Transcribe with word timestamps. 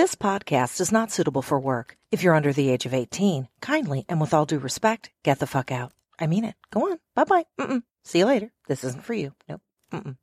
This 0.00 0.14
podcast 0.14 0.80
is 0.80 0.92
not 0.92 1.10
suitable 1.12 1.42
for 1.42 1.60
work. 1.60 1.98
If 2.10 2.22
you're 2.22 2.34
under 2.34 2.54
the 2.54 2.70
age 2.70 2.86
of 2.86 2.94
18, 2.94 3.48
kindly 3.60 4.06
and 4.08 4.18
with 4.18 4.32
all 4.32 4.46
due 4.46 4.58
respect, 4.58 5.10
get 5.22 5.40
the 5.40 5.46
fuck 5.46 5.70
out. 5.70 5.92
I 6.18 6.26
mean 6.26 6.44
it. 6.44 6.54
Go 6.72 6.90
on. 6.90 6.98
Bye 7.14 7.24
bye. 7.24 7.44
Mm-mm. 7.60 7.82
See 8.02 8.20
you 8.20 8.24
later. 8.24 8.50
This 8.66 8.82
isn't 8.82 9.04
for 9.04 9.12
you. 9.12 9.34
Nope. 9.46 9.60
Mm-mm. 9.92 10.16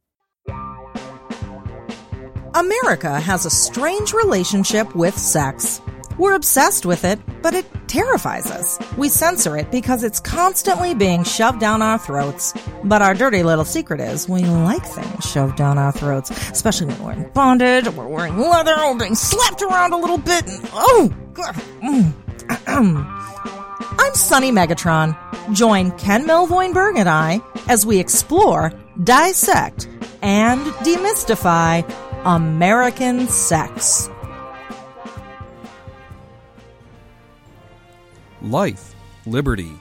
America 2.55 3.19
has 3.19 3.45
a 3.45 3.51
strange 3.51 4.13
relationship 4.13 4.95
with 4.95 5.15
sex. 5.15 5.79
We're 6.17 6.33
obsessed 6.33 6.85
with 6.85 7.05
it, 7.05 7.19
but 7.43 7.53
it 7.53 7.65
terrifies 7.87 8.49
us. 8.49 8.79
We 8.97 9.09
censor 9.09 9.55
it 9.57 9.69
because 9.69 10.03
it's 10.03 10.19
constantly 10.19 10.95
being 10.95 11.23
shoved 11.23 11.59
down 11.59 11.81
our 11.81 11.99
throats. 11.99 12.53
But 12.83 13.01
our 13.01 13.13
dirty 13.13 13.43
little 13.43 13.65
secret 13.65 13.99
is 13.99 14.27
we 14.27 14.41
like 14.41 14.83
things 14.83 15.29
shoved 15.29 15.57
down 15.57 15.77
our 15.77 15.91
throats, 15.91 16.31
especially 16.49 16.87
when 16.87 17.03
we're 17.03 17.11
in 17.13 17.29
bondage, 17.33 17.87
we're 17.89 18.07
wearing 18.07 18.37
leather, 18.39 18.79
or 18.79 18.97
being 18.97 19.15
slapped 19.15 19.61
around 19.61 19.93
a 19.93 19.97
little 19.97 20.17
bit. 20.17 20.47
And, 20.47 20.69
oh, 20.73 21.13
God. 21.33 21.55
Mm. 21.83 22.13
I'm 23.99 24.13
Sunny 24.15 24.51
Megatron. 24.51 25.15
Join 25.53 25.91
Ken 25.97 26.25
Melvoinberg 26.25 26.97
and 26.97 27.07
I 27.07 27.41
as 27.67 27.85
we 27.85 27.99
explore, 27.99 28.73
dissect, 29.03 29.87
and 30.21 30.61
demystify 30.83 31.87
American 32.25 33.27
sex. 33.27 34.09
Life, 38.51 38.95
Liberty, 39.25 39.71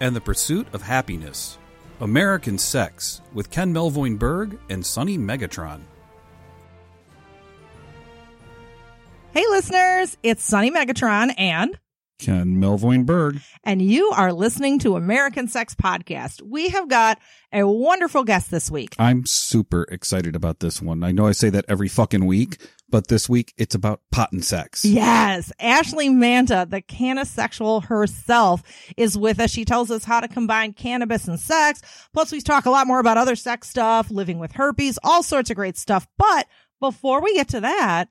and 0.00 0.14
the 0.14 0.20
Pursuit 0.20 0.66
of 0.72 0.82
Happiness. 0.82 1.58
American 2.00 2.58
Sex 2.58 3.20
with 3.32 3.50
Ken 3.50 3.74
Melvoin 3.74 4.18
Berg 4.18 4.58
and 4.68 4.84
Sunny 4.84 5.18
Megatron. 5.18 5.80
Hey, 9.32 9.44
listeners, 9.48 10.16
it's 10.22 10.44
Sunny 10.44 10.70
Megatron 10.70 11.32
and. 11.38 11.78
Ken 12.18 12.56
Melvoin 12.56 13.06
Berg. 13.06 13.40
And 13.64 13.80
you 13.80 14.10
are 14.10 14.32
listening 14.32 14.78
to 14.80 14.96
American 14.96 15.48
Sex 15.48 15.74
Podcast. 15.74 16.42
We 16.42 16.68
have 16.68 16.88
got 16.88 17.18
a 17.52 17.66
wonderful 17.66 18.24
guest 18.24 18.50
this 18.50 18.70
week. 18.70 18.94
I'm 18.98 19.24
super 19.26 19.84
excited 19.84 20.36
about 20.36 20.60
this 20.60 20.82
one. 20.82 21.02
I 21.02 21.12
know 21.12 21.26
I 21.26 21.32
say 21.32 21.48
that 21.50 21.64
every 21.68 21.88
fucking 21.88 22.26
week, 22.26 22.58
but 22.90 23.08
this 23.08 23.28
week 23.28 23.54
it's 23.56 23.74
about 23.74 24.00
pot 24.10 24.32
and 24.32 24.44
sex. 24.44 24.84
Yes. 24.84 25.52
Ashley 25.60 26.08
Manta, 26.08 26.66
the 26.68 26.82
CannaSexual 26.82 27.84
herself, 27.84 28.62
is 28.96 29.16
with 29.16 29.40
us. 29.40 29.50
She 29.50 29.64
tells 29.64 29.90
us 29.90 30.04
how 30.04 30.20
to 30.20 30.28
combine 30.28 30.72
cannabis 30.72 31.28
and 31.28 31.38
sex. 31.38 31.82
Plus, 32.12 32.32
we 32.32 32.40
talk 32.40 32.66
a 32.66 32.70
lot 32.70 32.86
more 32.86 33.00
about 33.00 33.18
other 33.18 33.36
sex 33.36 33.68
stuff, 33.68 34.10
living 34.10 34.38
with 34.38 34.52
herpes, 34.52 34.98
all 35.02 35.22
sorts 35.22 35.50
of 35.50 35.56
great 35.56 35.76
stuff. 35.76 36.06
But 36.18 36.46
before 36.80 37.22
we 37.22 37.34
get 37.34 37.48
to 37.48 37.60
that, 37.60 38.08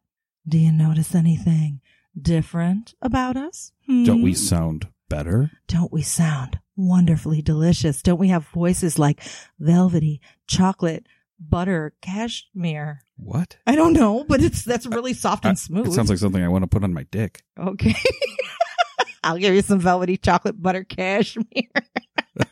do 0.48 0.58
you 0.58 0.72
notice 0.72 1.14
anything 1.14 1.82
different 2.20 2.94
about 3.02 3.38
us? 3.38 3.72
Hmm? 3.86 4.04
Don't 4.04 4.22
we 4.22 4.34
sound 4.34 4.88
better? 5.10 5.52
Don't 5.68 5.92
we 5.92 6.02
sound 6.02 6.60
wonderfully 6.76 7.42
delicious? 7.42 8.02
Don't 8.02 8.20
we 8.20 8.30
have 8.30 8.48
voices 8.48 8.98
like 8.98 9.22
velvety, 9.60 10.22
chocolate, 10.48 11.08
butter, 11.40 11.94
cashmere? 12.02 13.02
What? 13.18 13.58
I 13.68 13.76
don't 13.76 13.94
know, 13.94 14.24
but 14.28 14.42
it's 14.42 14.64
that's 14.64 14.86
really 14.86 15.14
soft 15.14 15.46
I- 15.46 15.50
and 15.50 15.60
smooth. 15.60 15.88
It 15.88 15.94
sounds 15.94 16.10
like 16.10 16.20
something 16.20 16.44
I 16.44 16.48
want 16.50 16.64
to 16.64 16.68
put 16.68 16.84
on 16.84 16.94
my 16.94 17.04
dick. 17.04 17.44
okay. 17.58 17.96
I'll 19.24 19.38
give 19.38 19.54
you 19.54 19.62
some 19.62 19.80
velvety 19.80 20.16
chocolate 20.18 20.62
butter 20.62 20.86
cashmere. 20.86 21.46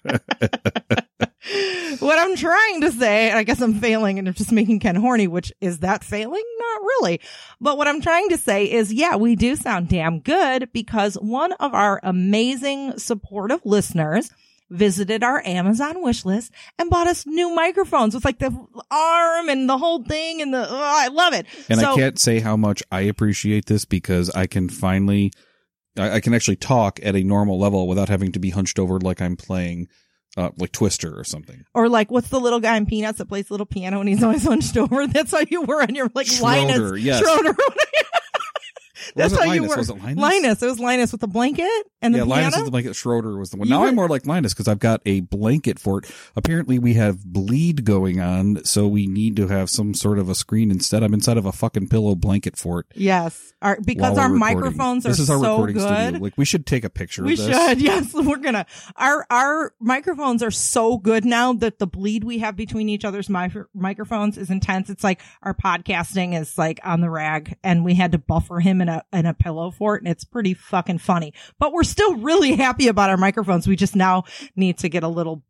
what 1.99 2.19
I'm 2.19 2.35
trying 2.35 2.81
to 2.81 2.91
say, 2.91 3.29
and 3.29 3.37
I 3.39 3.43
guess 3.43 3.61
I'm 3.61 3.75
failing 3.75 4.19
and 4.19 4.27
I'm 4.27 4.33
just 4.33 4.51
making 4.51 4.81
Ken 4.81 4.95
horny, 4.95 5.27
which 5.27 5.53
is 5.61 5.79
that 5.79 6.03
failing? 6.03 6.43
Not 6.59 6.81
really. 6.81 7.21
But 7.61 7.77
what 7.77 7.87
I'm 7.87 8.01
trying 8.01 8.29
to 8.29 8.37
say 8.37 8.69
is, 8.69 8.91
yeah, 8.93 9.15
we 9.15 9.35
do 9.35 9.55
sound 9.55 9.87
damn 9.87 10.19
good 10.19 10.69
because 10.73 11.15
one 11.15 11.53
of 11.53 11.73
our 11.73 12.01
amazing 12.03 12.97
supportive 12.97 13.61
listeners 13.63 14.29
visited 14.69 15.23
our 15.23 15.41
Amazon 15.45 16.01
wish 16.03 16.25
list 16.25 16.51
and 16.77 16.89
bought 16.89 17.07
us 17.07 17.25
new 17.25 17.53
microphones 17.55 18.13
with 18.13 18.25
like 18.25 18.39
the 18.39 18.51
arm 18.91 19.49
and 19.49 19.69
the 19.69 19.77
whole 19.77 20.03
thing 20.03 20.41
and 20.41 20.53
the, 20.53 20.67
oh, 20.69 20.75
I 20.83 21.07
love 21.07 21.33
it. 21.33 21.45
And 21.69 21.79
So- 21.79 21.93
I 21.93 21.95
can't 21.95 22.19
say 22.19 22.39
how 22.39 22.57
much 22.57 22.83
I 22.91 23.01
appreciate 23.01 23.65
this 23.67 23.85
because 23.85 24.29
I 24.31 24.45
can 24.47 24.67
finally, 24.69 25.31
I, 25.97 26.15
I 26.15 26.19
can 26.19 26.33
actually 26.33 26.57
talk 26.57 26.99
at 27.01 27.15
a 27.15 27.23
normal 27.23 27.57
level 27.59 27.87
without 27.87 28.09
having 28.09 28.31
to 28.33 28.39
be 28.39 28.49
hunched 28.49 28.77
over 28.77 28.99
like 28.99 29.21
I'm 29.21 29.37
playing, 29.37 29.87
uh, 30.35 30.49
like 30.57 30.71
Twister 30.73 31.17
or 31.17 31.23
something. 31.23 31.63
Or 31.73 31.87
like, 31.89 32.11
what's 32.11 32.29
the 32.29 32.39
little 32.39 32.59
guy 32.59 32.75
in 32.77 32.85
Peanuts 32.85 33.19
that 33.19 33.27
plays 33.29 33.47
the 33.47 33.53
little 33.53 33.65
piano 33.65 33.99
and 34.01 34.09
he's 34.09 34.21
always 34.21 34.43
hunched 34.43 34.75
over? 34.77 35.07
That's 35.07 35.31
how 35.31 35.43
you 35.49 35.61
were 35.63 35.81
on 35.81 35.95
your 35.95 36.11
like 36.13 36.27
Schroeder, 36.27 36.89
Linus. 36.91 37.03
yes. 37.03 37.19
Schroeder. 37.21 37.55
That's 39.15 39.35
how 39.35 39.43
you 39.45 39.61
Linus? 39.61 39.69
were. 39.69 39.77
Was 39.77 39.89
it 39.89 39.97
Linus? 40.01 40.17
Linus. 40.21 40.63
It 40.63 40.65
was 40.67 40.79
Linus 40.79 41.11
with 41.11 41.21
the 41.21 41.27
blanket 41.27 41.69
and 42.01 42.13
the 42.13 42.19
yeah, 42.19 42.25
piano. 42.25 42.41
Linus 42.41 42.57
is 42.57 42.65
the 42.65 42.71
blanket. 42.71 42.95
Schroeder 42.95 43.37
was 43.37 43.49
the 43.51 43.57
one. 43.57 43.67
You 43.67 43.73
Now 43.73 43.81
were- 43.81 43.87
I'm 43.87 43.95
more 43.95 44.07
like 44.07 44.25
Linus 44.25 44.53
because 44.53 44.67
I've 44.67 44.79
got 44.79 45.01
a 45.05 45.21
blanket 45.21 45.79
for 45.79 45.99
it. 45.99 46.11
Apparently, 46.35 46.79
we 46.79 46.93
have 46.95 47.23
bleed 47.25 47.85
going 47.85 48.19
on, 48.19 48.63
so 48.65 48.87
we 48.87 49.07
need 49.07 49.35
to 49.37 49.47
have 49.47 49.69
some 49.69 49.93
sort 49.93 50.19
of 50.19 50.29
a 50.29 50.35
screen 50.35 50.71
instead. 50.71 51.03
I'm 51.03 51.13
inside 51.13 51.37
of 51.37 51.45
a 51.45 51.51
fucking 51.51 51.87
pillow 51.89 52.15
blanket 52.15 52.57
for 52.57 52.81
it. 52.81 52.85
yes, 52.95 53.53
our, 53.61 53.79
because 53.81 54.17
our 54.17 54.31
recording. 54.31 54.39
microphones 54.39 55.05
are 55.05 55.09
This 55.09 55.19
is 55.19 55.29
our 55.29 55.39
so 55.39 55.51
recording 55.53 55.77
good. 55.77 56.03
studio. 56.03 56.19
Like 56.19 56.37
we 56.37 56.45
should 56.45 56.65
take 56.65 56.83
a 56.83 56.89
picture. 56.89 57.23
We 57.23 57.33
of 57.33 57.39
this. 57.39 57.47
should, 57.69 57.81
yes, 57.81 58.13
we're 58.13 58.37
gonna. 58.37 58.65
Our 58.95 59.25
our 59.29 59.73
microphones 59.79 60.43
are 60.43 60.51
so 60.51 60.97
good 60.97 61.25
now 61.25 61.53
that 61.53 61.79
the 61.79 61.87
bleed 61.87 62.23
we 62.23 62.39
have 62.39 62.55
between 62.55 62.89
each 62.89 63.05
other's 63.05 63.29
mi- 63.29 63.47
microphones 63.73 64.37
is 64.37 64.49
intense. 64.49 64.89
It's 64.89 65.03
like 65.03 65.21
our 65.41 65.53
podcasting 65.53 66.39
is 66.39 66.57
like 66.57 66.79
on 66.83 67.01
the 67.01 67.09
rag, 67.09 67.57
and 67.63 67.83
we 67.83 67.93
had 67.95 68.11
to 68.11 68.17
buffer 68.17 68.59
him 68.59 68.81
in 68.81 68.89
a 68.97 69.17
in 69.17 69.25
a 69.25 69.33
pillow 69.33 69.71
for 69.71 69.95
it. 69.95 70.01
and 70.01 70.11
it's 70.11 70.23
pretty 70.23 70.53
fucking 70.53 70.99
funny. 70.99 71.33
But 71.59 71.73
we're 71.73 71.83
still 71.83 72.15
really 72.17 72.55
happy 72.55 72.87
about 72.87 73.09
our 73.09 73.17
microphones. 73.17 73.67
We 73.67 73.75
just 73.75 73.95
now 73.95 74.23
need 74.55 74.77
to 74.79 74.89
get 74.89 75.03
a 75.03 75.07
little 75.07 75.43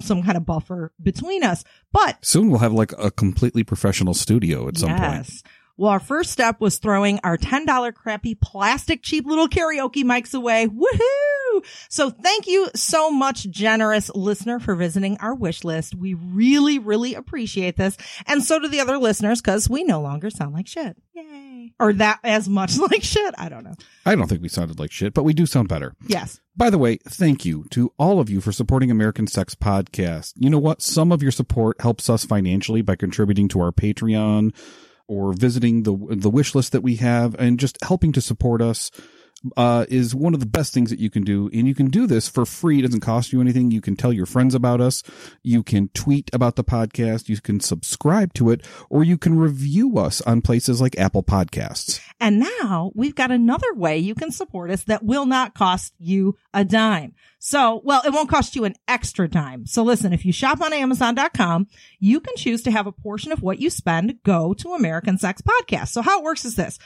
some 0.00 0.22
kind 0.22 0.36
of 0.36 0.46
buffer 0.46 0.92
between 1.02 1.42
us. 1.42 1.64
But 1.92 2.24
Soon 2.24 2.50
we'll 2.50 2.60
have 2.60 2.72
like 2.72 2.92
a 2.98 3.10
completely 3.10 3.64
professional 3.64 4.14
studio 4.14 4.68
at 4.68 4.78
some 4.78 4.90
point. 4.90 5.42
Yes. 5.72 5.78
Well, 5.82 5.90
our 5.90 6.00
first 6.00 6.30
step 6.30 6.60
was 6.60 6.78
throwing 6.78 7.20
our 7.24 7.36
$10 7.36 7.94
crappy 7.94 8.34
plastic 8.34 9.02
cheap 9.02 9.26
little 9.26 9.48
karaoke 9.48 10.04
mics 10.04 10.34
away. 10.34 10.68
Woohoo! 10.68 11.64
So 11.88 12.10
thank 12.10 12.46
you 12.46 12.68
so 12.74 13.10
much, 13.10 13.48
generous 13.50 14.10
listener, 14.14 14.58
for 14.58 14.74
visiting 14.74 15.18
our 15.18 15.34
wish 15.34 15.64
list. 15.64 15.94
We 15.94 16.14
really, 16.14 16.78
really 16.78 17.14
appreciate 17.14 17.76
this. 17.76 17.96
And 18.26 18.42
so 18.42 18.58
do 18.58 18.68
the 18.68 18.80
other 18.80 18.98
listeners 18.98 19.40
because 19.40 19.68
we 19.68 19.84
no 19.84 20.00
longer 20.00 20.30
sound 20.30 20.54
like 20.54 20.66
shit. 20.66 20.96
Yay. 21.14 21.72
Or 21.78 21.92
that 21.94 22.20
as 22.24 22.48
much 22.48 22.78
like 22.90 23.02
shit. 23.02 23.34
I 23.38 23.48
don't 23.48 23.64
know. 23.64 23.74
I 24.06 24.14
don't 24.14 24.28
think 24.28 24.42
we 24.42 24.48
sounded 24.48 24.78
like 24.78 24.92
shit, 24.92 25.14
but 25.14 25.24
we 25.24 25.34
do 25.34 25.46
sound 25.46 25.68
better. 25.68 25.94
Yes. 26.06 26.40
By 26.56 26.70
the 26.70 26.78
way, 26.78 26.98
thank 27.08 27.44
you 27.44 27.64
to 27.70 27.92
all 27.98 28.20
of 28.20 28.28
you 28.28 28.40
for 28.40 28.52
supporting 28.52 28.90
American 28.90 29.26
Sex 29.26 29.54
Podcast. 29.54 30.34
You 30.36 30.50
know 30.50 30.58
what? 30.58 30.82
Some 30.82 31.12
of 31.12 31.22
your 31.22 31.32
support 31.32 31.80
helps 31.80 32.10
us 32.10 32.24
financially 32.24 32.82
by 32.82 32.96
contributing 32.96 33.48
to 33.48 33.60
our 33.60 33.72
Patreon 33.72 34.54
or 35.12 35.34
visiting 35.34 35.82
the 35.82 35.94
the 36.16 36.30
wish 36.30 36.54
list 36.54 36.72
that 36.72 36.82
we 36.82 36.96
have 36.96 37.36
and 37.38 37.60
just 37.60 37.76
helping 37.84 38.12
to 38.12 38.20
support 38.20 38.62
us 38.62 38.90
uh, 39.56 39.86
is 39.88 40.14
one 40.14 40.34
of 40.34 40.40
the 40.40 40.46
best 40.46 40.72
things 40.72 40.90
that 40.90 40.98
you 40.98 41.10
can 41.10 41.22
do. 41.22 41.50
And 41.52 41.66
you 41.66 41.74
can 41.74 41.86
do 41.86 42.06
this 42.06 42.28
for 42.28 42.46
free. 42.46 42.78
It 42.78 42.82
doesn't 42.82 43.00
cost 43.00 43.32
you 43.32 43.40
anything. 43.40 43.70
You 43.70 43.80
can 43.80 43.96
tell 43.96 44.12
your 44.12 44.26
friends 44.26 44.54
about 44.54 44.80
us. 44.80 45.02
You 45.42 45.62
can 45.62 45.88
tweet 45.88 46.30
about 46.32 46.56
the 46.56 46.64
podcast. 46.64 47.28
You 47.28 47.40
can 47.40 47.60
subscribe 47.60 48.34
to 48.34 48.50
it 48.50 48.66
or 48.90 49.04
you 49.04 49.18
can 49.18 49.38
review 49.38 49.98
us 49.98 50.20
on 50.22 50.42
places 50.42 50.80
like 50.80 50.98
Apple 50.98 51.22
Podcasts. 51.22 52.00
And 52.20 52.38
now 52.60 52.92
we've 52.94 53.14
got 53.14 53.30
another 53.30 53.74
way 53.74 53.98
you 53.98 54.14
can 54.14 54.30
support 54.30 54.70
us 54.70 54.84
that 54.84 55.04
will 55.04 55.26
not 55.26 55.54
cost 55.54 55.94
you 55.98 56.36
a 56.54 56.64
dime. 56.64 57.14
So, 57.38 57.80
well, 57.84 58.02
it 58.04 58.12
won't 58.12 58.30
cost 58.30 58.54
you 58.54 58.64
an 58.64 58.76
extra 58.86 59.28
dime. 59.28 59.66
So 59.66 59.82
listen, 59.82 60.12
if 60.12 60.24
you 60.24 60.32
shop 60.32 60.60
on 60.60 60.72
Amazon.com, 60.72 61.66
you 61.98 62.20
can 62.20 62.36
choose 62.36 62.62
to 62.62 62.70
have 62.70 62.86
a 62.86 62.92
portion 62.92 63.32
of 63.32 63.42
what 63.42 63.58
you 63.58 63.68
spend 63.68 64.22
go 64.22 64.54
to 64.54 64.74
American 64.74 65.18
Sex 65.18 65.42
Podcast. 65.42 65.88
So 65.88 66.02
how 66.02 66.20
it 66.20 66.24
works 66.24 66.44
is 66.44 66.54
this. 66.54 66.78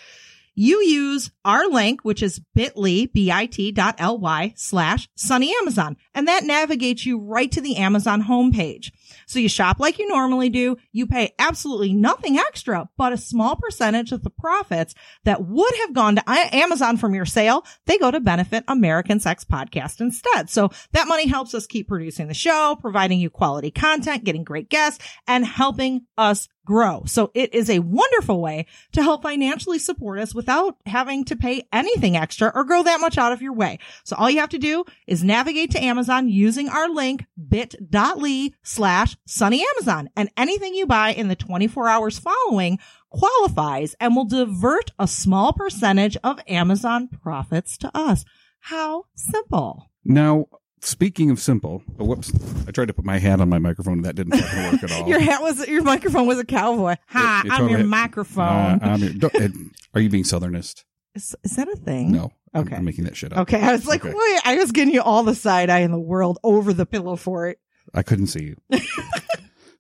You 0.59 0.83
use 0.83 1.31
our 1.45 1.69
link, 1.69 2.01
which 2.03 2.23
is 2.23 2.41
bit.ly, 2.55 3.11
bit.ly 3.13 4.55
slash 4.57 5.09
sunny 5.15 5.55
Amazon, 5.61 5.99
and 6.15 6.29
that 6.29 6.45
navigates 6.45 7.05
you 7.05 7.21
right 7.21 7.53
to 7.53 7.61
the 7.61 7.77
Amazon 7.77 8.23
homepage. 8.23 8.91
So 9.27 9.39
you 9.39 9.51
shop 9.51 9.79
like 9.81 9.99
you 9.99 10.09
normally 10.09 10.49
do. 10.49 10.79
You 10.93 11.07
pay 11.07 11.35
absolutely 11.39 11.93
nothing 11.93 12.39
extra, 12.39 12.89
but 12.97 13.13
a 13.13 13.19
small 13.19 13.57
percentage 13.57 14.13
of 14.13 14.23
the 14.23 14.31
profits 14.31 14.95
that 15.25 15.45
would 15.45 15.75
have 15.83 15.93
gone 15.93 16.17
to 16.17 16.23
Amazon 16.27 16.97
from 16.97 17.15
your 17.15 17.27
sale, 17.27 17.63
they 17.85 17.99
go 17.99 18.11
to 18.11 18.19
benefit 18.19 18.65
American 18.67 19.21
Sex 19.21 19.45
Podcast 19.45 20.01
instead. 20.01 20.49
So 20.49 20.71
that 20.93 21.07
money 21.07 21.27
helps 21.27 21.55
us 21.55 21.67
keep 21.67 21.87
producing 21.87 22.29
the 22.29 22.35
show, 22.35 22.79
providing 22.81 23.21
you 23.21 23.29
quality 23.29 23.71
content, 23.71 24.25
getting 24.25 24.43
great 24.43 24.71
guests, 24.71 25.05
and 25.29 25.45
helping 25.45 26.07
us 26.17 26.49
grow. 26.67 27.05
So 27.07 27.31
it 27.33 27.55
is 27.55 27.71
a 27.71 27.79
wonderful 27.79 28.43
way 28.43 28.67
to 28.93 29.03
help 29.03 29.23
financially 29.23 29.79
support 29.79 30.19
us 30.19 30.35
without 30.35 30.77
having 30.85 31.25
to 31.27 31.37
pay 31.37 31.67
anything 31.73 32.17
extra 32.17 32.53
or 32.55 32.65
go 32.65 32.83
that 32.83 33.01
much 33.01 33.17
out 33.17 33.33
of 33.33 33.41
your 33.41 33.55
way. 33.55 33.79
So 34.05 34.17
all 34.17 34.29
you 34.29 34.41
have 34.41 34.51
to 34.51 34.59
do 34.59 34.85
is 35.07 35.25
navigate 35.25 35.71
to 35.71 35.83
Amazon 35.83 36.29
using 36.29 36.69
our 36.69 36.91
link 36.91 37.25
bit.ly 37.49 38.51
slash 38.63 39.17
sunny 39.25 39.65
Amazon 39.77 40.11
and 40.15 40.29
anything 40.37 40.75
you 40.75 40.87
buy 40.87 41.11
in 41.11 41.29
the 41.29 41.37
24 41.37 41.89
hours 41.89 42.19
following 42.19 42.79
qualifies 43.09 43.95
and 44.01 44.15
will 44.15 44.27
divert 44.27 44.91
a 44.99 45.09
small 45.09 45.53
percentage 45.53 46.19
of 46.23 46.41
Amazon 46.49 47.09
profits 47.09 47.79
to 47.79 47.91
us. 47.97 48.25
How 48.59 49.05
simple. 49.15 49.91
Now, 50.05 50.47
speaking 50.87 51.31
of 51.31 51.39
simple, 51.41 51.83
oh, 51.99 52.05
whoops, 52.05 52.33
I 52.67 52.71
tried 52.71 52.89
to 52.89 52.95
put 52.95 53.05
my 53.05 53.19
hat 53.19 53.41
on 53.41 53.49
my 53.49 53.59
microphone 53.59 53.95
and 53.95 54.05
that 54.05 54.15
didn't 54.17 54.39
fucking 54.39 54.73
work 54.73 54.83
at 54.85 54.93
all. 55.03 55.09
Your 55.09 55.21
hat 55.21 55.43
was 55.43 55.67
your 55.69 55.83
microphone 55.83 56.27
was 56.27 56.39
a 56.39 56.45
cowboy. 56.45 56.97
Hi, 57.09 57.21
You- 57.21 57.27
you 57.49 57.53
I'm 57.53 57.59
totally- 57.61 57.71
your 57.81 57.87
microphone. 57.89 58.79
I'm 58.83 59.01
your- 59.01 59.13
don't- 59.15 59.73
are 59.95 60.01
you 60.01 60.09
being 60.09 60.25
Southernist? 60.25 60.85
is, 61.15 61.35
is 61.45 61.57
that 61.57 61.69
a 61.69 61.77
thing? 61.77 62.13
No. 62.13 62.21
I'm- 62.21 62.31
Okay. 62.67 62.77
I'm 62.77 62.87
making 62.87 63.05
that 63.05 63.15
shit 63.17 63.33
up. 63.35 63.41
Okay, 63.41 63.61
I 63.61 63.73
was 63.73 63.87
like, 63.87 64.03
Okay. 64.03 64.15
wait, 64.17 64.41
I 64.47 64.57
was 64.57 64.73
getting 64.73 64.95
you 64.95 65.03
all 65.03 65.23
the 65.25 65.35
side 65.35 65.69
eye 65.69 65.81
in 65.81 65.91
the 65.91 65.99
world 66.01 66.39
over 66.43 66.73
the 66.73 66.87
pillow 66.87 67.17
fort. 67.17 67.59
I 67.93 68.03
couldn't 68.03 68.29
see 68.29 68.45
you. 68.45 68.57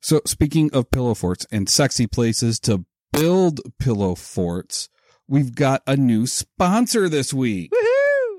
so 0.02 0.20
speaking 0.26 0.70
of 0.75 0.91
pillow 0.91 1.14
forts 1.14 1.47
and 1.50 1.69
sexy 1.70 2.06
places 2.06 2.61
to 2.61 2.85
build 3.12 3.61
pillow 3.79 4.14
forts, 4.14 4.91
we've 5.26 5.55
got 5.55 5.82
a 5.87 5.97
new 5.97 6.26
sponsor 6.26 7.09
this 7.09 7.32
week. 7.32 7.70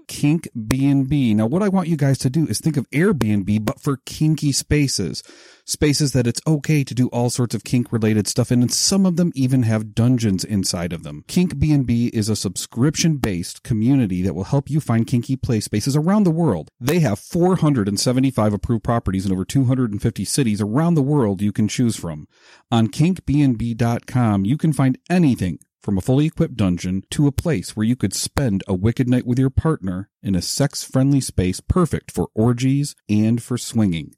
Kink 0.07 0.48
B&B. 0.68 1.33
Now 1.33 1.45
what 1.45 1.63
I 1.63 1.69
want 1.69 1.88
you 1.88 1.98
guys 1.98 2.18
to 2.19 2.30
do 2.30 2.48
is 2.48 2.59
think 2.59 2.77
of 2.77 2.89
Airbnb 2.92 3.65
but 3.65 3.80
for 3.80 3.98
kinky 4.06 4.51
spaces. 4.51 5.24
Spaces 5.65 6.13
that 6.13 6.27
it's 6.27 6.42
okay 6.48 6.83
to 6.83 6.94
do 6.94 7.07
all 7.07 7.30
sorts 7.30 7.54
of 7.54 7.63
kink 7.63 7.92
related 7.92 8.27
stuff 8.27 8.51
in 8.51 8.62
and 8.62 8.71
some 8.71 9.06
of 9.06 9.18
them 9.18 9.31
even 9.36 9.63
have 9.63 9.94
dungeons 9.94 10.44
inside 10.44 10.94
of 10.94 11.04
them. 11.04 11.24
Kink 11.27 11.59
B&B 11.59 12.07
is 12.07 12.30
a 12.30 12.36
subscription 12.36 13.18
based 13.18 13.63
community 13.63 14.21
that 14.21 14.33
will 14.33 14.45
help 14.45 14.69
you 14.69 14.80
find 14.80 15.06
kinky 15.07 15.36
play 15.36 15.59
spaces 15.59 15.95
around 15.95 16.24
the 16.24 16.31
world. 16.31 16.71
They 16.80 17.00
have 17.00 17.19
475 17.19 18.54
approved 18.54 18.83
properties 18.83 19.25
in 19.25 19.31
over 19.31 19.44
250 19.45 20.25
cities 20.25 20.62
around 20.62 20.95
the 20.95 21.01
world 21.01 21.42
you 21.42 21.51
can 21.51 21.68
choose 21.68 21.98
from. 21.98 22.27
On 22.71 22.88
kinkbnb.com 22.88 24.45
you 24.45 24.57
can 24.57 24.74
find 24.74 24.98
anything 25.09 25.59
from 25.81 25.97
a 25.97 26.01
fully 26.01 26.25
equipped 26.25 26.57
dungeon 26.57 27.03
to 27.12 27.27
a 27.27 27.31
place 27.31 27.75
where 27.75 27.85
you 27.85 27.95
could 27.95 28.13
spend 28.13 28.63
a 28.68 28.74
wicked 28.74 29.07
night 29.07 29.25
with 29.25 29.39
your 29.39 29.50
partner 29.50 30.09
in 30.21 30.35
a 30.35 30.41
sex 30.41 30.83
friendly 30.83 31.21
space 31.21 31.59
perfect 31.59 32.12
for 32.12 32.29
orgies 32.33 32.95
and 33.09 33.41
for 33.41 33.57
swinging. 33.57 34.13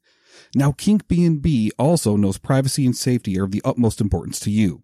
Now, 0.54 0.72
Kink 0.72 1.06
B&B 1.06 1.70
also 1.78 2.16
knows 2.16 2.38
privacy 2.38 2.84
and 2.84 2.96
safety 2.96 3.38
are 3.38 3.44
of 3.44 3.52
the 3.52 3.62
utmost 3.64 4.00
importance 4.00 4.40
to 4.40 4.50
you. 4.50 4.82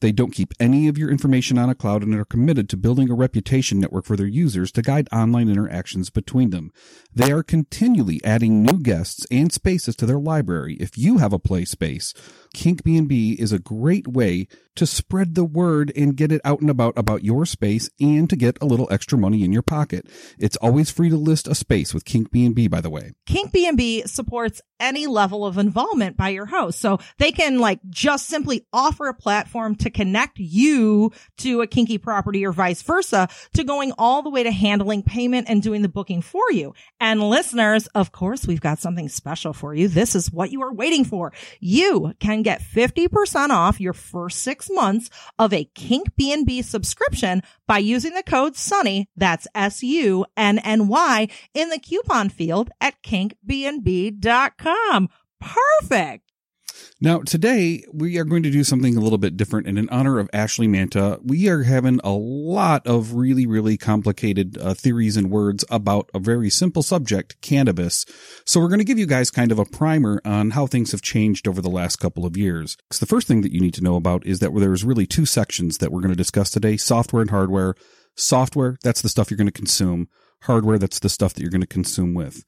They 0.00 0.12
don't 0.12 0.32
keep 0.32 0.52
any 0.58 0.88
of 0.88 0.98
your 0.98 1.10
information 1.10 1.56
on 1.58 1.70
a 1.70 1.74
cloud 1.74 2.02
and 2.02 2.14
are 2.14 2.24
committed 2.24 2.68
to 2.70 2.76
building 2.76 3.10
a 3.10 3.14
reputation 3.14 3.78
network 3.78 4.04
for 4.04 4.16
their 4.16 4.26
users 4.26 4.72
to 4.72 4.82
guide 4.82 5.08
online 5.12 5.48
interactions 5.48 6.10
between 6.10 6.50
them. 6.50 6.72
They 7.12 7.30
are 7.30 7.42
continually 7.42 8.20
adding 8.24 8.62
new 8.62 8.78
guests 8.78 9.26
and 9.30 9.52
spaces 9.52 9.94
to 9.96 10.06
their 10.06 10.18
library. 10.18 10.76
If 10.80 10.98
you 10.98 11.18
have 11.18 11.32
a 11.32 11.38
play 11.38 11.64
space, 11.64 12.12
Kink 12.52 12.82
B&B 12.82 13.32
is 13.38 13.52
a 13.52 13.58
great 13.58 14.08
way 14.08 14.48
to 14.76 14.86
spread 14.86 15.34
the 15.34 15.44
word 15.44 15.92
and 15.96 16.16
get 16.16 16.32
it 16.32 16.40
out 16.44 16.60
and 16.60 16.70
about 16.70 16.94
about 16.96 17.24
your 17.24 17.46
space 17.46 17.90
and 18.00 18.28
to 18.30 18.36
get 18.36 18.58
a 18.60 18.66
little 18.66 18.88
extra 18.90 19.18
money 19.18 19.44
in 19.44 19.52
your 19.52 19.62
pocket. 19.62 20.06
It's 20.38 20.56
always 20.56 20.90
free 20.90 21.10
to 21.10 21.16
list 21.16 21.48
a 21.48 21.54
space 21.54 21.94
with 21.94 22.04
Kink 22.04 22.30
B&B, 22.30 22.68
by 22.68 22.80
the 22.80 22.90
way. 22.90 23.12
Kink 23.26 23.52
B&B 23.52 24.02
supports 24.06 24.60
any 24.80 25.06
level 25.06 25.46
of 25.46 25.56
involvement 25.56 26.16
by 26.16 26.28
your 26.28 26.46
host. 26.46 26.80
So 26.80 26.98
they 27.18 27.32
can 27.32 27.58
like 27.58 27.80
just 27.88 28.26
simply 28.26 28.66
offer 28.72 29.08
a 29.08 29.14
platform 29.14 29.76
to 29.76 29.90
connect 29.90 30.38
you 30.38 31.12
to 31.38 31.62
a 31.62 31.66
kinky 31.66 31.98
property 31.98 32.44
or 32.44 32.52
vice 32.52 32.82
versa 32.82 33.28
to 33.54 33.64
going 33.64 33.92
all 33.98 34.22
the 34.22 34.30
way 34.30 34.42
to 34.42 34.50
handling 34.50 35.02
payment 35.02 35.48
and 35.48 35.62
doing 35.62 35.82
the 35.82 35.88
booking 35.88 36.22
for 36.22 36.50
you. 36.50 36.74
And 37.00 37.22
listeners, 37.22 37.86
of 37.88 38.12
course, 38.12 38.46
we've 38.46 38.60
got 38.60 38.78
something 38.78 39.08
special 39.08 39.52
for 39.52 39.74
you. 39.74 39.88
This 39.88 40.14
is 40.14 40.30
what 40.30 40.50
you 40.50 40.62
are 40.62 40.72
waiting 40.72 41.04
for. 41.04 41.32
You 41.60 42.12
can 42.18 42.42
get 42.42 42.60
50% 42.60 43.50
off 43.50 43.80
your 43.80 43.92
first 43.92 44.42
six 44.42 44.63
months 44.70 45.10
of 45.38 45.52
a 45.52 45.64
Kink 45.74 46.14
B&B 46.16 46.62
subscription 46.62 47.42
by 47.66 47.78
using 47.78 48.14
the 48.14 48.22
code 48.22 48.54
SUNNY, 48.54 49.06
that's 49.16 49.48
S-U-N-N-Y, 49.54 51.28
in 51.54 51.68
the 51.70 51.78
coupon 51.78 52.28
field 52.28 52.70
at 52.80 53.02
kinkbnb.com. 53.02 55.08
Perfect. 55.40 56.32
Now, 57.04 57.18
today 57.18 57.84
we 57.92 58.16
are 58.16 58.24
going 58.24 58.44
to 58.44 58.50
do 58.50 58.64
something 58.64 58.96
a 58.96 59.00
little 59.00 59.18
bit 59.18 59.36
different. 59.36 59.66
And 59.66 59.78
in 59.78 59.90
honor 59.90 60.18
of 60.18 60.30
Ashley 60.32 60.66
Manta, 60.66 61.20
we 61.22 61.50
are 61.50 61.64
having 61.64 62.00
a 62.02 62.12
lot 62.12 62.86
of 62.86 63.12
really, 63.12 63.46
really 63.46 63.76
complicated 63.76 64.56
uh, 64.56 64.72
theories 64.72 65.18
and 65.18 65.30
words 65.30 65.66
about 65.68 66.08
a 66.14 66.18
very 66.18 66.48
simple 66.48 66.82
subject, 66.82 67.38
cannabis. 67.42 68.06
So 68.46 68.58
we're 68.58 68.70
going 68.70 68.78
to 68.78 68.86
give 68.86 68.98
you 68.98 69.04
guys 69.04 69.30
kind 69.30 69.52
of 69.52 69.58
a 69.58 69.66
primer 69.66 70.18
on 70.24 70.52
how 70.52 70.66
things 70.66 70.92
have 70.92 71.02
changed 71.02 71.46
over 71.46 71.60
the 71.60 71.68
last 71.68 71.96
couple 71.96 72.24
of 72.24 72.38
years. 72.38 72.74
So 72.90 73.04
the 73.04 73.10
first 73.10 73.28
thing 73.28 73.42
that 73.42 73.52
you 73.52 73.60
need 73.60 73.74
to 73.74 73.84
know 73.84 73.96
about 73.96 74.26
is 74.26 74.38
that 74.38 74.54
there's 74.54 74.82
really 74.82 75.06
two 75.06 75.26
sections 75.26 75.76
that 75.78 75.92
we're 75.92 76.00
going 76.00 76.08
to 76.08 76.16
discuss 76.16 76.48
today, 76.48 76.78
software 76.78 77.20
and 77.20 77.30
hardware. 77.30 77.74
Software, 78.16 78.78
that's 78.82 79.02
the 79.02 79.10
stuff 79.10 79.30
you're 79.30 79.36
going 79.36 79.46
to 79.46 79.52
consume. 79.52 80.08
Hardware, 80.44 80.78
that's 80.78 81.00
the 81.00 81.10
stuff 81.10 81.34
that 81.34 81.42
you're 81.42 81.50
going 81.50 81.60
to 81.60 81.66
consume 81.66 82.14
with. 82.14 82.44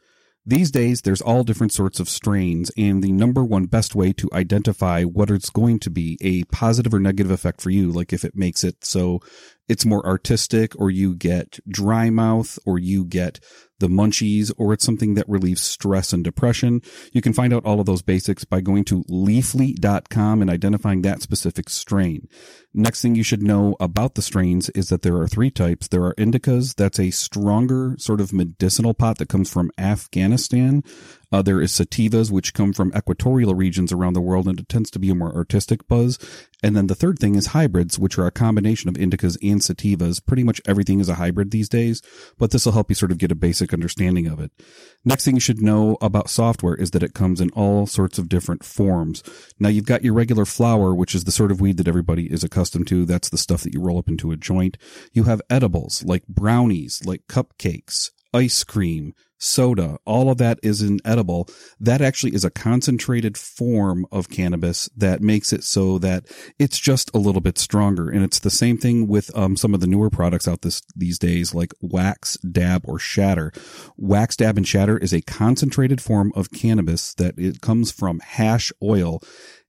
These 0.48 0.70
days, 0.70 1.00
there's 1.02 1.20
all 1.20 1.42
different 1.42 1.72
sorts 1.72 1.98
of 1.98 2.08
strains, 2.08 2.70
and 2.76 3.02
the 3.02 3.10
number 3.10 3.42
one 3.42 3.66
best 3.66 3.96
way 3.96 4.12
to 4.12 4.28
identify 4.32 5.02
what 5.02 5.28
it's 5.28 5.50
going 5.50 5.80
to 5.80 5.90
be 5.90 6.16
a 6.20 6.44
positive 6.44 6.94
or 6.94 7.00
negative 7.00 7.32
effect 7.32 7.60
for 7.60 7.70
you, 7.70 7.90
like 7.90 8.12
if 8.12 8.24
it 8.24 8.36
makes 8.36 8.62
it 8.62 8.84
so 8.84 9.20
it's 9.68 9.84
more 9.84 10.04
artistic, 10.06 10.78
or 10.78 10.90
you 10.90 11.14
get 11.14 11.58
dry 11.68 12.10
mouth, 12.10 12.58
or 12.64 12.78
you 12.78 13.04
get 13.04 13.40
the 13.78 13.88
munchies, 13.88 14.50
or 14.56 14.72
it's 14.72 14.84
something 14.84 15.14
that 15.14 15.28
relieves 15.28 15.60
stress 15.60 16.12
and 16.12 16.24
depression. 16.24 16.80
You 17.12 17.20
can 17.20 17.32
find 17.32 17.52
out 17.52 17.64
all 17.64 17.80
of 17.80 17.86
those 17.86 18.02
basics 18.02 18.44
by 18.44 18.60
going 18.60 18.84
to 18.84 19.04
leafly.com 19.04 20.40
and 20.40 20.50
identifying 20.50 21.02
that 21.02 21.20
specific 21.20 21.68
strain. 21.68 22.28
Next 22.72 23.02
thing 23.02 23.14
you 23.14 23.22
should 23.22 23.42
know 23.42 23.76
about 23.80 24.14
the 24.14 24.22
strains 24.22 24.70
is 24.70 24.88
that 24.88 25.02
there 25.02 25.16
are 25.16 25.28
three 25.28 25.50
types. 25.50 25.88
There 25.88 26.04
are 26.04 26.14
indicas. 26.14 26.74
That's 26.74 27.00
a 27.00 27.10
stronger 27.10 27.96
sort 27.98 28.20
of 28.20 28.32
medicinal 28.32 28.94
pot 28.94 29.18
that 29.18 29.28
comes 29.28 29.50
from 29.50 29.70
Afghanistan. 29.78 30.82
Uh, 31.36 31.42
there 31.42 31.60
is 31.60 31.70
sativas, 31.70 32.30
which 32.30 32.54
come 32.54 32.72
from 32.72 32.90
equatorial 32.96 33.54
regions 33.54 33.92
around 33.92 34.14
the 34.14 34.22
world, 34.22 34.48
and 34.48 34.58
it 34.58 34.70
tends 34.70 34.90
to 34.90 34.98
be 34.98 35.10
a 35.10 35.14
more 35.14 35.36
artistic 35.36 35.86
buzz. 35.86 36.18
And 36.62 36.74
then 36.74 36.86
the 36.86 36.94
third 36.94 37.18
thing 37.18 37.34
is 37.34 37.48
hybrids, 37.48 37.98
which 37.98 38.16
are 38.16 38.26
a 38.26 38.30
combination 38.30 38.88
of 38.88 38.94
indicas 38.94 39.36
and 39.42 39.60
sativas. 39.60 40.24
Pretty 40.24 40.42
much 40.42 40.62
everything 40.64 40.98
is 40.98 41.10
a 41.10 41.16
hybrid 41.16 41.50
these 41.50 41.68
days, 41.68 42.00
but 42.38 42.52
this 42.52 42.64
will 42.64 42.72
help 42.72 42.88
you 42.88 42.94
sort 42.94 43.12
of 43.12 43.18
get 43.18 43.30
a 43.30 43.34
basic 43.34 43.74
understanding 43.74 44.26
of 44.26 44.40
it. 44.40 44.50
Next 45.04 45.26
thing 45.26 45.34
you 45.34 45.40
should 45.40 45.60
know 45.60 45.98
about 46.00 46.30
software 46.30 46.74
is 46.74 46.92
that 46.92 47.02
it 47.02 47.12
comes 47.12 47.38
in 47.38 47.50
all 47.50 47.86
sorts 47.86 48.18
of 48.18 48.30
different 48.30 48.64
forms. 48.64 49.22
Now 49.58 49.68
you've 49.68 49.84
got 49.84 50.04
your 50.04 50.14
regular 50.14 50.46
flower, 50.46 50.94
which 50.94 51.14
is 51.14 51.24
the 51.24 51.32
sort 51.32 51.52
of 51.52 51.60
weed 51.60 51.76
that 51.76 51.88
everybody 51.88 52.32
is 52.32 52.44
accustomed 52.44 52.86
to. 52.86 53.04
That's 53.04 53.28
the 53.28 53.36
stuff 53.36 53.60
that 53.64 53.74
you 53.74 53.82
roll 53.82 53.98
up 53.98 54.08
into 54.08 54.32
a 54.32 54.38
joint. 54.38 54.78
You 55.12 55.24
have 55.24 55.42
edibles 55.50 56.02
like 56.02 56.26
brownies, 56.26 57.02
like 57.04 57.26
cupcakes, 57.28 58.12
ice 58.36 58.64
cream, 58.64 59.14
soda, 59.38 59.98
all 60.04 60.30
of 60.30 60.36
that 60.38 60.58
is 60.62 60.82
inedible. 60.82 61.48
That 61.80 62.02
actually 62.02 62.34
is 62.34 62.44
a 62.44 62.50
concentrated 62.50 63.36
form 63.36 64.06
of 64.12 64.28
cannabis 64.28 64.90
that 64.96 65.22
makes 65.22 65.52
it 65.52 65.64
so 65.64 65.98
that 65.98 66.26
it's 66.58 66.78
just 66.78 67.10
a 67.14 67.18
little 67.18 67.40
bit 67.40 67.58
stronger. 67.58 68.10
And 68.10 68.22
it's 68.22 68.40
the 68.40 68.50
same 68.50 68.76
thing 68.76 69.08
with 69.08 69.36
um, 69.36 69.56
some 69.56 69.74
of 69.74 69.80
the 69.80 69.86
newer 69.86 70.10
products 70.10 70.46
out 70.46 70.62
this 70.62 70.82
these 70.94 71.18
days, 71.18 71.54
like 71.54 71.72
wax, 71.80 72.36
dab, 72.38 72.84
or 72.86 72.98
shatter. 72.98 73.52
Wax, 73.96 74.36
dab, 74.36 74.58
and 74.58 74.68
shatter 74.68 74.98
is 74.98 75.14
a 75.14 75.22
concentrated 75.22 76.00
form 76.00 76.32
of 76.34 76.50
cannabis 76.50 77.14
that 77.14 77.38
it 77.38 77.60
comes 77.62 77.90
from 77.90 78.20
hash 78.20 78.70
oil 78.82 79.22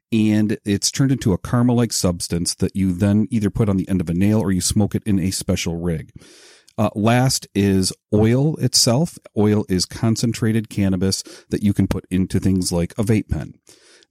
and 0.10 0.58
it's 0.64 0.90
turned 0.90 1.12
into 1.12 1.34
a 1.34 1.38
caramel-like 1.38 1.92
substance 1.92 2.56
that 2.56 2.76
you 2.78 2.94
then 2.94 3.28
either 3.30 3.50
put 3.50 3.68
on 3.68 3.76
the 3.76 3.90
end 3.90 4.00
of 4.00 4.10
a 4.10 4.14
nail 4.14 4.40
or 4.40 4.54
you 4.54 4.62
smoke 4.62 4.96
it 4.96 5.04
in 5.06 5.20
a 5.20 5.32
special 5.32 5.82
rig. 5.82 6.12
Uh, 6.78 6.90
last 6.96 7.48
is 7.56 7.92
oil 8.14 8.56
itself. 8.58 9.18
Oil 9.36 9.66
is 9.68 9.86
concentrated 9.86 10.70
cannabis 10.70 11.24
that 11.50 11.64
you 11.64 11.74
can 11.74 11.88
put 11.88 12.06
into 12.12 12.40
things 12.40 12.72
like 12.72 12.94
a 12.98 13.04
vape 13.04 13.30
pen. 13.30 13.56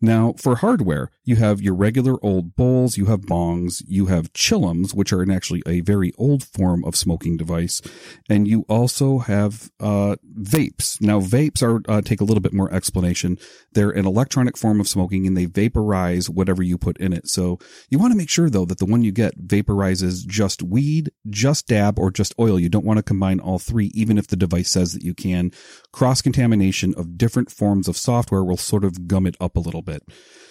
Now, 0.00 0.34
for 0.36 0.56
hardware, 0.56 1.10
you 1.24 1.36
have 1.36 1.62
your 1.62 1.74
regular 1.74 2.16
old 2.22 2.54
bowls, 2.54 2.98
you 2.98 3.06
have 3.06 3.22
bongs, 3.22 3.82
you 3.88 4.06
have 4.06 4.32
chillums, 4.34 4.94
which 4.94 5.10
are 5.12 5.30
actually 5.32 5.62
a 5.66 5.80
very 5.80 6.12
old 6.18 6.44
form 6.44 6.84
of 6.84 6.94
smoking 6.94 7.38
device, 7.38 7.80
and 8.28 8.46
you 8.46 8.66
also 8.68 9.20
have 9.20 9.70
uh, 9.80 10.16
vapes. 10.38 11.00
Now, 11.00 11.20
vapes 11.20 11.62
are 11.62 11.80
uh, 11.90 12.02
take 12.02 12.20
a 12.20 12.24
little 12.24 12.42
bit 12.42 12.52
more 12.52 12.72
explanation. 12.72 13.38
They're 13.72 13.90
an 13.90 14.06
electronic 14.06 14.58
form 14.58 14.80
of 14.80 14.88
smoking, 14.88 15.26
and 15.26 15.34
they 15.34 15.46
vaporize 15.46 16.28
whatever 16.28 16.62
you 16.62 16.76
put 16.76 16.98
in 16.98 17.14
it. 17.14 17.28
So 17.28 17.58
you 17.88 17.98
want 17.98 18.12
to 18.12 18.18
make 18.18 18.28
sure 18.28 18.50
though 18.50 18.66
that 18.66 18.78
the 18.78 18.86
one 18.86 19.02
you 19.02 19.12
get 19.12 19.46
vaporizes 19.46 20.26
just 20.26 20.62
weed, 20.62 21.10
just 21.30 21.68
dab, 21.68 21.98
or 21.98 22.10
just 22.10 22.34
oil. 22.38 22.60
You 22.60 22.68
don't 22.68 22.84
want 22.84 22.98
to 22.98 23.02
combine 23.02 23.40
all 23.40 23.58
three, 23.58 23.86
even 23.94 24.18
if 24.18 24.26
the 24.26 24.36
device 24.36 24.70
says 24.70 24.92
that 24.92 25.02
you 25.02 25.14
can. 25.14 25.52
Cross 25.90 26.20
contamination 26.20 26.92
of 26.98 27.16
different 27.16 27.50
forms 27.50 27.88
of 27.88 27.96
software 27.96 28.44
will 28.44 28.58
sort 28.58 28.84
of 28.84 29.08
gum 29.08 29.26
it 29.26 29.36
up 29.40 29.56
a 29.56 29.60
little 29.60 29.85
bit. 29.86 30.02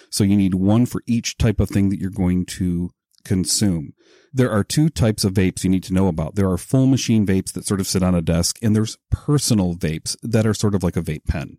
So 0.10 0.24
you 0.24 0.38
need 0.38 0.56
one 0.56 0.86
for 0.86 1.04
each 1.06 1.38
type 1.38 1.60
of 1.60 1.70
thing 1.70 1.89
that 1.89 2.00
you're 2.00 2.10
going 2.10 2.46
to 2.58 2.89
consume. 3.25 3.94
There 4.32 4.51
are 4.51 4.63
two 4.63 4.89
types 4.89 5.24
of 5.24 5.34
vapes 5.34 5.63
you 5.63 5.70
need 5.70 5.84
to 5.86 5.94
know 5.94 6.08
about. 6.08 6.36
There 6.36 6.50
are 6.50 6.58
full 6.58 6.88
machine 6.88 7.25
vapes 7.25 7.54
that 7.54 7.65
sort 7.65 7.80
of 7.80 7.88
sit 7.88 8.04
on 8.04 8.15
a 8.15 8.22
desk 8.22 8.58
and 8.62 8.75
there's 8.75 8.98
personal 9.10 9.75
vapes 9.75 10.15
that 10.22 10.46
are 10.46 10.54
sort 10.54 10.75
of 10.75 10.84
like 10.84 10.98
a 10.98 11.01
vape 11.01 11.25
pen. 11.25 11.58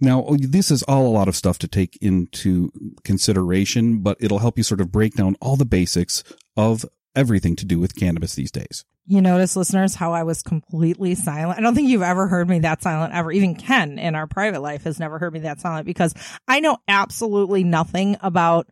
Now, 0.00 0.24
oh, 0.26 0.36
this 0.38 0.70
is 0.70 0.82
all 0.84 1.06
a 1.06 1.08
lot 1.08 1.28
of 1.28 1.36
stuff 1.36 1.58
to 1.58 1.68
take 1.68 1.98
into 2.00 2.70
consideration, 3.04 4.00
but 4.00 4.16
it'll 4.20 4.38
help 4.40 4.58
you 4.58 4.64
sort 4.64 4.80
of 4.80 4.92
break 4.92 5.14
down 5.14 5.36
all 5.40 5.56
the 5.56 5.64
basics 5.64 6.22
of 6.56 6.84
everything 7.16 7.56
to 7.56 7.64
do 7.64 7.78
with 7.78 7.96
cannabis 7.96 8.34
these 8.34 8.50
days. 8.50 8.84
You 9.06 9.20
notice, 9.20 9.56
listeners, 9.56 9.96
how 9.96 10.12
I 10.12 10.22
was 10.22 10.42
completely 10.42 11.16
silent. 11.16 11.58
I 11.58 11.62
don't 11.62 11.74
think 11.74 11.88
you've 11.88 12.02
ever 12.02 12.28
heard 12.28 12.48
me 12.48 12.60
that 12.60 12.82
silent 12.82 13.12
ever. 13.12 13.32
Even 13.32 13.56
Ken 13.56 13.98
in 13.98 14.14
our 14.14 14.28
private 14.28 14.60
life 14.60 14.84
has 14.84 15.00
never 15.00 15.18
heard 15.18 15.32
me 15.32 15.40
that 15.40 15.60
silent 15.60 15.86
because 15.86 16.14
I 16.46 16.60
know 16.60 16.78
absolutely 16.86 17.64
nothing 17.64 18.16
about 18.20 18.68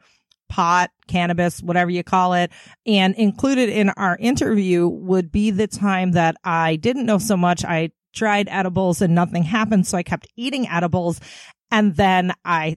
pot, 0.49 0.91
cannabis, 1.09 1.63
whatever 1.63 1.91
you 1.91 2.05
call 2.05 2.35
it. 2.35 2.53
And 2.87 3.15
included 3.17 3.71
in 3.71 3.91
our 3.91 4.17
interview 4.19 4.87
would 4.87 5.33
be 5.33 5.51
the 5.51 5.67
time 5.67 6.13
that 6.13 6.37
I 6.45 6.77
didn't 6.77 7.07
know 7.07 7.19
so 7.19 7.37
much. 7.37 7.65
I 7.65 7.91
tried 8.13 8.49
edibles 8.49 9.03
and 9.03 9.15
nothing 9.15 9.43
happened. 9.43 9.87
So 9.87 9.97
I 9.99 10.03
kept 10.03 10.29
eating 10.37 10.69
edibles 10.69 11.21
and 11.71 11.97
then 11.97 12.33
I 12.45 12.77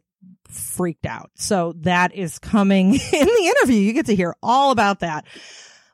freaked 0.50 1.06
out. 1.06 1.32
So 1.36 1.74
that 1.82 2.16
is 2.16 2.40
coming 2.40 2.94
in 2.94 3.26
the 3.26 3.54
interview. 3.58 3.80
You 3.80 3.94
get 3.94 4.06
to 4.08 4.16
hear 4.16 4.36
all 4.42 4.72
about 4.72 5.00
that. 5.00 5.26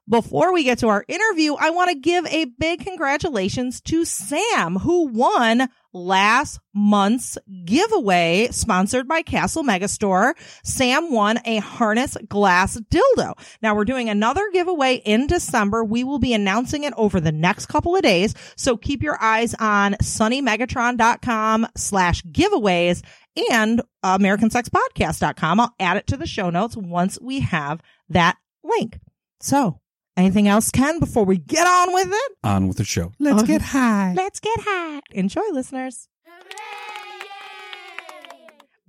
Before 0.10 0.52
we 0.52 0.64
get 0.64 0.80
to 0.80 0.88
our 0.88 1.06
interview, 1.08 1.54
I 1.54 1.70
want 1.70 1.92
to 1.92 2.00
give 2.00 2.26
a 2.26 2.46
big 2.46 2.84
congratulations 2.84 3.80
to 3.82 4.06
Sam, 4.06 4.78
who 4.78 5.06
won 5.06 5.70
last 5.94 6.60
month's 6.74 7.38
giveaway 7.64 8.48
sponsored 8.50 9.08
by 9.08 9.22
Castle 9.22 9.64
Megastore. 9.64 10.34
Sam 10.64 11.12
won 11.12 11.38
a 11.46 11.58
harness 11.58 12.18
glass 12.28 12.80
dildo. 12.90 13.34
Now 13.62 13.76
we're 13.76 13.86
doing 13.86 14.10
another 14.10 14.50
giveaway 14.52 14.96
in 14.96 15.28
December. 15.28 15.84
We 15.84 16.04
will 16.04 16.18
be 16.18 16.34
announcing 16.34 16.86
it 16.86 16.94
over 16.98 17.22
the 17.22 17.32
next 17.32 17.68
couple 17.68 17.96
of 17.96 18.02
days. 18.02 18.34
So 18.56 18.78
keep 18.78 19.04
your 19.04 19.22
eyes 19.22 19.54
on 19.60 19.94
sunnymegatron.com 20.02 21.68
slash 21.78 22.24
giveaways 22.24 23.04
and 23.52 23.84
americansexpodcast.com. 24.04 25.60
I'll 25.60 25.76
add 25.80 25.98
it 25.98 26.08
to 26.08 26.18
the 26.18 26.26
show 26.26 26.50
notes 26.50 26.76
once 26.76 27.20
we 27.22 27.42
have 27.42 27.80
that 28.10 28.38
link. 28.64 29.00
So 29.40 29.80
anything 30.20 30.48
else, 30.48 30.70
Ken, 30.72 31.00
before 31.00 31.26
we 31.26 31.38
get 31.38 31.66
on 31.66 31.94
with 31.94 32.10
it? 32.12 32.32
On 32.44 32.68
with 32.68 32.78
the 32.78 32.84
show. 32.84 33.12
Let's 33.20 33.44
Okay. 33.44 33.54
get 33.54 33.62
high. 33.62 34.14
Let's 34.16 34.40
get 34.40 34.60
high. 34.62 35.00
Enjoy, 35.12 35.42
listeners. 35.52 36.08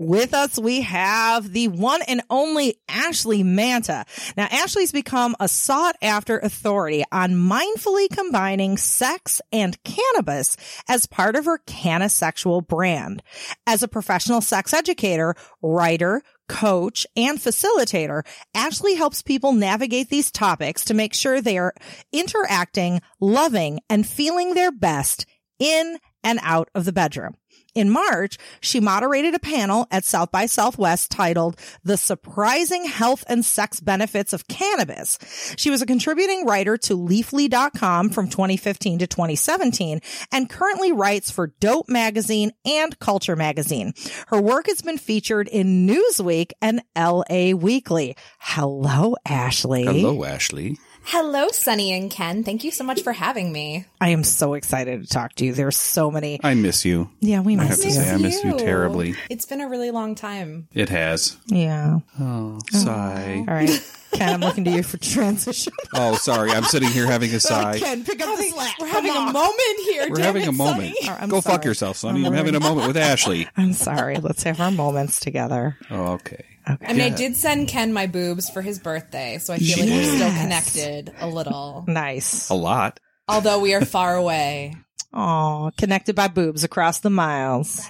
With 0.02 0.32
us, 0.32 0.58
we 0.58 0.80
have 0.80 1.52
the 1.52 1.68
one 1.68 2.00
and 2.08 2.22
only 2.30 2.80
Ashley 2.88 3.42
Manta. 3.42 4.06
Now, 4.34 4.46
Ashley's 4.50 4.92
become 4.92 5.36
a 5.38 5.46
sought 5.46 5.94
after 6.00 6.38
authority 6.38 7.04
on 7.12 7.32
mindfully 7.32 8.08
combining 8.08 8.78
sex 8.78 9.42
and 9.52 9.76
cannabis 9.84 10.56
as 10.88 11.04
part 11.04 11.36
of 11.36 11.44
her 11.44 11.58
CannaSexual 11.66 12.66
brand. 12.66 13.22
As 13.66 13.82
a 13.82 13.88
professional 13.88 14.40
sex 14.40 14.72
educator, 14.72 15.34
writer, 15.60 16.22
coach, 16.50 17.06
and 17.16 17.38
facilitator, 17.38 18.26
Ashley 18.54 18.96
helps 18.96 19.22
people 19.22 19.52
navigate 19.52 20.08
these 20.10 20.32
topics 20.32 20.84
to 20.86 20.94
make 20.94 21.14
sure 21.14 21.40
they 21.40 21.56
are 21.58 21.72
interacting, 22.12 23.00
loving, 23.20 23.78
and 23.88 24.04
feeling 24.06 24.54
their 24.54 24.72
best 24.72 25.26
in 25.60 25.98
and 26.24 26.40
out 26.42 26.68
of 26.74 26.84
the 26.84 26.92
bedroom. 26.92 27.36
In 27.74 27.90
March, 27.90 28.38
she 28.60 28.80
moderated 28.80 29.34
a 29.34 29.38
panel 29.38 29.86
at 29.90 30.04
South 30.04 30.32
by 30.32 30.46
Southwest 30.46 31.10
titled 31.10 31.56
The 31.84 31.96
Surprising 31.96 32.84
Health 32.84 33.24
and 33.28 33.44
Sex 33.44 33.80
Benefits 33.80 34.32
of 34.32 34.48
Cannabis. 34.48 35.18
She 35.56 35.70
was 35.70 35.82
a 35.82 35.86
contributing 35.86 36.46
writer 36.46 36.76
to 36.78 36.96
Leafly.com 36.96 38.10
from 38.10 38.28
2015 38.28 38.98
to 39.00 39.06
2017 39.06 40.00
and 40.32 40.50
currently 40.50 40.92
writes 40.92 41.30
for 41.30 41.48
Dope 41.60 41.88
Magazine 41.88 42.52
and 42.64 42.98
Culture 42.98 43.36
Magazine. 43.36 43.92
Her 44.28 44.40
work 44.40 44.66
has 44.66 44.82
been 44.82 44.98
featured 44.98 45.48
in 45.48 45.86
Newsweek 45.86 46.52
and 46.60 46.82
LA 46.96 47.52
Weekly. 47.56 48.16
Hello, 48.40 49.14
Ashley. 49.26 49.84
Hello, 49.84 50.24
Ashley. 50.24 50.78
Hello, 51.04 51.48
Sunny 51.48 51.92
and 51.92 52.10
Ken. 52.10 52.44
Thank 52.44 52.62
you 52.62 52.70
so 52.70 52.84
much 52.84 53.02
for 53.02 53.12
having 53.12 53.50
me. 53.52 53.84
I 54.00 54.10
am 54.10 54.22
so 54.22 54.54
excited 54.54 55.02
to 55.02 55.08
talk 55.08 55.34
to 55.36 55.44
you. 55.44 55.52
There's 55.52 55.76
so 55.76 56.10
many. 56.10 56.38
I 56.44 56.54
miss 56.54 56.84
you. 56.84 57.10
Yeah, 57.20 57.40
we 57.40 57.54
I 57.54 57.56
miss 57.64 57.68
have 57.68 57.78
to 57.80 57.88
you. 57.88 57.94
say, 57.94 58.10
I 58.10 58.16
miss 58.18 58.44
you 58.44 58.56
terribly. 58.58 59.14
It's 59.28 59.44
been 59.46 59.60
a 59.60 59.68
really 59.68 59.90
long 59.90 60.14
time. 60.14 60.68
It 60.72 60.88
has. 60.90 61.36
Yeah. 61.46 61.98
Oh, 62.20 62.60
sigh. 62.70 63.44
All 63.48 63.54
right. 63.54 63.70
Ken, 64.12 64.34
I'm 64.34 64.40
looking 64.40 64.64
to 64.64 64.70
you 64.70 64.82
for 64.82 64.98
transition. 64.98 65.72
Oh, 65.94 66.14
sorry. 66.14 66.50
I'm 66.52 66.62
sitting 66.64 66.88
here 66.90 67.06
having 67.06 67.30
a 67.34 67.40
sigh. 67.40 67.78
Ken, 67.80 68.04
pick 68.04 68.20
up 68.24 68.36
the 68.38 68.44
slack. 68.44 68.78
We're 68.78 68.86
having 68.86 69.10
a 69.10 69.32
moment 69.32 69.80
here. 69.88 70.06
We're 70.08 70.20
having 70.20 70.42
it, 70.42 70.48
a 70.48 70.52
moment. 70.52 70.94
Sunny. 70.96 71.08
All 71.08 71.14
right, 71.14 71.22
I'm 71.22 71.28
Go 71.28 71.40
fuck 71.40 71.64
yourself, 71.64 71.96
Sunny. 71.96 72.20
I'm 72.20 72.26
I'm 72.26 72.32
having 72.34 72.54
a 72.54 72.60
moment 72.60 72.86
with 72.86 72.96
Ashley. 72.96 73.48
I'm 73.56 73.72
sorry. 73.72 74.16
Let's 74.18 74.44
have 74.44 74.60
our 74.60 74.70
moments 74.70 75.18
together. 75.18 75.76
Oh, 75.90 76.12
okay. 76.12 76.44
I 76.66 76.92
mean, 76.92 77.00
I 77.00 77.08
did 77.10 77.36
send 77.36 77.68
Ken 77.68 77.92
my 77.92 78.06
boobs 78.06 78.48
for 78.50 78.62
his 78.62 78.78
birthday, 78.78 79.38
so 79.38 79.52
I 79.54 79.58
feel 79.58 79.78
like 79.78 79.88
we're 79.88 80.04
still 80.04 80.18
Yes. 80.28 80.42
connected 80.42 81.12
a 81.20 81.26
little. 81.28 81.84
Nice. 81.88 82.48
A 82.50 82.54
lot. 82.54 83.00
Although 83.28 83.60
we 83.60 83.74
are 83.74 83.84
far 83.84 84.14
away. 84.16 84.76
Oh, 85.12 85.70
connected 85.78 86.14
by 86.14 86.28
boobs 86.28 86.62
across 86.64 87.00
the 87.00 87.10
miles. 87.10 87.80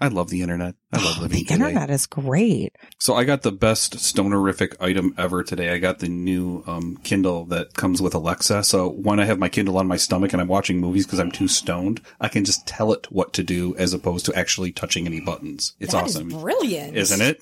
I 0.00 0.08
love 0.08 0.28
the 0.28 0.42
internet. 0.42 0.74
I 0.92 1.02
love 1.02 1.14
The 1.16 1.22
living 1.22 1.38
today. 1.44 1.54
internet 1.54 1.88
is 1.90 2.06
great. 2.06 2.74
So 2.98 3.14
I 3.14 3.24
got 3.24 3.42
the 3.42 3.52
best 3.52 3.94
stonerific 3.96 4.74
item 4.80 5.14
ever 5.16 5.42
today. 5.44 5.70
I 5.70 5.78
got 5.78 6.00
the 6.00 6.08
new 6.08 6.62
um, 6.66 6.98
Kindle 7.04 7.44
that 7.46 7.74
comes 7.74 8.02
with 8.02 8.14
Alexa. 8.14 8.64
So 8.64 8.88
when 8.90 9.20
I 9.20 9.24
have 9.24 9.38
my 9.38 9.48
Kindle 9.48 9.78
on 9.78 9.86
my 9.86 9.96
stomach 9.96 10.32
and 10.32 10.42
I'm 10.42 10.48
watching 10.48 10.78
movies 10.80 11.06
because 11.06 11.20
I'm 11.20 11.30
too 11.30 11.48
stoned, 11.48 12.00
I 12.20 12.28
can 12.28 12.44
just 12.44 12.66
tell 12.66 12.92
it 12.92 13.10
what 13.10 13.32
to 13.34 13.42
do 13.42 13.74
as 13.76 13.94
opposed 13.94 14.26
to 14.26 14.34
actually 14.34 14.72
touching 14.72 15.06
any 15.06 15.20
buttons. 15.20 15.74
It's 15.80 15.92
That 15.92 16.06
is 16.06 16.16
awesome, 16.16 16.28
brilliant. 16.28 16.96
isn't 16.96 17.20
it? 17.22 17.40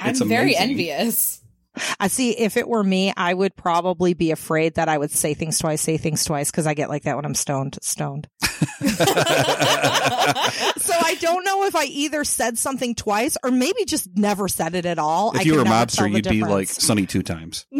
I'm 0.00 0.14
very 0.28 0.54
amazing. 0.54 0.70
envious. 0.70 1.40
I 1.98 2.06
see. 2.06 2.30
If 2.30 2.56
it 2.56 2.68
were 2.68 2.84
me, 2.84 3.12
I 3.16 3.34
would 3.34 3.56
probably 3.56 4.14
be 4.14 4.30
afraid 4.30 4.74
that 4.74 4.88
I 4.88 4.96
would 4.96 5.10
say 5.10 5.34
things 5.34 5.58
twice, 5.58 5.80
say 5.80 5.96
things 5.96 6.24
twice, 6.24 6.50
because 6.50 6.68
I 6.68 6.74
get 6.74 6.88
like 6.88 7.02
that 7.02 7.16
when 7.16 7.24
I'm 7.24 7.34
stoned. 7.34 7.78
Stoned. 7.82 8.28
so 8.40 8.54
I 10.94 11.16
don't 11.20 11.44
know 11.44 11.64
if 11.64 11.74
I 11.74 11.84
either 11.84 12.22
said 12.22 12.58
something 12.58 12.94
twice 12.94 13.36
or 13.42 13.50
maybe 13.50 13.84
just 13.86 14.08
never 14.16 14.46
said 14.46 14.76
it 14.76 14.86
at 14.86 15.00
all. 15.00 15.32
If 15.32 15.40
I 15.40 15.42
you 15.42 15.52
can 15.52 15.60
were 15.62 15.66
a 15.66 15.68
mobster, 15.68 16.10
you'd 16.10 16.28
be 16.28 16.42
like. 16.42 16.68
Sunny 16.68 17.06
two 17.06 17.22
times. 17.22 17.66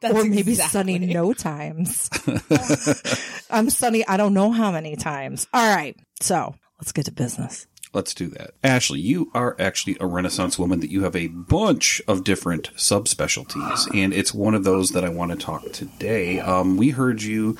That's 0.00 0.14
or 0.14 0.24
maybe 0.24 0.52
exactly. 0.52 0.70
sunny 0.70 0.98
no 0.98 1.32
times. 1.32 2.10
I'm 3.50 3.70
sunny. 3.70 4.06
I 4.06 4.18
don't 4.18 4.34
know 4.34 4.52
how 4.52 4.70
many 4.70 4.96
times. 4.96 5.46
All 5.54 5.74
right. 5.74 5.96
So 6.20 6.54
let's 6.78 6.92
get 6.92 7.06
to 7.06 7.12
business. 7.12 7.66
Let's 7.94 8.12
do 8.12 8.26
that. 8.30 8.54
Ashley, 8.64 8.98
you 8.98 9.30
are 9.34 9.54
actually 9.58 9.96
a 10.00 10.06
Renaissance 10.06 10.58
woman 10.58 10.80
that 10.80 10.90
you 10.90 11.04
have 11.04 11.14
a 11.14 11.28
bunch 11.28 12.02
of 12.08 12.24
different 12.24 12.74
subspecialties, 12.74 13.88
and 13.94 14.12
it's 14.12 14.34
one 14.34 14.54
of 14.56 14.64
those 14.64 14.90
that 14.90 15.04
I 15.04 15.08
want 15.10 15.30
to 15.30 15.38
talk 15.38 15.70
today. 15.70 16.40
Um, 16.40 16.76
we 16.76 16.90
heard 16.90 17.22
you 17.22 17.56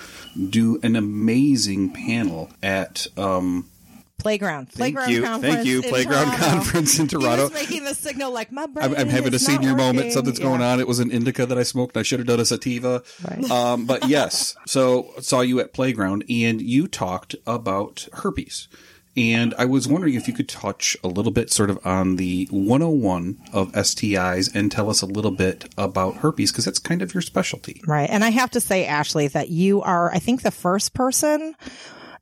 do 0.51 0.81
an 0.83 0.97
amazing 0.97 1.93
panel 1.93 2.51
at 2.65 3.07
um, 3.17 3.71
Playground. 4.19 4.71
Thank 4.71 4.97
Playground 4.97 5.11
you, 5.11 5.23
conference. 5.23 5.55
thank 5.55 5.67
you, 5.67 5.83
Playground 5.83 6.25
Toronto. 6.25 6.47
Conference 6.47 6.99
in 6.99 7.09
Toronto. 7.09 7.51
making 7.51 7.85
the 7.85 7.95
signal 7.95 8.33
like 8.33 8.51
my 8.51 8.67
brain. 8.67 8.87
I'm, 8.87 8.97
I'm 8.97 9.09
having 9.09 9.35
a 9.35 9.39
senior 9.39 9.77
moment. 9.77 10.13
Something's 10.13 10.39
going 10.39 10.63
on. 10.63 10.81
It 10.81 10.89
was 10.89 10.99
an 10.99 11.11
indica 11.11 11.47
that 11.47 11.59
I 11.59 11.63
smoked. 11.63 11.97
I 11.97 12.03
should 12.03 12.21
have 12.21 12.27
done 12.27 12.41
a 12.41 12.45
sativa. 12.45 13.03
Right. 13.29 13.51
Um, 13.51 13.87
but 13.87 14.09
yes, 14.09 14.57
so 14.67 15.13
saw 15.21 15.43
you 15.43 15.61
at 15.61 15.73
Playground, 15.73 16.25
and 16.29 16.61
you 16.61 16.89
talked 16.89 17.37
about 17.47 18.09
herpes. 18.15 18.67
And 19.17 19.55
I 19.57 19.65
was 19.65 19.87
wondering 19.87 20.15
if 20.15 20.27
you 20.27 20.35
could 20.35 20.49
touch 20.49 20.97
a 21.05 21.09
little 21.09 21.31
bit 21.31 21.53
sort 21.53 21.71
of 21.71 21.79
on 21.87 22.17
the 22.17 22.49
101 22.51 23.39
of 23.53 23.71
STIs 23.73 24.53
and 24.55 24.73
tell 24.73 24.91
us 24.91 25.03
a 25.03 25.07
little 25.07 25.31
bit 25.31 25.73
about 25.79 26.17
herpes 26.17 26.51
because 26.51 26.65
that's 26.65 26.81
kind 26.81 27.01
of 27.01 27.15
your 27.15 27.21
specialty. 27.21 27.81
Right. 27.87 28.11
And 28.11 28.25
I 28.25 28.31
have 28.31 28.51
to 28.53 28.61
say, 28.61 28.87
Ashley, 28.87 29.29
that 29.29 29.51
you 29.51 29.83
are, 29.83 30.13
I 30.13 30.19
think, 30.19 30.43
the 30.43 30.51
first 30.51 30.95
person 30.95 31.55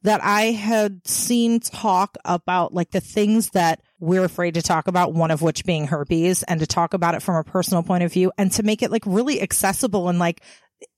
that 0.03 0.23
I 0.23 0.51
had 0.53 1.07
seen 1.07 1.61
talk 1.61 2.19
about 2.25 2.75
like 2.75 2.91
the 2.91 3.01
things 3.01 3.51
that 3.51 3.81
we're 4.01 4.25
afraid 4.25 4.55
to 4.55 4.63
talk 4.63 4.89
about, 4.89 5.15
one 5.15 5.31
of 5.31 5.43
which 5.43 5.65
being 5.65 5.87
herpes, 5.87 6.43
and 6.43 6.61
to 6.61 6.67
talk 6.67 6.93
about 6.93 7.15
it 7.15 7.23
from 7.23 7.37
a 7.37 7.45
personal 7.45 7.83
point 7.83 8.03
of 8.03 8.13
view 8.13 8.33
and 8.37 8.51
to 8.53 8.65
make 8.65 8.83
it 8.83 8.91
like 8.91 9.05
really 9.07 9.41
accessible 9.41 10.09
and 10.09 10.19
like, 10.19 10.43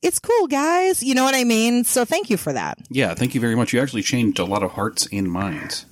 it's 0.03 0.19
cool, 0.19 0.47
guys. 0.47 1.03
You 1.03 1.15
know 1.15 1.25
what 1.25 1.35
I 1.35 1.45
mean? 1.45 1.85
So 1.85 2.05
thank 2.05 2.31
you 2.31 2.37
for 2.37 2.53
that. 2.53 2.79
Yeah, 2.91 3.15
thank 3.15 3.35
you 3.35 3.41
very 3.41 3.57
much. 3.57 3.73
You 3.73 3.81
actually 3.81 4.03
changed 4.03 4.39
a 4.39 4.45
lot 4.45 4.63
of 4.63 4.73
hearts 4.73 5.09
and 5.13 5.31
minds. 5.31 5.87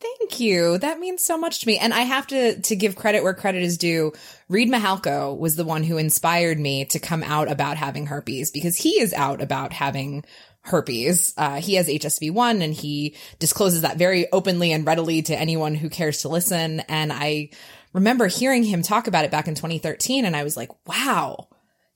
Thank 0.00 0.38
you. 0.38 0.78
That 0.78 1.00
means 1.00 1.24
so 1.24 1.36
much 1.36 1.60
to 1.60 1.66
me. 1.66 1.78
And 1.78 1.92
I 1.92 2.02
have 2.02 2.28
to 2.28 2.60
to 2.60 2.76
give 2.76 2.94
credit 2.94 3.24
where 3.24 3.34
credit 3.34 3.62
is 3.62 3.78
due. 3.78 4.12
Reid 4.48 4.70
Mihalko 4.70 5.36
was 5.36 5.56
the 5.56 5.64
one 5.64 5.82
who 5.82 5.98
inspired 5.98 6.60
me 6.60 6.84
to 6.86 7.00
come 7.00 7.24
out 7.24 7.50
about 7.50 7.76
having 7.76 8.06
herpes 8.06 8.52
because 8.52 8.76
he 8.76 9.00
is 9.00 9.12
out 9.12 9.42
about 9.42 9.72
having 9.72 10.24
herpes. 10.62 11.34
Uh, 11.36 11.60
he 11.60 11.74
has 11.74 11.88
HSV1 11.88 12.62
and 12.62 12.74
he 12.74 13.16
discloses 13.38 13.82
that 13.82 13.96
very 13.96 14.30
openly 14.30 14.72
and 14.72 14.86
readily 14.86 15.22
to 15.22 15.36
anyone 15.36 15.74
who 15.74 15.88
cares 15.88 16.22
to 16.22 16.28
listen. 16.28 16.80
And 16.80 17.12
I 17.12 17.50
remember 17.92 18.28
hearing 18.28 18.62
him 18.62 18.82
talk 18.82 19.08
about 19.08 19.24
it 19.24 19.30
back 19.30 19.48
in 19.48 19.54
2013 19.54 20.24
and 20.24 20.36
I 20.36 20.44
was 20.44 20.56
like, 20.56 20.70
wow, 20.86 21.47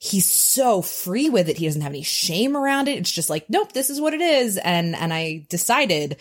he's 0.03 0.27
so 0.27 0.83
free 0.83 1.31
with 1.31 1.49
it. 1.49 1.57
He 1.57 1.67
doesn't 1.67 1.81
have 1.81 1.93
any 1.93 2.03
shame 2.03 2.57
around 2.57 2.89
it. 2.89 2.99
It's 2.99 3.13
just 3.13 3.31
like, 3.31 3.49
nope, 3.49 3.71
this 3.71 3.89
is 3.89 4.01
what 4.01 4.15
it 4.15 4.21
is. 4.21 4.57
And, 4.57 4.97
and 4.97 5.15
I 5.15 5.47
decided, 5.49 6.17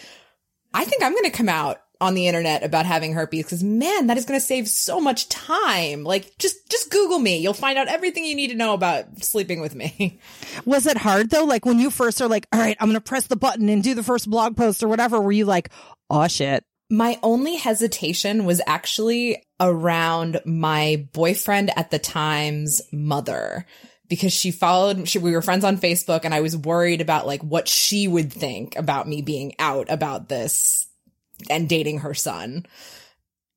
I 0.72 0.86
think 0.86 1.02
I'm 1.02 1.14
going 1.14 1.24
to 1.24 1.32
come 1.32 1.50
out 1.50 1.82
on 2.00 2.14
the 2.14 2.28
internet 2.28 2.64
about 2.64 2.86
having 2.86 3.14
herpes 3.14 3.44
because 3.46 3.64
man, 3.64 4.06
that 4.08 4.18
is 4.18 4.26
going 4.26 4.40
to 4.40 4.46
save 4.46 4.68
so 4.68 5.02
much 5.02 5.30
time. 5.30 6.04
Like 6.04 6.38
just, 6.38 6.70
just 6.70 6.92
Google 6.92 7.18
me. 7.18 7.40
You'll 7.40 7.56
find 7.56 7.80
out 7.80 7.88
everything 7.88 8.24
you 8.24 8.36
need 8.36 8.50
to 8.50 8.56
know 8.56 8.76
about 8.76 9.24
sleeping 9.24 9.62
with 9.62 9.74
me. 9.74 10.20
Was 10.66 10.86
it 10.86 10.98
hard 10.98 11.32
though? 11.32 11.46
Like 11.46 11.66
when 11.66 11.80
you 11.80 11.90
first 11.90 12.22
are 12.22 12.28
like, 12.28 12.46
all 12.54 12.60
right, 12.60 12.78
I'm 12.80 12.88
going 12.88 12.94
to 12.94 13.02
press 13.02 13.26
the 13.26 13.36
button 13.36 13.68
and 13.68 13.82
do 13.82 13.96
the 13.96 14.04
first 14.04 14.30
blog 14.30 14.56
post 14.56 14.84
or 14.84 14.90
whatever. 14.90 15.20
Were 15.20 15.32
you 15.32 15.46
like, 15.46 15.72
oh 16.08 16.28
shit? 16.28 16.64
My 16.92 17.18
only 17.24 17.56
hesitation 17.56 18.44
was 18.44 18.62
actually 18.68 19.46
around 19.62 20.42
my 20.44 21.08
boyfriend 21.14 21.72
at 21.78 21.90
the 21.90 22.00
time's 22.00 22.82
mother 22.92 23.66
because 24.10 24.34
she 24.34 24.52
followed 24.52 25.08
she, 25.08 25.18
we 25.18 25.32
were 25.32 25.42
friends 25.42 25.64
on 25.64 25.78
Facebook 25.78 26.26
and 26.26 26.34
I 26.34 26.42
was 26.42 26.58
worried 26.58 27.00
about 27.00 27.26
like 27.26 27.42
what 27.42 27.70
she 27.70 28.10
would 28.10 28.34
think 28.34 28.76
about 28.76 29.08
me 29.08 29.22
being 29.22 29.56
out 29.58 29.90
about 29.90 30.28
this 30.28 30.86
and 31.50 31.70
dating 31.70 32.00
her 32.00 32.14
son. 32.14 32.66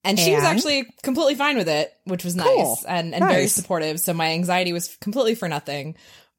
And 0.04 0.16
she 0.16 0.32
was 0.34 0.44
actually 0.44 0.86
completely 1.02 1.34
fine 1.34 1.56
with 1.56 1.68
it, 1.68 1.92
which 2.04 2.24
was 2.24 2.36
Cool. 2.36 2.68
nice 2.68 2.84
and, 2.84 3.14
and 3.14 3.24
very 3.24 3.48
supportive. 3.48 3.98
So 3.98 4.14
my 4.14 4.32
anxiety 4.32 4.72
was 4.72 4.96
completely 5.00 5.34
for 5.34 5.48
nothing. 5.48 5.96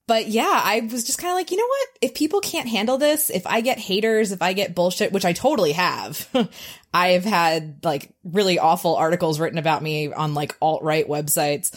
But 0.07 0.27
yeah, 0.27 0.61
I 0.63 0.81
was 0.81 1.03
just 1.03 1.17
kind 1.17 1.31
of 1.31 1.35
like, 1.35 1.49
you 1.49 1.57
know 1.57 1.65
what? 1.65 1.87
If 2.01 2.13
people 2.13 2.39
can't 2.39 2.69
handle 2.69 2.97
this, 2.97 3.31
if 3.31 3.47
I 3.47 3.61
get 3.61 3.79
haters, 3.79 4.31
if 4.31 4.41
I 4.41 4.53
get 4.53 4.75
bullshit, 4.75 5.11
which 5.11 5.25
I 5.25 5.33
totally 5.33 5.71
have, 5.71 6.29
I 6.93 7.09
have 7.09 7.25
had 7.25 7.83
like 7.83 8.11
really 8.23 8.59
awful 8.59 8.95
articles 8.95 9.39
written 9.39 9.57
about 9.57 9.81
me 9.81 10.13
on 10.13 10.35
like 10.35 10.55
alt 10.61 10.83
right 10.83 11.07
websites. 11.07 11.75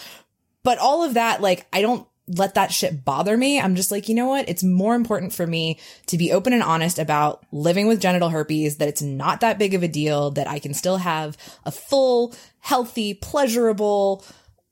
But 0.62 0.78
all 0.78 1.04
of 1.04 1.14
that, 1.14 1.40
like, 1.40 1.66
I 1.73 1.80
don't 1.80 2.06
let 2.28 2.54
that 2.54 2.73
shit 2.73 3.04
bother 3.04 3.37
me. 3.37 3.58
I'm 3.58 3.75
just 3.75 3.90
like, 3.90 4.08
you 4.08 4.14
know 4.14 4.28
what? 4.28 4.49
It's 4.49 4.62
more 4.62 4.94
important 4.94 5.32
for 5.32 5.47
me 5.47 5.78
to 6.06 6.18
be 6.18 6.32
open 6.32 6.52
and 6.52 6.62
honest 6.62 6.99
about 6.99 7.42
living 7.52 7.88
with 7.88 8.00
genital 8.02 8.28
herpes, 8.28 8.76
that 8.76 8.88
it's 8.88 9.00
not 9.02 9.40
that 9.40 9.58
big 9.58 9.75
of 9.75 9.82
a 9.82 9.88
deal, 9.88 10.32
that 10.32 10.49
I 10.49 10.58
can 10.58 10.75
still 10.75 10.99
have 10.99 11.38
a 11.64 11.70
full, 11.70 12.35
healthy, 12.58 13.14
pleasurable, 13.14 14.25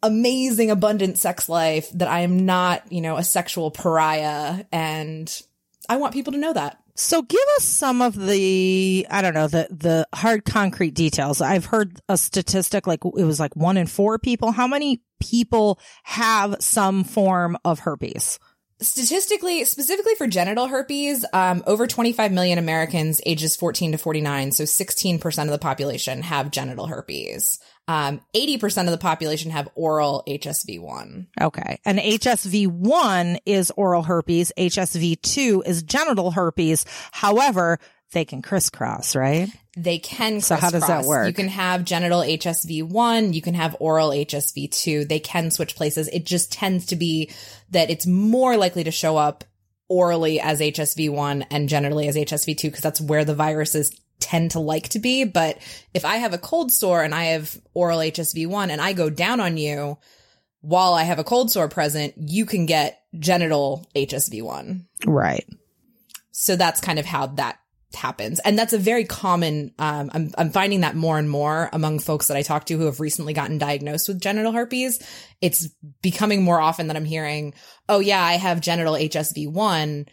amazing, 0.03 0.71
abundant 0.71 1.19
sex 1.19 1.49
life, 1.49 1.91
that 1.93 2.09
I 2.09 2.21
am 2.21 2.47
not, 2.47 2.91
you 2.93 3.01
know, 3.01 3.17
a 3.17 3.25
sexual 3.25 3.71
pariah. 3.71 4.65
And 4.73 5.43
I 5.89 5.97
want 5.97 6.15
people 6.15 6.33
to 6.33 6.39
know 6.39 6.53
that. 6.53 6.79
So 6.99 7.21
give 7.21 7.41
us 7.57 7.65
some 7.65 8.01
of 8.01 8.17
the, 8.17 9.07
I 9.11 9.21
don't 9.21 9.35
know, 9.35 9.49
the, 9.49 9.69
the 9.71 10.09
hard 10.15 10.47
concrete 10.47 10.95
details. 10.95 11.43
I've 11.43 11.67
heard 11.67 12.01
a 12.09 12.17
statistic 12.17 12.87
like 12.87 13.01
it 13.05 13.25
was 13.25 13.39
like 13.39 13.55
one 13.55 13.77
in 13.77 13.87
four 13.87 14.19
people. 14.19 14.51
How 14.51 14.67
many 14.67 15.03
people 15.21 15.79
have 16.05 16.57
some 16.61 17.05
form 17.05 17.59
of 17.65 17.81
herpes? 17.81 18.39
Statistically, 18.79 19.65
specifically 19.65 20.15
for 20.17 20.27
genital 20.27 20.67
herpes, 20.67 21.25
um, 21.33 21.65
over 21.67 21.87
25 21.87 22.31
million 22.31 22.59
Americans 22.59 23.23
ages 23.25 23.57
14 23.57 23.93
to 23.93 23.99
49, 23.99 24.53
so 24.53 24.65
16% 24.65 25.45
of 25.45 25.49
the 25.49 25.59
population 25.59 26.21
have 26.21 26.51
genital 26.51 26.87
herpes. 26.87 27.59
Um, 27.89 28.21
80% 28.35 28.85
of 28.85 28.91
the 28.91 28.99
population 28.99 29.51
have 29.53 29.71
oral 29.77 30.25
HSV1. 30.29 31.27
Okay. 31.41 31.79
And 31.87 31.99
HSV1 31.99 33.39
is 33.47 33.73
oral 33.77 34.03
herpes. 34.03 34.53
HSV2 34.59 35.67
is 35.67 35.83
genital 35.83 36.33
herpes. 36.33 36.85
However, 37.13 37.79
they 38.17 38.25
can 38.25 38.41
crisscross, 38.41 39.15
right? 39.15 39.51
They 39.77 39.99
can 39.99 40.41
So 40.41 40.57
how 40.57 40.71
does 40.71 40.87
that 40.87 41.05
work? 41.05 41.27
You 41.27 41.35
can 41.35 41.49
have 41.49 41.85
genital 41.85 42.21
HSV1, 42.21 43.35
you 43.35 43.43
can 43.43 43.53
have 43.53 43.77
oral 43.79 44.09
HSV2. 44.09 45.07
They 45.07 45.21
can 45.21 45.51
switch 45.51 45.77
places. 45.77 46.09
It 46.09 46.25
just 46.25 46.51
tends 46.51 46.87
to 46.87 46.97
be 46.97 47.31
that 47.73 47.91
it's 47.91 48.07
more 48.07 48.57
likely 48.57 48.85
to 48.85 48.91
show 48.91 49.19
up 49.19 49.45
orally 49.91 50.41
as 50.41 50.61
HSV1 50.61 51.45
and 51.51 51.69
genitally 51.69 52.09
as 52.09 52.17
HSV2 52.17 52.63
because 52.63 52.81
that's 52.81 53.03
where 53.03 53.27
the 53.27 53.35
viruses 53.35 53.95
tend 54.19 54.53
to 54.53 54.61
like 54.61 54.89
to 54.89 54.99
be. 54.99 55.25
But 55.25 55.59
if 55.93 56.07
I 56.07 56.17
have 56.17 56.33
a 56.33 56.39
cold 56.39 56.73
sore 56.73 57.03
and 57.03 57.15
I 57.15 57.25
have 57.25 57.55
oral 57.75 57.99
HSV1 57.99 58.71
and 58.71 58.81
I 58.81 58.95
go 58.95 59.11
down 59.11 59.41
on 59.41 59.59
you 59.59 59.99
while 60.63 60.95
I 60.95 61.03
have 61.03 61.19
a 61.19 61.25
cold 61.25 61.51
sore 61.51 61.69
present, 61.69 62.15
you 62.17 62.47
can 62.47 62.65
get 62.65 63.03
genital 63.19 63.87
HSV1. 63.95 64.87
Right. 65.05 65.47
So 66.31 66.57
that's 66.57 66.81
kind 66.81 66.99
of 66.99 67.05
how 67.05 67.27
that 67.27 67.59
happens. 67.95 68.41
And 68.41 68.59
that's 68.59 68.73
a 68.73 68.79
very 68.79 69.05
common, 69.05 69.73
um, 69.79 70.11
I'm, 70.13 70.31
I'm 70.37 70.51
finding 70.51 70.81
that 70.81 70.97
more 70.97 71.19
and 71.19 71.31
more 71.31 71.71
among 71.73 72.01
folks 72.01 72.29
that 72.29 72.37
I 72.37 72.43
talk 72.43 72.67
to 72.67 72.77
who 72.77 72.87
have 72.87 73.01
recently 73.01 73.33
gotten 73.33 73.59
diagnosed 73.59 74.09
with 74.09 74.21
genital 74.21 74.53
herpes. 74.53 75.03
It's 75.41 75.69
becoming 76.03 76.43
more 76.43 76.61
often 76.61 76.89
that 76.89 76.97
I'm 76.97 77.05
hearing, 77.05 77.55
oh 77.89 78.01
yeah, 78.01 78.23
I 78.23 78.35
have 78.35 78.61
genital 78.61 78.95
HSV1. 78.95 80.09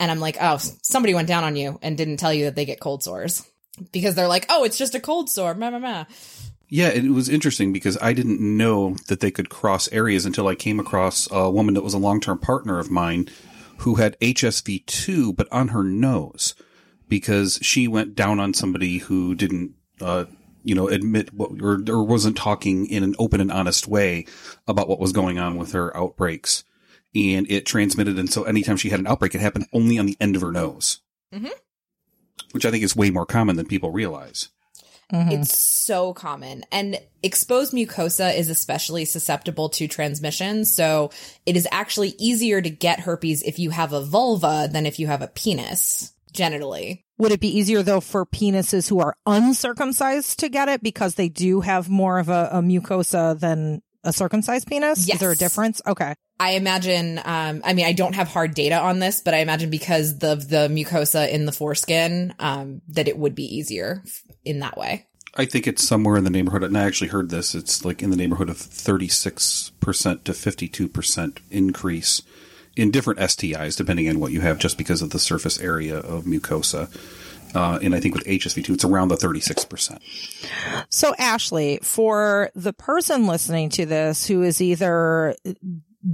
And 0.00 0.10
I'm 0.10 0.20
like, 0.20 0.36
oh, 0.40 0.58
somebody 0.82 1.14
went 1.14 1.28
down 1.28 1.44
on 1.44 1.56
you 1.56 1.78
and 1.82 1.96
didn't 1.96 2.18
tell 2.18 2.34
you 2.34 2.44
that 2.44 2.56
they 2.56 2.64
get 2.64 2.80
cold 2.80 3.02
sores 3.02 3.48
because 3.92 4.14
they're 4.14 4.28
like, 4.28 4.46
oh, 4.48 4.64
it's 4.64 4.78
just 4.78 4.94
a 4.94 5.00
cold 5.00 5.30
sore. 5.30 5.54
Meh, 5.54 5.70
meh, 5.70 5.78
meh. 5.78 6.04
Yeah, 6.68 6.88
it 6.88 7.10
was 7.10 7.28
interesting 7.28 7.72
because 7.72 7.96
I 8.00 8.12
didn't 8.12 8.40
know 8.40 8.96
that 9.08 9.20
they 9.20 9.30
could 9.30 9.50
cross 9.50 9.88
areas 9.92 10.26
until 10.26 10.48
I 10.48 10.54
came 10.54 10.80
across 10.80 11.28
a 11.30 11.50
woman 11.50 11.74
that 11.74 11.84
was 11.84 11.94
a 11.94 11.98
long 11.98 12.20
term 12.20 12.38
partner 12.38 12.78
of 12.78 12.90
mine 12.90 13.28
who 13.78 13.96
had 13.96 14.18
HSV2, 14.20 15.36
but 15.36 15.46
on 15.52 15.68
her 15.68 15.84
nose 15.84 16.54
because 17.08 17.58
she 17.62 17.88
went 17.88 18.14
down 18.14 18.40
on 18.40 18.54
somebody 18.54 18.98
who 18.98 19.34
didn't, 19.34 19.74
uh, 20.00 20.24
you 20.62 20.74
know, 20.74 20.88
admit 20.88 21.32
what 21.34 21.60
or, 21.62 21.82
or 21.88 22.02
wasn't 22.04 22.36
talking 22.36 22.86
in 22.86 23.02
an 23.02 23.14
open 23.18 23.40
and 23.40 23.52
honest 23.52 23.86
way 23.86 24.26
about 24.66 24.88
what 24.88 25.00
was 25.00 25.12
going 25.12 25.38
on 25.38 25.56
with 25.56 25.72
her 25.72 25.94
outbreaks. 25.96 26.64
And 27.14 27.48
it 27.50 27.66
transmitted. 27.66 28.18
And 28.18 28.30
so 28.30 28.42
anytime 28.44 28.76
she 28.76 28.88
had 28.88 28.98
an 28.98 29.06
outbreak, 29.06 29.34
it 29.34 29.40
happened 29.40 29.66
only 29.72 29.98
on 29.98 30.06
the 30.06 30.16
end 30.20 30.34
of 30.34 30.42
her 30.42 30.50
nose, 30.50 31.00
Mhm. 31.32 31.50
which 32.52 32.64
I 32.64 32.70
think 32.70 32.82
is 32.82 32.96
way 32.96 33.10
more 33.10 33.26
common 33.26 33.56
than 33.56 33.66
people 33.66 33.90
realize. 33.90 34.48
Mhm. 35.12 35.42
It's 35.42 35.84
so 35.84 36.14
common. 36.14 36.64
And 36.72 36.98
exposed 37.22 37.72
mucosa 37.72 38.36
is 38.36 38.48
especially 38.48 39.04
susceptible 39.04 39.68
to 39.68 39.86
transmission. 39.86 40.64
So 40.64 41.10
it 41.46 41.56
is 41.56 41.68
actually 41.70 42.14
easier 42.18 42.62
to 42.62 42.70
get 42.70 43.00
herpes 43.00 43.42
if 43.42 43.58
you 43.58 43.70
have 43.70 43.92
a 43.92 44.02
vulva 44.02 44.68
than 44.72 44.86
if 44.86 44.98
you 44.98 45.06
have 45.06 45.22
a 45.22 45.28
penis 45.28 46.13
genitally. 46.34 47.04
Would 47.18 47.32
it 47.32 47.40
be 47.40 47.56
easier 47.56 47.82
though 47.82 48.00
for 48.00 48.26
penises 48.26 48.88
who 48.88 49.00
are 49.00 49.16
uncircumcised 49.24 50.40
to 50.40 50.48
get 50.48 50.68
it 50.68 50.82
because 50.82 51.14
they 51.14 51.28
do 51.28 51.60
have 51.60 51.88
more 51.88 52.18
of 52.18 52.28
a, 52.28 52.48
a 52.52 52.60
mucosa 52.60 53.38
than 53.38 53.82
a 54.02 54.12
circumcised 54.12 54.66
penis? 54.66 55.08
Is 55.08 55.18
there 55.18 55.30
a 55.30 55.36
difference? 55.36 55.80
Okay. 55.86 56.14
I 56.38 56.52
imagine, 56.52 57.20
um, 57.24 57.62
I 57.64 57.74
mean, 57.74 57.86
I 57.86 57.92
don't 57.92 58.14
have 58.14 58.28
hard 58.28 58.54
data 58.54 58.76
on 58.76 58.98
this, 58.98 59.20
but 59.20 59.34
I 59.34 59.38
imagine 59.38 59.70
because 59.70 60.14
of 60.22 60.48
the 60.48 60.68
mucosa 60.68 61.30
in 61.30 61.46
the 61.46 61.52
foreskin, 61.52 62.34
um, 62.40 62.82
that 62.88 63.06
it 63.06 63.16
would 63.16 63.36
be 63.36 63.44
easier 63.44 64.02
in 64.44 64.58
that 64.58 64.76
way. 64.76 65.06
I 65.36 65.46
think 65.46 65.66
it's 65.66 65.86
somewhere 65.86 66.16
in 66.16 66.24
the 66.24 66.30
neighborhood, 66.30 66.62
and 66.62 66.78
I 66.78 66.84
actually 66.84 67.08
heard 67.08 67.30
this. 67.30 67.54
It's 67.54 67.84
like 67.84 68.02
in 68.02 68.10
the 68.10 68.16
neighborhood 68.16 68.48
of 68.48 68.56
36% 68.56 69.72
to 70.24 70.32
52% 70.32 71.38
increase 71.50 72.22
in 72.76 72.90
different 72.90 73.20
STIs, 73.20 73.76
depending 73.76 74.08
on 74.08 74.20
what 74.20 74.32
you 74.32 74.40
have, 74.40 74.58
just 74.58 74.78
because 74.78 75.02
of 75.02 75.10
the 75.10 75.18
surface 75.18 75.60
area 75.60 75.98
of 75.98 76.24
mucosa. 76.24 76.90
Uh, 77.54 77.78
and 77.80 77.94
I 77.94 78.00
think 78.00 78.14
with 78.14 78.24
HSV2, 78.24 78.74
it's 78.74 78.84
around 78.84 79.08
the 79.08 79.16
36%. 79.16 79.98
So 80.88 81.14
Ashley, 81.18 81.78
for 81.82 82.50
the 82.54 82.72
person 82.72 83.26
listening 83.26 83.68
to 83.70 83.86
this 83.86 84.26
who 84.26 84.42
is 84.42 84.60
either 84.60 85.36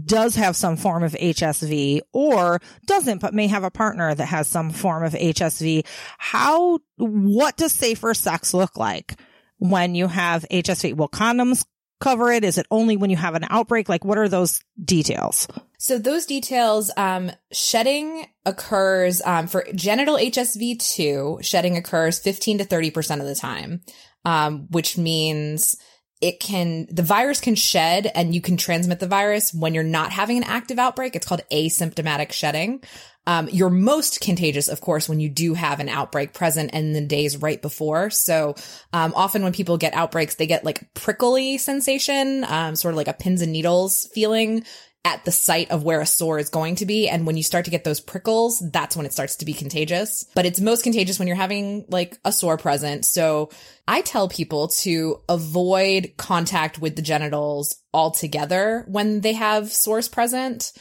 does 0.04 0.36
have 0.36 0.54
some 0.54 0.76
form 0.76 1.02
of 1.02 1.12
HSV 1.12 2.00
or 2.12 2.60
doesn't, 2.86 3.20
but 3.20 3.34
may 3.34 3.48
have 3.48 3.64
a 3.64 3.70
partner 3.70 4.14
that 4.14 4.26
has 4.26 4.46
some 4.48 4.70
form 4.70 5.02
of 5.02 5.14
HSV, 5.14 5.86
how, 6.18 6.78
what 6.96 7.56
does 7.56 7.72
safer 7.72 8.14
sex 8.14 8.54
look 8.54 8.76
like 8.76 9.18
when 9.58 9.94
you 9.94 10.06
have 10.06 10.44
HSV? 10.50 10.94
Will 10.94 11.08
condoms 11.08 11.64
cover 12.00 12.32
it? 12.32 12.44
Is 12.44 12.58
it 12.58 12.66
only 12.70 12.96
when 12.96 13.10
you 13.10 13.16
have 13.16 13.34
an 13.34 13.46
outbreak? 13.48 13.88
Like, 13.88 14.04
what 14.04 14.18
are 14.18 14.28
those 14.28 14.62
details? 14.82 15.46
So 15.78 15.98
those 15.98 16.26
details, 16.26 16.90
um, 16.96 17.30
shedding 17.52 18.26
occurs, 18.44 19.22
um, 19.24 19.46
for 19.46 19.64
genital 19.74 20.16
HSV2, 20.16 21.44
shedding 21.44 21.76
occurs 21.76 22.18
15 22.18 22.58
to 22.58 22.64
30% 22.64 23.20
of 23.20 23.26
the 23.26 23.34
time. 23.34 23.82
Um, 24.22 24.66
which 24.70 24.98
means 24.98 25.76
it 26.20 26.40
can, 26.40 26.86
the 26.90 27.02
virus 27.02 27.40
can 27.40 27.54
shed 27.54 28.10
and 28.14 28.34
you 28.34 28.42
can 28.42 28.58
transmit 28.58 29.00
the 29.00 29.08
virus 29.08 29.54
when 29.54 29.72
you're 29.72 29.82
not 29.82 30.12
having 30.12 30.36
an 30.36 30.44
active 30.44 30.78
outbreak. 30.78 31.16
It's 31.16 31.26
called 31.26 31.40
asymptomatic 31.50 32.32
shedding. 32.32 32.82
Um, 33.26 33.48
you're 33.52 33.70
most 33.70 34.20
contagious, 34.20 34.68
of 34.68 34.80
course, 34.80 35.08
when 35.08 35.20
you 35.20 35.28
do 35.28 35.54
have 35.54 35.78
an 35.78 35.88
outbreak 35.88 36.32
present 36.32 36.72
in 36.72 36.92
the 36.92 37.00
days 37.00 37.36
right 37.36 37.60
before. 37.60 38.10
So, 38.10 38.54
um, 38.92 39.12
often 39.14 39.42
when 39.42 39.52
people 39.52 39.76
get 39.76 39.94
outbreaks, 39.94 40.36
they 40.36 40.46
get 40.46 40.64
like 40.64 40.92
prickly 40.94 41.58
sensation, 41.58 42.44
um, 42.44 42.76
sort 42.76 42.94
of 42.94 42.96
like 42.96 43.08
a 43.08 43.12
pins 43.12 43.42
and 43.42 43.52
needles 43.52 44.08
feeling 44.14 44.64
at 45.04 45.24
the 45.24 45.32
site 45.32 45.70
of 45.70 45.82
where 45.82 46.00
a 46.00 46.06
sore 46.06 46.38
is 46.38 46.50
going 46.50 46.74
to 46.76 46.86
be. 46.86 47.08
And 47.08 47.26
when 47.26 47.36
you 47.36 47.42
start 47.42 47.64
to 47.64 47.70
get 47.70 47.84
those 47.84 48.00
prickles, 48.00 48.62
that's 48.72 48.96
when 48.96 49.06
it 49.06 49.12
starts 49.12 49.36
to 49.36 49.46
be 49.46 49.54
contagious. 49.54 50.26
But 50.34 50.44
it's 50.44 50.60
most 50.60 50.82
contagious 50.82 51.18
when 51.18 51.26
you're 51.26 51.36
having 51.36 51.86
like 51.88 52.18
a 52.24 52.32
sore 52.32 52.58
present. 52.58 53.06
So 53.06 53.50
I 53.88 54.02
tell 54.02 54.28
people 54.28 54.68
to 54.68 55.22
avoid 55.28 56.12
contact 56.18 56.78
with 56.78 56.96
the 56.96 57.02
genitals 57.02 57.76
altogether 57.94 58.84
when 58.88 59.22
they 59.22 59.32
have 59.32 59.72
sores 59.72 60.08
present. 60.08 60.72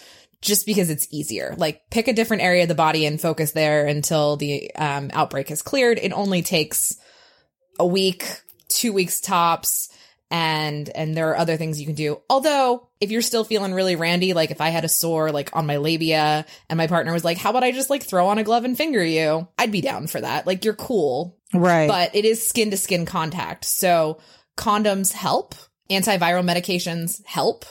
Just 0.42 0.66
because 0.66 0.90
it's 0.90 1.08
easier. 1.12 1.54
Like 1.58 1.82
pick 1.90 2.08
a 2.08 2.14
different 2.14 2.44
area 2.44 2.64
of 2.64 2.70
the 2.70 2.76
body 2.76 3.06
and 3.06 3.20
focus 3.20 3.52
there 3.52 3.86
until 3.88 4.38
the 4.38 4.74
um, 4.76 5.10
outbreak 5.14 5.52
is 5.52 5.62
cleared. 5.62 6.00
It 6.00 6.14
only 6.14 6.42
takes 6.42 6.96
a 7.78 7.86
week, 7.86 8.26
two 8.70 8.94
weeks 8.94 9.20
tops 9.20 9.90
and 10.32 10.90
and 10.90 11.18
there 11.18 11.30
are 11.32 11.38
other 11.38 11.58
things 11.58 11.80
you 11.80 11.86
can 11.88 11.96
do. 11.96 12.22
Although 12.30 12.88
if 13.02 13.10
you're 13.12 13.22
still 13.22 13.44
feeling 13.44 13.74
really 13.74 13.96
randy, 13.96 14.34
like 14.34 14.52
if 14.52 14.62
I 14.62 14.70
had 14.70 14.86
a 14.86 14.90
sore 14.90 15.32
like 15.32 15.56
on 15.56 15.66
my 15.66 15.78
labia 15.78 16.46
and 16.70 16.78
my 16.78 16.88
partner 16.88 17.12
was 17.14 17.26
like, 17.26 17.38
"How 17.38 17.50
about 17.50 17.64
I 17.64 17.72
just 17.72 17.90
like 17.90 18.04
throw 18.04 18.28
on 18.28 18.38
a 18.38 18.44
glove 18.44 18.64
and 18.64 18.78
finger 18.78 19.04
you?" 19.04 19.48
I'd 19.58 19.72
be 19.72 19.82
down 19.82 20.08
for 20.08 20.22
that. 20.22 20.46
Like 20.46 20.66
you're 20.66 20.76
cool, 20.76 21.38
Right. 21.54 21.88
but 21.88 22.16
it 22.16 22.26
is 22.26 22.46
skin 22.48 22.70
to 22.72 22.78
skin 22.78 23.06
contact. 23.06 23.66
So 23.66 24.20
condoms 24.56 25.12
help, 25.14 25.56
antiviral 25.90 26.44
medications 26.48 27.26
help, 27.26 27.66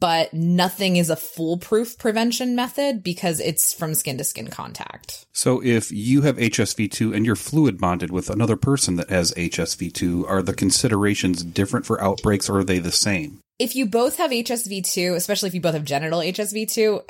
but 0.00 0.32
nothing 0.34 0.96
is 0.96 1.10
a 1.10 1.16
foolproof 1.16 1.98
prevention 1.98 2.54
method 2.54 3.02
because 3.02 3.40
it's 3.40 3.72
from 3.72 3.94
skin 3.94 4.18
to 4.18 4.24
skin 4.24 4.48
contact. 4.48 5.26
So 5.32 5.62
if 5.62 5.90
you 5.90 6.22
have 6.22 6.36
HSV2 6.36 7.14
and 7.14 7.24
you're 7.24 7.36
fluid 7.36 7.78
bonded 7.78 8.10
with 8.10 8.30
another 8.30 8.56
person 8.56 8.96
that 8.96 9.10
has 9.10 9.32
HSV2, 9.32 10.28
are 10.28 10.42
the 10.42 10.54
considerations 10.54 11.42
different 11.42 11.86
for 11.86 12.02
outbreaks 12.02 12.48
or 12.48 12.58
are 12.58 12.64
they 12.64 12.78
the 12.78 12.92
same? 12.92 13.40
if 13.58 13.76
you 13.76 13.86
both 13.86 14.16
have 14.18 14.30
HSV2, 14.30 15.14
especially 15.14 15.48
if 15.48 15.54
you 15.54 15.60
both 15.60 15.74
have 15.74 15.84
genital 15.84 16.20
HSV2, 16.20 17.02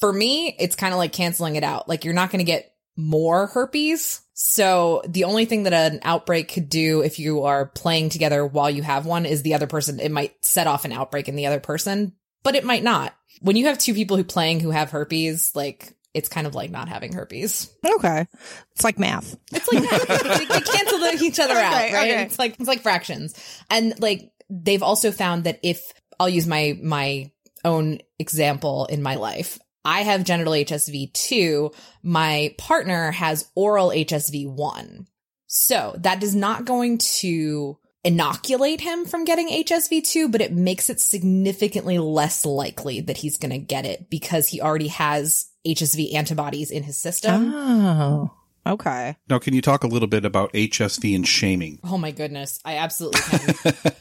for 0.00 0.12
me, 0.12 0.56
it's 0.58 0.76
kind 0.76 0.94
of 0.94 0.98
like 0.98 1.12
canceling 1.12 1.56
it 1.56 1.64
out. 1.64 1.88
Like 1.88 2.04
you're 2.04 2.14
not 2.14 2.30
going 2.30 2.40
to 2.40 2.44
get 2.44 2.72
more 2.96 3.46
herpes. 3.48 4.20
So 4.34 5.02
the 5.06 5.24
only 5.24 5.44
thing 5.44 5.62
that 5.62 5.72
an 5.72 6.00
outbreak 6.02 6.52
could 6.52 6.68
do 6.68 7.02
if 7.02 7.18
you 7.18 7.44
are 7.44 7.66
playing 7.66 8.08
together 8.08 8.44
while 8.44 8.68
you 8.68 8.82
have 8.82 9.06
one 9.06 9.26
is 9.26 9.42
the 9.42 9.54
other 9.54 9.68
person, 9.68 10.00
it 10.00 10.10
might 10.10 10.44
set 10.44 10.66
off 10.66 10.84
an 10.84 10.92
outbreak 10.92 11.28
in 11.28 11.36
the 11.36 11.46
other 11.46 11.60
person, 11.60 12.12
but 12.42 12.56
it 12.56 12.64
might 12.64 12.82
not. 12.82 13.14
When 13.40 13.56
you 13.56 13.66
have 13.66 13.78
two 13.78 13.94
people 13.94 14.16
who 14.16 14.24
playing 14.24 14.60
who 14.60 14.70
have 14.70 14.90
herpes, 14.90 15.52
like 15.54 15.94
it's 16.14 16.28
kind 16.28 16.46
of 16.46 16.54
like 16.54 16.70
not 16.70 16.88
having 16.88 17.12
herpes. 17.12 17.72
okay. 17.84 18.26
It's 18.72 18.84
like 18.84 18.98
math. 18.98 19.36
It's 19.52 19.72
like 19.72 19.82
they, 20.38 20.44
they 20.44 20.60
cancel 20.60 21.04
each 21.22 21.40
other 21.40 21.54
out, 21.54 21.72
right? 21.72 21.88
okay. 21.92 22.22
It's 22.22 22.38
like 22.38 22.56
it's 22.58 22.68
like 22.68 22.82
fractions. 22.82 23.34
And 23.70 23.98
like 24.00 24.30
they've 24.50 24.82
also 24.82 25.10
found 25.10 25.44
that 25.44 25.60
if 25.62 25.80
I'll 26.18 26.28
use 26.28 26.46
my 26.46 26.78
my 26.82 27.30
own 27.64 27.98
example 28.18 28.86
in 28.86 29.02
my 29.02 29.16
life. 29.16 29.58
I 29.84 30.02
have 30.02 30.24
genital 30.24 30.54
HSV 30.54 31.12
2. 31.12 31.70
My 32.02 32.54
partner 32.58 33.10
has 33.12 33.50
oral 33.54 33.90
HSV 33.90 34.48
1. 34.48 35.06
So 35.46 35.94
that 35.98 36.22
is 36.22 36.34
not 36.34 36.64
going 36.64 36.98
to 36.98 37.78
inoculate 38.02 38.80
him 38.80 39.04
from 39.06 39.24
getting 39.24 39.48
HSV 39.48 40.06
2, 40.06 40.28
but 40.28 40.40
it 40.40 40.52
makes 40.52 40.90
it 40.90 41.00
significantly 41.00 41.98
less 41.98 42.44
likely 42.44 43.00
that 43.00 43.18
he's 43.18 43.38
going 43.38 43.52
to 43.52 43.58
get 43.58 43.86
it 43.86 44.10
because 44.10 44.48
he 44.48 44.60
already 44.60 44.88
has 44.88 45.46
HSV 45.66 46.14
antibodies 46.14 46.70
in 46.70 46.82
his 46.82 46.98
system. 46.98 47.52
Oh. 47.54 48.30
Okay. 48.66 49.16
Now, 49.28 49.38
can 49.38 49.54
you 49.54 49.60
talk 49.60 49.84
a 49.84 49.86
little 49.86 50.08
bit 50.08 50.24
about 50.24 50.52
HSV 50.54 51.14
and 51.14 51.26
shaming? 51.26 51.80
Oh 51.84 51.98
my 51.98 52.10
goodness. 52.10 52.60
I 52.64 52.76
absolutely 52.76 53.20
can. 53.20 53.74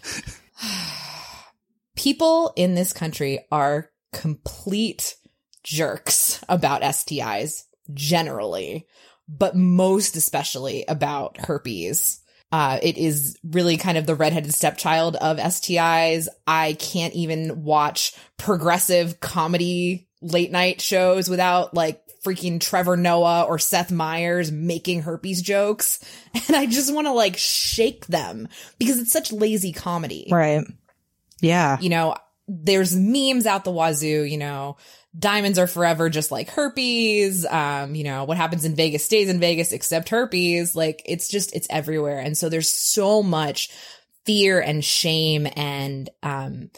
People 1.96 2.54
in 2.56 2.76
this 2.76 2.94
country 2.94 3.40
are 3.52 3.90
complete 4.14 5.16
jerks 5.64 6.44
about 6.50 6.82
STIs 6.82 7.64
generally, 7.94 8.88
but 9.28 9.56
most 9.56 10.16
especially 10.16 10.86
about 10.88 11.38
herpes. 11.38 12.20
Uh, 12.52 12.78
it 12.84 12.98
is 12.98 13.38
really 13.44 13.78
kind 13.78 13.98
of 13.98 14.06
the 14.06 14.14
redheaded 14.14 14.54
stepchild 14.54 15.16
of 15.16 15.38
STIs. 15.38 16.28
I 16.46 16.74
can't 16.74 17.16
even 17.16 17.64
watch 17.64 18.14
progressive 18.38 19.20
comedy 19.20 20.08
late 20.22 20.52
night 20.52 20.80
shows 20.80 21.30
without 21.30 21.74
like 21.74 22.04
freaking 22.24 22.62
Trevor 22.62 22.96
Noah 22.96 23.44
or 23.44 23.60
Seth 23.60 23.92
Meyers 23.92 24.52
making 24.52 25.02
herpes 25.02 25.42
jokes. 25.42 26.00
And 26.48 26.58
I 26.58 26.66
just 26.66 26.94
want 26.94 27.08
to 27.08 27.14
like 27.14 27.38
shake 27.38 28.06
them 28.08 28.48
because 28.78 29.00
it's 29.00 29.12
such 29.12 29.32
lazy 29.32 29.72
comedy. 29.72 30.28
Right. 30.32 30.66
Yeah. 31.42 31.80
You 31.80 31.90
know, 31.90 32.16
there's 32.48 32.96
memes 32.96 33.46
out 33.46 33.64
the 33.64 33.72
wazoo, 33.72 34.24
you 34.24 34.38
know, 34.38 34.78
diamonds 35.18 35.60
are 35.60 35.68
forever 35.68 36.10
just 36.10 36.32
like 36.32 36.50
herpes. 36.50 37.46
Um, 37.46 37.96
you 37.96 38.04
know, 38.04 38.24
what 38.24 38.38
happens 38.38 38.66
in 38.66 38.76
Vegas 38.76 39.06
stays 39.06 39.30
in 39.30 39.40
Vegas 39.40 39.72
except 39.72 40.10
herpes. 40.10 40.76
Like 40.76 41.02
it's 41.06 41.28
just, 41.28 41.56
it's 41.56 41.68
everywhere. 41.70 42.20
And 42.20 42.38
so 42.38 42.50
there's 42.50 42.70
so 42.70 43.22
much 43.22 43.70
fear 44.26 44.60
and 44.60 44.84
shame 44.84 45.48
and, 45.56 46.10
um, 46.24 46.72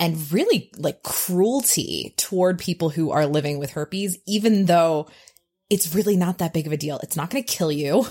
and 0.00 0.32
really 0.32 0.70
like 0.76 1.02
cruelty 1.02 2.14
toward 2.16 2.58
people 2.58 2.90
who 2.90 3.10
are 3.10 3.26
living 3.26 3.58
with 3.58 3.70
herpes, 3.70 4.18
even 4.26 4.66
though 4.66 5.08
it's 5.70 5.94
really 5.94 6.16
not 6.16 6.38
that 6.38 6.52
big 6.52 6.66
of 6.66 6.72
a 6.72 6.76
deal. 6.76 6.98
It's 7.02 7.16
not 7.16 7.30
going 7.30 7.44
to 7.44 7.52
kill 7.52 7.72
you. 7.72 8.06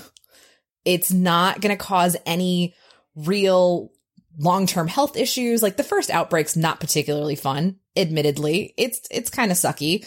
It's 0.84 1.12
not 1.12 1.60
going 1.60 1.76
to 1.76 1.82
cause 1.82 2.16
any 2.26 2.74
real 3.16 3.90
long-term 4.38 4.88
health 4.88 5.16
issues. 5.16 5.62
Like 5.62 5.76
the 5.76 5.82
first 5.82 6.10
outbreak's 6.10 6.56
not 6.56 6.80
particularly 6.80 7.36
fun, 7.36 7.76
admittedly. 7.96 8.74
It's 8.76 9.00
it's 9.10 9.30
kind 9.30 9.50
of 9.50 9.56
sucky. 9.56 10.06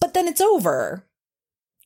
But 0.00 0.14
then 0.14 0.28
it's 0.28 0.40
over. 0.40 1.06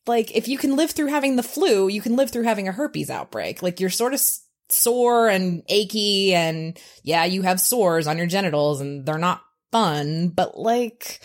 Like 0.06 0.35
if 0.37 0.48
you 0.48 0.59
can 0.59 0.76
live 0.76 0.90
through 0.90 1.09
having 1.09 1.37
the 1.37 1.42
flu, 1.42 1.88
you 1.88 2.00
can 2.00 2.16
live 2.16 2.30
through 2.30 2.44
having 2.44 2.68
a 2.68 2.72
herpes 2.72 3.11
outbreak. 3.11 3.62
Like 3.62 3.80
you're 3.80 3.90
sort 3.90 4.14
of 4.14 4.22
sore 4.68 5.28
and 5.28 5.62
achy 5.68 6.35
and 6.35 6.78
yeah, 7.02 7.24
you 7.24 7.42
have 7.42 7.61
sores 7.61 8.06
on 8.06 8.18
your 8.18 8.26
genitals 8.26 8.80
and 8.80 9.06
they're 9.06 9.18
not 9.18 9.42
fun, 9.72 10.28
but 10.28 10.59
like 10.59 11.20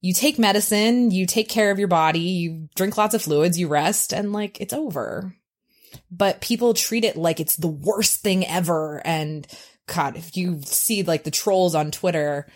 you 0.00 0.14
take 0.14 0.38
medicine, 0.38 1.10
you 1.10 1.26
take 1.26 1.48
care 1.48 1.70
of 1.70 1.78
your 1.78 1.88
body, 1.88 2.20
you 2.20 2.68
drink 2.76 2.96
lots 2.96 3.14
of 3.14 3.22
fluids, 3.22 3.58
you 3.58 3.68
rest 3.68 4.12
and 4.12 4.32
like 4.32 4.60
it's 4.60 4.72
over 4.72 5.34
but 6.10 6.40
people 6.40 6.74
treat 6.74 7.04
it 7.04 7.16
like 7.16 7.40
it's 7.40 7.56
the 7.56 7.66
worst 7.68 8.20
thing 8.20 8.46
ever. 8.46 9.00
And 9.04 9.46
God, 9.86 10.16
if 10.16 10.36
you 10.36 10.60
see 10.64 11.02
like 11.02 11.24
the 11.24 11.30
trolls 11.30 11.74
on 11.74 11.90
Twitter, 11.90 12.46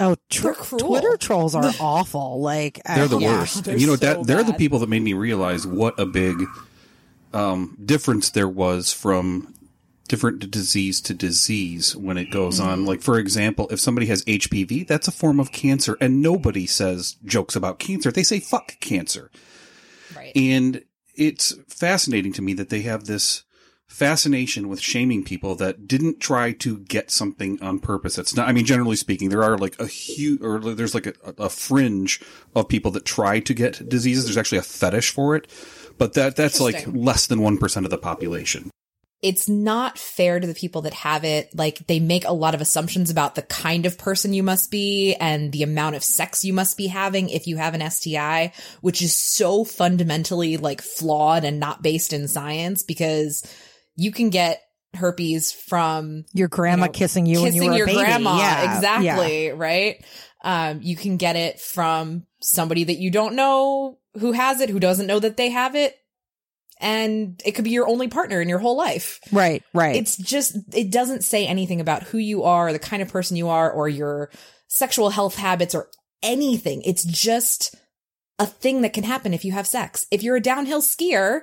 Oh, 0.00 0.16
tr- 0.28 0.50
cruel. 0.50 0.88
Twitter 0.88 1.16
trolls 1.16 1.54
are 1.54 1.70
awful. 1.80 2.40
Like 2.40 2.80
They're 2.84 3.06
the 3.06 3.18
Yeah, 3.18 3.40
worst. 3.40 3.64
they're 3.64 3.72
And 3.74 3.80
you 3.80 3.86
know, 3.86 3.94
so 3.96 4.06
that 4.06 4.26
they're 4.26 4.42
the 4.42 4.54
people 4.54 4.80
that 4.80 4.88
made 4.88 5.02
me 5.02 5.12
realize 5.12 5.66
what 5.66 5.98
a 6.00 6.06
big 6.06 6.44
um, 7.32 7.76
difference 7.84 8.30
there 8.30 8.48
was 8.48 8.92
from 8.92 9.54
different 10.08 10.50
disease 10.50 11.00
to 11.00 11.14
disease 11.14 11.96
when 11.96 12.18
it 12.18 12.30
goes 12.30 12.60
on. 12.60 12.84
Like, 12.84 13.02
for 13.02 13.18
example, 13.18 13.68
if 13.70 13.80
somebody 13.80 14.06
has 14.08 14.24
HPV, 14.24 14.86
that's 14.86 15.08
a 15.08 15.12
form 15.12 15.40
of 15.40 15.50
cancer, 15.52 15.96
and 16.00 16.20
nobody 16.20 16.66
says 16.66 17.16
jokes 17.24 17.56
about 17.56 17.78
cancer. 17.78 18.12
They 18.12 18.22
say 18.22 18.38
fuck 18.40 18.78
cancer. 18.80 19.30
right? 20.16 20.32
And 20.36 20.82
it's 21.16 21.54
fascinating 21.68 22.32
to 22.34 22.42
me 22.42 22.54
that 22.54 22.68
they 22.68 22.82
have 22.82 23.04
this 23.04 23.44
fascination 23.86 24.68
with 24.68 24.80
shaming 24.80 25.22
people 25.22 25.54
that 25.54 25.86
didn't 25.86 26.18
try 26.18 26.52
to 26.52 26.78
get 26.78 27.10
something 27.10 27.62
on 27.62 27.78
purpose. 27.78 28.18
It's 28.18 28.34
not, 28.34 28.48
I 28.48 28.52
mean, 28.52 28.64
generally 28.64 28.96
speaking, 28.96 29.28
there 29.28 29.44
are 29.44 29.56
like 29.56 29.78
a 29.78 29.86
huge, 29.86 30.40
or 30.42 30.58
there's 30.58 30.94
like 30.94 31.06
a, 31.06 31.14
a 31.38 31.48
fringe 31.48 32.20
of 32.56 32.68
people 32.68 32.90
that 32.92 33.04
try 33.04 33.40
to 33.40 33.54
get 33.54 33.88
diseases. 33.88 34.24
There's 34.24 34.38
actually 34.38 34.58
a 34.58 34.62
fetish 34.62 35.10
for 35.10 35.36
it, 35.36 35.48
but 35.98 36.14
that, 36.14 36.34
that's 36.34 36.60
like 36.60 36.84
less 36.88 37.26
than 37.26 37.40
1% 37.40 37.84
of 37.84 37.90
the 37.90 37.98
population. 37.98 38.70
It's 39.24 39.48
not 39.48 39.96
fair 39.96 40.38
to 40.38 40.46
the 40.46 40.54
people 40.54 40.82
that 40.82 40.92
have 40.92 41.24
it. 41.24 41.48
Like 41.54 41.78
they 41.86 41.98
make 41.98 42.26
a 42.26 42.32
lot 42.32 42.54
of 42.54 42.60
assumptions 42.60 43.08
about 43.08 43.34
the 43.34 43.40
kind 43.40 43.86
of 43.86 43.96
person 43.96 44.34
you 44.34 44.42
must 44.42 44.70
be 44.70 45.14
and 45.14 45.50
the 45.50 45.62
amount 45.62 45.96
of 45.96 46.04
sex 46.04 46.44
you 46.44 46.52
must 46.52 46.76
be 46.76 46.88
having 46.88 47.30
if 47.30 47.46
you 47.46 47.56
have 47.56 47.72
an 47.72 47.90
STI, 47.90 48.52
which 48.82 49.00
is 49.00 49.16
so 49.16 49.64
fundamentally 49.64 50.58
like 50.58 50.82
flawed 50.82 51.44
and 51.44 51.58
not 51.58 51.82
based 51.82 52.12
in 52.12 52.28
science 52.28 52.82
because 52.82 53.50
you 53.96 54.12
can 54.12 54.28
get 54.28 54.60
herpes 54.92 55.52
from 55.52 56.26
your 56.34 56.48
grandma 56.48 56.84
you 56.84 56.88
know, 56.88 56.92
kissing 56.92 57.24
you 57.24 57.40
when 57.40 57.52
kissing 57.52 57.72
you 57.72 57.78
your 57.78 57.86
baby. 57.86 58.00
grandma. 58.00 58.36
Yeah, 58.36 58.76
exactly. 58.76 59.52
Right. 59.52 60.04
Um, 60.42 60.80
you 60.82 60.96
can 60.96 61.16
get 61.16 61.36
it 61.36 61.60
from 61.60 62.26
somebody 62.42 62.84
that 62.84 62.98
you 62.98 63.10
don't 63.10 63.36
know 63.36 64.00
who 64.20 64.32
has 64.32 64.60
it, 64.60 64.68
who 64.68 64.80
doesn't 64.80 65.06
know 65.06 65.18
that 65.18 65.38
they 65.38 65.48
have 65.48 65.74
it. 65.74 65.96
And 66.80 67.40
it 67.44 67.52
could 67.52 67.64
be 67.64 67.70
your 67.70 67.86
only 67.88 68.08
partner 68.08 68.40
in 68.40 68.48
your 68.48 68.58
whole 68.58 68.76
life. 68.76 69.20
Right. 69.32 69.62
Right. 69.72 69.96
It's 69.96 70.16
just, 70.16 70.56
it 70.74 70.90
doesn't 70.90 71.22
say 71.24 71.46
anything 71.46 71.80
about 71.80 72.02
who 72.02 72.18
you 72.18 72.42
are, 72.44 72.72
the 72.72 72.78
kind 72.78 73.00
of 73.02 73.08
person 73.08 73.36
you 73.36 73.48
are, 73.48 73.70
or 73.70 73.88
your 73.88 74.30
sexual 74.68 75.10
health 75.10 75.36
habits 75.36 75.74
or 75.74 75.88
anything. 76.22 76.82
It's 76.82 77.04
just 77.04 77.74
a 78.38 78.46
thing 78.46 78.82
that 78.82 78.92
can 78.92 79.04
happen 79.04 79.32
if 79.32 79.44
you 79.44 79.52
have 79.52 79.66
sex. 79.66 80.06
If 80.10 80.22
you're 80.22 80.36
a 80.36 80.40
downhill 80.40 80.82
skier, 80.82 81.42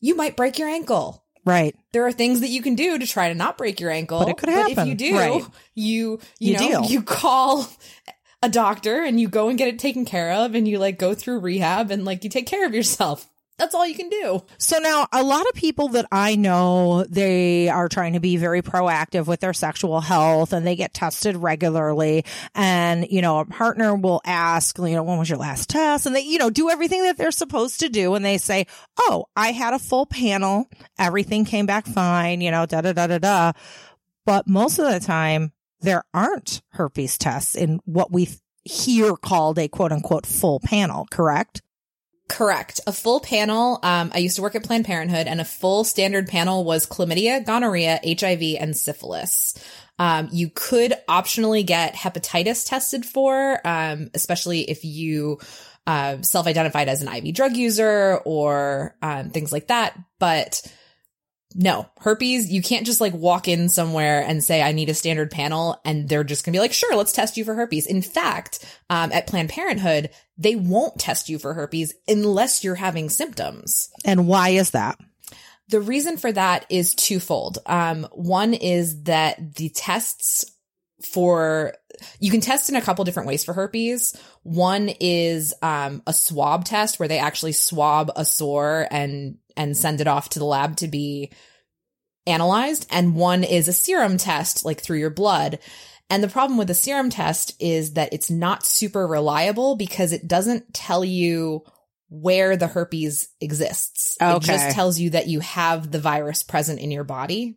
you 0.00 0.16
might 0.16 0.36
break 0.36 0.58
your 0.58 0.68
ankle 0.68 1.24
right. 1.44 1.76
there 1.92 2.04
are 2.06 2.12
things 2.12 2.40
that 2.40 2.48
you 2.48 2.60
can 2.62 2.74
do 2.74 2.98
to 2.98 3.06
try 3.06 3.28
to 3.28 3.34
not 3.34 3.56
break 3.56 3.78
your 3.80 3.90
ankle. 3.90 4.18
But 4.18 4.28
it 4.30 4.36
could 4.38 4.48
happen. 4.48 4.78
if 4.80 4.86
you 4.88 4.94
do, 4.96 5.16
Right. 5.16 5.42
you 5.42 5.48
you, 5.74 6.18
You 6.40 6.52
know 6.54 6.58
deal. 6.58 6.84
you 6.86 7.02
call 7.02 7.68
a 8.42 8.48
doctor 8.48 9.04
and 9.04 9.20
you 9.20 9.28
go 9.28 9.48
and 9.48 9.56
get 9.56 9.68
it 9.68 9.78
taken 9.78 10.04
care 10.04 10.32
of 10.32 10.56
and 10.56 10.66
you 10.66 10.80
like 10.80 10.98
go 10.98 11.14
through 11.14 11.38
rehab 11.38 11.92
and 11.92 12.04
like 12.04 12.24
you 12.24 12.30
take 12.30 12.46
care 12.46 12.66
of 12.66 12.74
yourself. 12.74 13.28
That's 13.58 13.74
all 13.74 13.86
you 13.86 13.94
can 13.94 14.08
do. 14.08 14.42
So 14.58 14.78
now 14.78 15.06
a 15.12 15.22
lot 15.22 15.46
of 15.46 15.54
people 15.54 15.88
that 15.88 16.06
I 16.10 16.36
know, 16.36 17.04
they 17.04 17.68
are 17.68 17.88
trying 17.88 18.14
to 18.14 18.20
be 18.20 18.36
very 18.36 18.62
proactive 18.62 19.26
with 19.26 19.40
their 19.40 19.52
sexual 19.52 20.00
health 20.00 20.52
and 20.52 20.66
they 20.66 20.74
get 20.74 20.94
tested 20.94 21.36
regularly. 21.36 22.24
And, 22.54 23.06
you 23.10 23.20
know, 23.22 23.38
a 23.38 23.44
partner 23.44 23.94
will 23.94 24.20
ask, 24.24 24.78
you 24.78 24.90
know, 24.90 25.02
when 25.02 25.18
was 25.18 25.28
your 25.28 25.38
last 25.38 25.68
test? 25.68 26.06
And 26.06 26.16
they, 26.16 26.22
you 26.22 26.38
know, 26.38 26.50
do 26.50 26.70
everything 26.70 27.02
that 27.02 27.18
they're 27.18 27.30
supposed 27.30 27.80
to 27.80 27.88
do. 27.88 28.14
And 28.14 28.24
they 28.24 28.38
say, 28.38 28.66
Oh, 28.98 29.26
I 29.36 29.52
had 29.52 29.74
a 29.74 29.78
full 29.78 30.06
panel. 30.06 30.68
Everything 30.98 31.44
came 31.44 31.66
back 31.66 31.86
fine, 31.86 32.40
you 32.40 32.50
know, 32.50 32.66
da 32.66 32.80
da 32.80 32.92
da 32.92 33.06
da 33.06 33.18
da. 33.18 33.52
But 34.24 34.48
most 34.48 34.78
of 34.78 34.90
the 34.90 35.00
time 35.00 35.52
there 35.80 36.04
aren't 36.14 36.62
herpes 36.70 37.18
tests 37.18 37.54
in 37.54 37.80
what 37.84 38.12
we 38.12 38.28
here 38.64 39.16
called 39.16 39.58
a 39.58 39.68
quote 39.68 39.92
unquote 39.92 40.26
full 40.26 40.60
panel, 40.60 41.06
correct? 41.10 41.60
Correct. 42.32 42.80
A 42.86 42.92
full 42.92 43.20
panel. 43.20 43.78
Um, 43.82 44.10
I 44.14 44.18
used 44.18 44.36
to 44.36 44.42
work 44.42 44.54
at 44.54 44.64
Planned 44.64 44.86
Parenthood, 44.86 45.26
and 45.26 45.38
a 45.38 45.44
full 45.44 45.84
standard 45.84 46.28
panel 46.28 46.64
was 46.64 46.86
chlamydia, 46.86 47.44
gonorrhea, 47.44 48.00
HIV, 48.02 48.56
and 48.58 48.74
syphilis. 48.74 49.54
Um, 49.98 50.30
you 50.32 50.48
could 50.48 50.94
optionally 51.06 51.64
get 51.64 51.94
hepatitis 51.94 52.66
tested 52.66 53.04
for, 53.04 53.60
um, 53.66 54.10
especially 54.14 54.62
if 54.62 54.82
you 54.82 55.40
uh, 55.86 56.22
self-identified 56.22 56.88
as 56.88 57.02
an 57.02 57.14
IV 57.14 57.34
drug 57.34 57.54
user 57.54 58.18
or 58.24 58.96
um, 59.02 59.28
things 59.28 59.52
like 59.52 59.66
that. 59.66 59.98
But 60.18 60.62
no, 61.54 61.88
herpes, 61.98 62.50
you 62.50 62.62
can't 62.62 62.86
just 62.86 63.00
like 63.00 63.14
walk 63.14 63.48
in 63.48 63.68
somewhere 63.68 64.22
and 64.22 64.42
say, 64.42 64.62
I 64.62 64.72
need 64.72 64.88
a 64.88 64.94
standard 64.94 65.30
panel. 65.30 65.80
And 65.84 66.08
they're 66.08 66.24
just 66.24 66.44
gonna 66.44 66.54
be 66.54 66.60
like, 66.60 66.72
sure, 66.72 66.96
let's 66.96 67.12
test 67.12 67.36
you 67.36 67.44
for 67.44 67.54
herpes. 67.54 67.86
In 67.86 68.02
fact, 68.02 68.64
um, 68.90 69.12
at 69.12 69.26
Planned 69.26 69.50
Parenthood, 69.50 70.10
they 70.38 70.56
won't 70.56 70.98
test 70.98 71.28
you 71.28 71.38
for 71.38 71.54
herpes 71.54 71.94
unless 72.08 72.64
you're 72.64 72.74
having 72.74 73.08
symptoms. 73.08 73.90
And 74.04 74.26
why 74.26 74.50
is 74.50 74.70
that? 74.70 74.98
The 75.68 75.80
reason 75.80 76.16
for 76.16 76.30
that 76.32 76.66
is 76.68 76.94
twofold. 76.94 77.58
Um, 77.66 78.06
one 78.12 78.54
is 78.54 79.04
that 79.04 79.54
the 79.56 79.70
tests 79.70 80.44
for 81.10 81.74
you 82.20 82.30
can 82.30 82.40
test 82.40 82.68
in 82.68 82.76
a 82.76 82.80
couple 82.80 83.04
different 83.04 83.28
ways 83.28 83.44
for 83.44 83.52
herpes. 83.52 84.16
One 84.42 84.88
is 85.00 85.54
um, 85.62 86.02
a 86.06 86.12
swab 86.12 86.64
test 86.64 86.98
where 86.98 87.08
they 87.08 87.18
actually 87.18 87.52
swab 87.52 88.10
a 88.16 88.24
sore 88.24 88.86
and 88.90 89.38
and 89.56 89.76
send 89.76 90.00
it 90.00 90.06
off 90.06 90.30
to 90.30 90.38
the 90.38 90.44
lab 90.44 90.76
to 90.76 90.88
be 90.88 91.32
analyzed, 92.26 92.86
and 92.90 93.16
one 93.16 93.44
is 93.44 93.68
a 93.68 93.72
serum 93.72 94.16
test 94.16 94.64
like 94.64 94.80
through 94.80 94.98
your 94.98 95.10
blood. 95.10 95.58
And 96.10 96.22
the 96.22 96.28
problem 96.28 96.58
with 96.58 96.68
the 96.68 96.74
serum 96.74 97.08
test 97.08 97.54
is 97.58 97.94
that 97.94 98.12
it's 98.12 98.30
not 98.30 98.66
super 98.66 99.06
reliable 99.06 99.76
because 99.76 100.12
it 100.12 100.28
doesn't 100.28 100.74
tell 100.74 101.04
you 101.04 101.64
where 102.10 102.58
the 102.58 102.66
herpes 102.66 103.30
exists. 103.40 104.18
Okay. 104.20 104.36
It 104.36 104.42
just 104.42 104.74
tells 104.74 105.00
you 105.00 105.10
that 105.10 105.28
you 105.28 105.40
have 105.40 105.90
the 105.90 105.98
virus 105.98 106.42
present 106.42 106.80
in 106.80 106.90
your 106.90 107.04
body. 107.04 107.56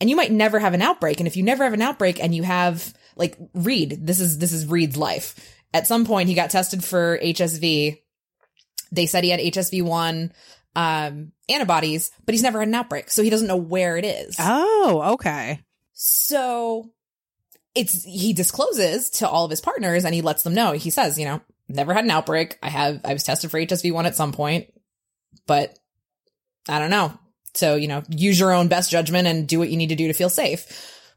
And 0.00 0.08
you 0.08 0.16
might 0.16 0.32
never 0.32 0.58
have 0.58 0.72
an 0.72 0.80
outbreak. 0.80 1.20
And 1.20 1.26
if 1.26 1.36
you 1.36 1.42
never 1.42 1.64
have 1.64 1.74
an 1.74 1.82
outbreak 1.82 2.22
and 2.22 2.34
you 2.34 2.44
have 2.44 2.94
like 3.18 3.36
Reid, 3.54 4.06
this 4.06 4.20
is 4.20 4.38
this 4.38 4.52
is 4.52 4.66
Reid's 4.66 4.96
life. 4.96 5.34
At 5.74 5.86
some 5.86 6.06
point 6.06 6.28
he 6.28 6.34
got 6.34 6.50
tested 6.50 6.82
for 6.82 7.18
HSV. 7.18 7.98
They 8.90 9.06
said 9.06 9.24
he 9.24 9.30
had 9.30 9.40
HSV 9.40 9.82
one 9.82 10.32
um 10.74 11.32
antibodies, 11.48 12.10
but 12.24 12.34
he's 12.34 12.42
never 12.42 12.60
had 12.60 12.68
an 12.68 12.74
outbreak. 12.74 13.10
So 13.10 13.22
he 13.22 13.30
doesn't 13.30 13.48
know 13.48 13.56
where 13.56 13.96
it 13.96 14.04
is. 14.04 14.36
Oh, 14.38 15.14
okay. 15.14 15.60
So 15.92 16.90
it's 17.74 18.04
he 18.04 18.32
discloses 18.32 19.10
to 19.10 19.28
all 19.28 19.44
of 19.44 19.50
his 19.50 19.60
partners 19.60 20.04
and 20.04 20.14
he 20.14 20.22
lets 20.22 20.42
them 20.42 20.54
know. 20.54 20.72
He 20.72 20.90
says, 20.90 21.18
you 21.18 21.24
know, 21.24 21.40
never 21.68 21.92
had 21.92 22.04
an 22.04 22.10
outbreak. 22.10 22.58
I 22.62 22.70
have 22.70 23.00
I 23.04 23.12
was 23.12 23.24
tested 23.24 23.50
for 23.50 23.58
HSV 23.58 23.92
one 23.92 24.06
at 24.06 24.16
some 24.16 24.32
point, 24.32 24.72
but 25.46 25.78
I 26.68 26.78
don't 26.78 26.90
know. 26.90 27.12
So, 27.54 27.76
you 27.76 27.88
know, 27.88 28.02
use 28.08 28.38
your 28.38 28.52
own 28.52 28.68
best 28.68 28.90
judgment 28.90 29.26
and 29.26 29.48
do 29.48 29.58
what 29.58 29.70
you 29.70 29.76
need 29.76 29.88
to 29.88 29.96
do 29.96 30.06
to 30.06 30.12
feel 30.12 30.28
safe, 30.28 30.66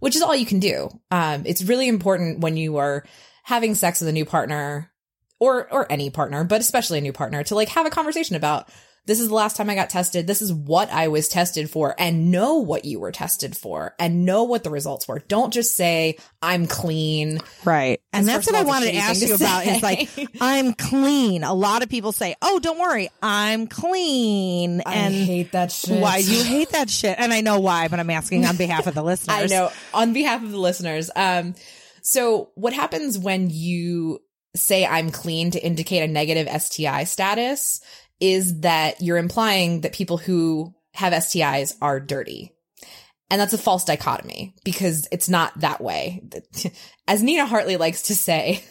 which 0.02 0.16
is 0.16 0.22
all 0.22 0.36
you 0.36 0.46
can 0.46 0.60
do. 0.60 0.90
Um, 1.12 1.44
it's 1.46 1.64
really 1.64 1.88
important 1.88 2.40
when 2.40 2.58
you 2.58 2.78
are 2.78 3.06
having 3.44 3.76
sex 3.76 4.02
with 4.02 4.10
a 4.10 4.14
new 4.14 4.26
partner 4.26 4.92
or, 5.40 5.72
or 5.72 5.90
any 5.92 6.10
partner, 6.10 6.44
but 6.44 6.60
especially 6.60 6.98
a 6.98 7.02
new 7.02 7.14
partner 7.14 7.44
to 7.46 7.56
like 7.56 7.70
have 7.70 7.86
a 7.86 7.92
conversation 7.92 8.36
about 8.36 8.68
this 9.06 9.20
is 9.20 9.30
the 9.30 9.34
last 9.34 9.58
time 9.58 9.70
I 9.70 9.76
got 9.76 9.90
tested. 9.90 10.28
This 10.28 10.42
is 10.42 10.54
what 10.54 10.92
I 10.92 11.08
was 11.08 11.28
tested 11.28 11.70
for 11.70 11.96
and 11.98 12.30
know 12.32 12.58
what 12.58 12.86
you 12.86 13.00
were 13.00 13.12
tested 13.12 13.58
for 13.58 13.96
and 13.98 14.26
know 14.26 14.44
what 14.44 14.64
the 14.64 14.70
results 14.70 15.08
were. 15.08 15.20
Don't 15.28 15.52
just 15.52 15.76
say 15.76 16.18
I'm 16.42 16.68
clean. 16.68 17.40
Right. 17.66 18.00
And 18.14 18.28
that's 18.28 18.46
what 18.46 18.56
I 18.56 18.60
all, 18.60 18.64
it's 18.64 18.70
a 18.70 18.70
wanted 18.70 18.92
to 18.92 18.98
ask 18.98 19.22
you 19.22 19.28
to 19.30 19.36
about 19.36 19.66
is 19.66 19.82
like. 19.82 20.10
I'm 20.40 20.74
clean. 20.74 21.44
A 21.44 21.54
lot 21.54 21.82
of 21.82 21.90
people 21.90 22.12
say, 22.12 22.36
Oh, 22.44 22.60
don't 22.60 22.80
worry. 22.80 23.10
I'm 23.24 23.66
clean. 23.66 24.82
And 24.82 25.14
hate 25.16 25.54
that 25.54 25.72
shit. 25.72 26.00
why 26.00 26.18
you 26.18 26.44
hate 26.44 26.70
that 26.70 26.90
shit? 26.90 27.18
And 27.18 27.34
I 27.34 27.42
know 27.42 27.60
why, 27.60 27.88
but 27.88 28.00
I'm 28.00 28.10
asking 28.12 28.46
on 28.46 28.56
behalf 28.56 28.86
of 28.86 28.94
the 28.94 29.04
listeners. 29.04 29.52
I 29.52 29.56
know. 29.56 29.72
On 29.96 30.14
behalf 30.14 30.44
of 30.44 30.52
the 30.52 30.60
listeners, 30.60 31.10
um, 31.16 31.56
so 32.04 32.52
what 32.56 32.74
happens 32.74 33.18
when 33.18 33.50
you 33.50 34.20
say 34.56 34.86
I'm 34.86 35.12
clean 35.12 35.52
to 35.52 35.60
indicate 35.60 36.02
a 36.02 36.08
negative 36.08 36.48
STI 36.62 37.06
status 37.06 37.82
is 38.22 38.62
that 38.62 39.02
you're 39.02 39.18
implying 39.18 39.82
that 39.82 39.94
people 39.94 40.18
who 40.18 40.74
have 40.94 41.12
STIs 41.12 41.76
are 41.82 42.00
dirty. 42.00 42.52
And 43.30 43.40
that's 43.40 43.54
a 43.54 43.58
false 43.58 43.84
dichotomy 43.84 44.54
because 44.64 45.08
it's 45.12 45.30
not 45.30 45.60
that 45.62 45.82
way. 45.82 46.22
As 47.08 47.24
Nina 47.24 47.46
Hartley 47.46 47.78
likes 47.78 48.04
to 48.04 48.16
say, 48.16 48.64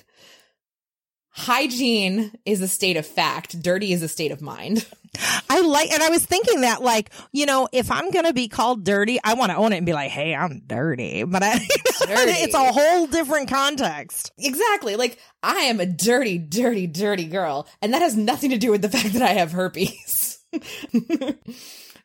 hygiene 1.30 2.32
is 2.44 2.60
a 2.60 2.68
state 2.68 2.96
of 2.96 3.06
fact, 3.06 3.60
dirty 3.60 3.92
is 3.92 4.02
a 4.02 4.08
state 4.08 4.32
of 4.32 4.40
mind. 4.40 4.86
I 5.48 5.60
like, 5.60 5.90
and 5.90 6.02
I 6.02 6.08
was 6.08 6.24
thinking 6.24 6.60
that, 6.60 6.82
like, 6.82 7.10
you 7.32 7.46
know, 7.46 7.68
if 7.72 7.90
I'm 7.90 8.10
going 8.10 8.26
to 8.26 8.32
be 8.32 8.48
called 8.48 8.84
dirty, 8.84 9.18
I 9.22 9.34
want 9.34 9.50
to 9.50 9.58
own 9.58 9.72
it 9.72 9.78
and 9.78 9.86
be 9.86 9.92
like, 9.92 10.10
hey, 10.10 10.34
I'm 10.34 10.62
dirty. 10.66 11.24
But 11.30 11.42
I, 11.44 11.60
it's 11.62 12.54
a 12.54 12.72
whole 12.72 13.06
different 13.06 13.48
context. 13.48 14.32
Exactly. 14.38 14.96
Like 14.96 15.18
I 15.42 15.62
am 15.62 15.78
a 15.80 15.86
dirty, 15.86 16.38
dirty, 16.38 16.86
dirty 16.86 17.26
girl. 17.26 17.68
And 17.80 17.94
that 17.94 18.02
has 18.02 18.16
nothing 18.16 18.50
to 18.50 18.58
do 18.58 18.70
with 18.70 18.82
the 18.82 18.88
fact 18.96 19.12
that 19.12 19.22
I 19.22 19.34
have 19.34 19.52
herpes. 19.52 20.38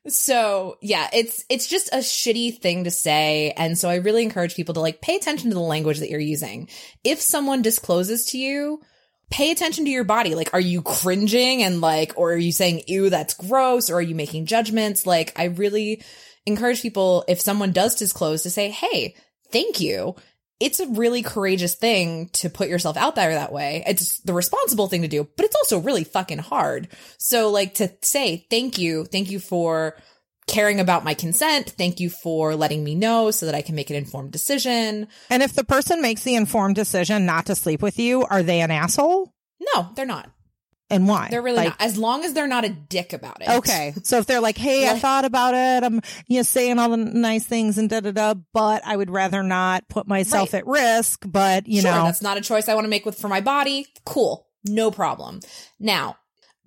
so 0.07 0.77
yeah, 0.81 1.09
it's, 1.11 1.43
it's 1.49 1.67
just 1.67 1.89
a 1.91 1.97
shitty 1.97 2.59
thing 2.59 2.83
to 2.83 2.91
say. 2.91 3.51
And 3.57 3.77
so 3.77 3.89
I 3.89 3.95
really 3.95 4.23
encourage 4.23 4.55
people 4.55 4.75
to 4.75 4.81
like 4.81 5.01
pay 5.01 5.15
attention 5.15 5.49
to 5.49 5.55
the 5.55 5.61
language 5.61 5.99
that 5.99 6.09
you're 6.09 6.19
using. 6.19 6.69
If 7.03 7.19
someone 7.19 7.61
discloses 7.61 8.25
to 8.27 8.37
you, 8.37 8.81
pay 9.29 9.51
attention 9.51 9.85
to 9.85 9.91
your 9.91 10.03
body. 10.03 10.35
Like, 10.35 10.53
are 10.53 10.59
you 10.59 10.81
cringing 10.81 11.63
and 11.63 11.81
like, 11.81 12.13
or 12.15 12.33
are 12.33 12.37
you 12.37 12.51
saying, 12.51 12.83
ew, 12.87 13.09
that's 13.09 13.33
gross? 13.33 13.89
Or 13.89 13.95
are 13.95 14.01
you 14.01 14.15
making 14.15 14.45
judgments? 14.45 15.05
Like, 15.05 15.37
I 15.37 15.45
really 15.45 16.03
encourage 16.45 16.81
people, 16.81 17.25
if 17.27 17.41
someone 17.41 17.71
does 17.71 17.95
disclose 17.95 18.43
to 18.43 18.49
say, 18.49 18.69
Hey, 18.69 19.15
thank 19.51 19.79
you. 19.79 20.15
It's 20.59 20.79
a 20.79 20.87
really 20.87 21.21
courageous 21.21 21.75
thing 21.75 22.29
to 22.33 22.49
put 22.49 22.69
yourself 22.69 22.95
out 22.95 23.15
there 23.15 23.33
that 23.33 23.51
way. 23.51 23.83
It's 23.85 24.19
the 24.21 24.33
responsible 24.33 24.87
thing 24.87 25.01
to 25.01 25.07
do, 25.09 25.27
but 25.35 25.45
it's 25.45 25.55
also 25.55 25.79
really 25.79 26.05
fucking 26.05 26.37
hard. 26.37 26.87
So 27.17 27.49
like 27.49 27.75
to 27.75 27.91
say, 28.01 28.47
thank 28.49 28.77
you, 28.77 29.03
thank 29.03 29.29
you 29.29 29.39
for 29.39 29.97
caring 30.47 30.79
about 30.79 31.03
my 31.03 31.13
consent. 31.13 31.71
Thank 31.77 31.99
you 31.99 32.09
for 32.09 32.55
letting 32.55 32.83
me 32.83 32.95
know 32.95 33.31
so 33.31 33.45
that 33.45 33.55
I 33.55 33.61
can 33.61 33.75
make 33.75 33.89
an 33.89 33.95
informed 33.95 34.31
decision. 34.31 35.07
And 35.29 35.41
if 35.43 35.53
the 35.53 35.63
person 35.63 36.01
makes 36.01 36.23
the 36.23 36.35
informed 36.35 36.75
decision 36.75 37.25
not 37.25 37.47
to 37.47 37.55
sleep 37.55 37.81
with 37.81 37.97
you, 37.99 38.23
are 38.25 38.43
they 38.43 38.61
an 38.61 38.71
asshole? 38.71 39.33
No, 39.73 39.89
they're 39.95 40.05
not. 40.05 40.29
And 40.87 41.07
why? 41.07 41.29
They're 41.31 41.41
really 41.41 41.57
Like, 41.57 41.69
not. 41.69 41.81
As 41.81 41.97
long 41.97 42.23
as 42.23 42.33
they're 42.33 42.45
not 42.45 42.63
a 42.63 42.69
dick 42.69 43.11
about 43.13 43.41
it. 43.41 43.49
Okay. 43.49 43.95
So 44.03 44.19
if 44.19 44.27
they're 44.27 44.39
like, 44.39 44.55
Hey, 44.55 44.87
I 44.87 44.99
thought 44.99 45.25
about 45.25 45.55
it. 45.55 45.83
I'm, 45.83 45.99
you 46.27 46.37
know, 46.37 46.43
saying 46.43 46.77
all 46.77 46.89
the 46.89 46.97
nice 46.97 47.43
things 47.43 47.79
and 47.79 47.89
da 47.89 48.01
da 48.01 48.11
da, 48.11 48.35
but 48.53 48.85
I 48.85 48.95
would 48.95 49.09
rather 49.09 49.41
not 49.41 49.87
put 49.89 50.07
myself 50.07 50.53
Right. 50.53 50.59
at 50.59 50.67
risk. 50.67 51.23
But 51.27 51.67
you 51.67 51.81
sure, 51.81 51.91
know, 51.91 52.03
that's 52.03 52.21
not 52.21 52.37
a 52.37 52.41
choice 52.41 52.69
I 52.69 52.75
want 52.75 52.85
to 52.85 52.89
make 52.89 53.03
with 53.03 53.17
for 53.17 53.27
my 53.27 53.41
body. 53.41 53.87
Cool. 54.05 54.47
No 54.63 54.91
problem. 54.91 55.39
Now, 55.79 56.17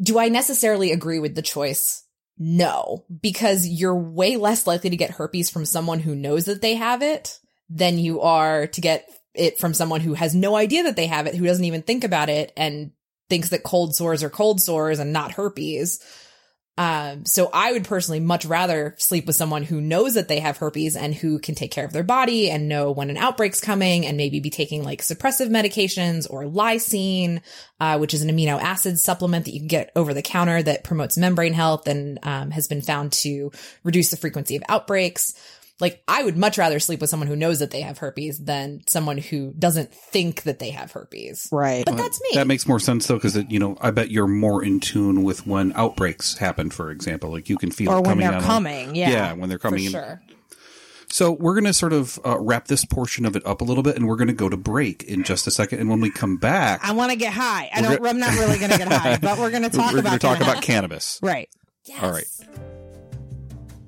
do 0.00 0.18
I 0.18 0.28
necessarily 0.30 0.90
agree 0.90 1.20
with 1.20 1.36
the 1.36 1.42
choice? 1.42 2.02
No, 2.38 3.04
because 3.20 3.66
you're 3.66 3.96
way 3.96 4.36
less 4.36 4.66
likely 4.66 4.90
to 4.90 4.96
get 4.96 5.10
herpes 5.10 5.50
from 5.50 5.64
someone 5.64 5.98
who 5.98 6.14
knows 6.14 6.44
that 6.44 6.62
they 6.62 6.74
have 6.74 7.02
it 7.02 7.40
than 7.68 7.98
you 7.98 8.20
are 8.20 8.66
to 8.68 8.80
get 8.80 9.08
it 9.34 9.58
from 9.58 9.74
someone 9.74 10.00
who 10.00 10.14
has 10.14 10.34
no 10.34 10.56
idea 10.56 10.84
that 10.84 10.96
they 10.96 11.06
have 11.06 11.26
it, 11.26 11.34
who 11.34 11.46
doesn't 11.46 11.64
even 11.64 11.82
think 11.82 12.04
about 12.04 12.28
it 12.28 12.52
and 12.56 12.92
thinks 13.28 13.50
that 13.50 13.62
cold 13.62 13.94
sores 13.94 14.22
are 14.22 14.30
cold 14.30 14.60
sores 14.60 14.98
and 14.98 15.12
not 15.12 15.32
herpes. 15.32 16.00
Um, 16.78 17.24
so 17.24 17.50
I 17.52 17.72
would 17.72 17.84
personally 17.84 18.20
much 18.20 18.44
rather 18.44 18.94
sleep 18.98 19.26
with 19.26 19.34
someone 19.34 19.64
who 19.64 19.80
knows 19.80 20.14
that 20.14 20.28
they 20.28 20.38
have 20.38 20.58
herpes 20.58 20.94
and 20.94 21.12
who 21.12 21.40
can 21.40 21.56
take 21.56 21.72
care 21.72 21.84
of 21.84 21.92
their 21.92 22.04
body 22.04 22.50
and 22.52 22.68
know 22.68 22.92
when 22.92 23.10
an 23.10 23.16
outbreak's 23.16 23.60
coming 23.60 24.06
and 24.06 24.16
maybe 24.16 24.38
be 24.38 24.48
taking 24.48 24.84
like 24.84 25.02
suppressive 25.02 25.48
medications 25.48 26.28
or 26.30 26.44
lysine, 26.44 27.40
uh, 27.80 27.98
which 27.98 28.14
is 28.14 28.22
an 28.22 28.30
amino 28.30 28.62
acid 28.62 28.96
supplement 29.00 29.46
that 29.46 29.54
you 29.54 29.58
can 29.58 29.66
get 29.66 29.90
over 29.96 30.14
the 30.14 30.22
counter 30.22 30.62
that 30.62 30.84
promotes 30.84 31.18
membrane 31.18 31.52
health 31.52 31.88
and 31.88 32.20
um, 32.22 32.52
has 32.52 32.68
been 32.68 32.80
found 32.80 33.10
to 33.10 33.50
reduce 33.82 34.10
the 34.10 34.16
frequency 34.16 34.54
of 34.54 34.62
outbreaks. 34.68 35.34
Like 35.80 36.02
I 36.08 36.22
would 36.24 36.36
much 36.36 36.58
rather 36.58 36.80
sleep 36.80 37.00
with 37.00 37.08
someone 37.08 37.28
who 37.28 37.36
knows 37.36 37.60
that 37.60 37.70
they 37.70 37.82
have 37.82 37.98
herpes 37.98 38.38
than 38.38 38.80
someone 38.88 39.18
who 39.18 39.52
doesn't 39.56 39.94
think 39.94 40.42
that 40.42 40.58
they 40.58 40.70
have 40.70 40.90
herpes. 40.90 41.48
Right. 41.52 41.84
But 41.84 41.96
that's 41.96 42.20
me. 42.20 42.30
That 42.34 42.46
makes 42.48 42.66
more 42.66 42.80
sense 42.80 43.06
though, 43.06 43.14
because 43.14 43.36
you 43.48 43.58
know, 43.60 43.76
I 43.80 43.92
bet 43.92 44.10
you're 44.10 44.26
more 44.26 44.64
in 44.64 44.80
tune 44.80 45.22
with 45.22 45.46
when 45.46 45.72
outbreaks 45.76 46.36
happen. 46.38 46.70
For 46.70 46.90
example, 46.90 47.30
like 47.30 47.48
you 47.48 47.56
can 47.56 47.70
feel 47.70 47.90
or 47.90 47.98
it 47.98 48.00
when 48.00 48.04
coming 48.04 48.20
they're 48.22 48.32
down- 48.32 48.42
coming. 48.42 48.94
Yeah. 48.96 49.10
Yeah, 49.10 49.32
when 49.34 49.48
they're 49.48 49.58
coming 49.58 49.84
in. 49.84 49.92
sure. 49.92 50.20
So 51.10 51.32
we're 51.32 51.54
going 51.54 51.64
to 51.64 51.72
sort 51.72 51.94
of 51.94 52.18
uh, 52.22 52.38
wrap 52.38 52.66
this 52.66 52.84
portion 52.84 53.24
of 53.24 53.34
it 53.34 53.46
up 53.46 53.62
a 53.62 53.64
little 53.64 53.82
bit, 53.82 53.96
and 53.96 54.06
we're 54.06 54.16
going 54.16 54.28
to 54.28 54.34
go 54.34 54.50
to 54.50 54.58
break 54.58 55.04
in 55.04 55.24
just 55.24 55.46
a 55.46 55.50
second. 55.50 55.78
And 55.78 55.88
when 55.88 56.00
we 56.02 56.10
come 56.10 56.36
back, 56.36 56.80
I 56.84 56.92
want 56.92 57.12
to 57.12 57.16
get 57.16 57.32
high. 57.32 57.70
I 57.72 57.80
don't. 57.80 58.02
go- 58.02 58.08
I'm 58.10 58.18
not 58.18 58.34
really 58.34 58.58
going 58.58 58.72
to 58.72 58.76
get 58.78 58.88
high, 58.92 59.16
but 59.16 59.38
we're 59.38 59.50
going 59.50 59.62
to 59.70 59.70
talk 59.70 59.92
we're 59.94 60.00
about 60.00 60.20
going 60.20 60.36
to 60.38 60.38
talk 60.38 60.38
cannabis. 60.38 60.52
about 60.52 60.62
cannabis. 60.62 61.20
right. 61.22 61.48
Yes. 61.86 62.02
All 62.02 62.10
right. 62.12 62.67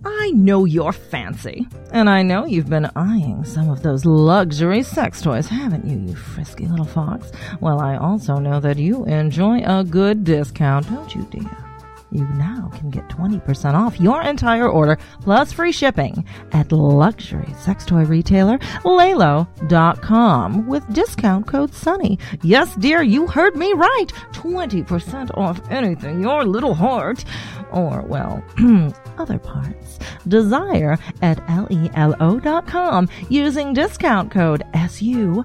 I 0.05 0.31
know 0.31 0.65
you're 0.65 0.93
fancy, 0.93 1.67
and 1.93 2.09
I 2.09 2.23
know 2.23 2.47
you've 2.47 2.71
been 2.71 2.91
eyeing 2.97 3.45
some 3.45 3.69
of 3.69 3.83
those 3.83 4.07
luxury 4.07 4.83
sex 4.83 5.21
toys, 5.21 5.47
haven't 5.47 5.85
you, 5.85 5.99
you 5.99 6.15
frisky 6.15 6.67
little 6.67 6.87
fox? 6.87 7.33
Well, 7.61 7.81
I 7.81 7.97
also 7.97 8.39
know 8.39 8.61
that 8.61 8.79
you 8.79 9.05
enjoy 9.05 9.61
a 9.65 9.85
good 9.85 10.25
discount, 10.25 10.89
don't 10.89 11.15
you, 11.15 11.27
dear? 11.31 11.70
You 12.13 12.27
now 12.35 12.71
can 12.75 12.91
get 12.91 13.09
20% 13.09 13.75
off 13.75 14.01
your 14.01 14.23
entire 14.23 14.69
order 14.69 14.99
plus 15.21 15.53
free 15.53 15.73
shipping 15.73 16.25
at 16.53 16.73
luxury 16.73 17.53
sex 17.59 17.85
toy 17.87 18.05
retailer 18.05 18.59
Lelo.com 18.85 20.67
with 20.67 20.93
discount 20.93 21.47
code 21.47 21.71
SUNNY. 21.73 22.19
Yes, 22.43 22.75
dear, 22.77 23.03
you 23.03 23.27
heard 23.27 23.57
me 23.57 23.73
right. 23.73 24.07
20% 24.33 25.37
off 25.37 25.61
anything 25.71 26.21
your 26.21 26.45
little 26.45 26.75
heart 26.75 27.25
or, 27.73 28.03
well, 28.03 28.43
other 29.19 29.39
parts 29.39 29.99
desire 30.27 30.99
at 31.23 31.39
lelo.com 31.47 33.09
using 33.29 33.73
discount 33.73 34.31
code 34.31 34.63
S-U-N-N-Y. 34.75 35.45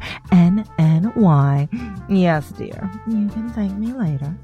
Yes, 2.09 2.49
dear, 2.51 2.91
you 3.07 3.29
can 3.29 3.49
thank 3.49 3.73
me 3.77 3.93
later. 3.93 4.35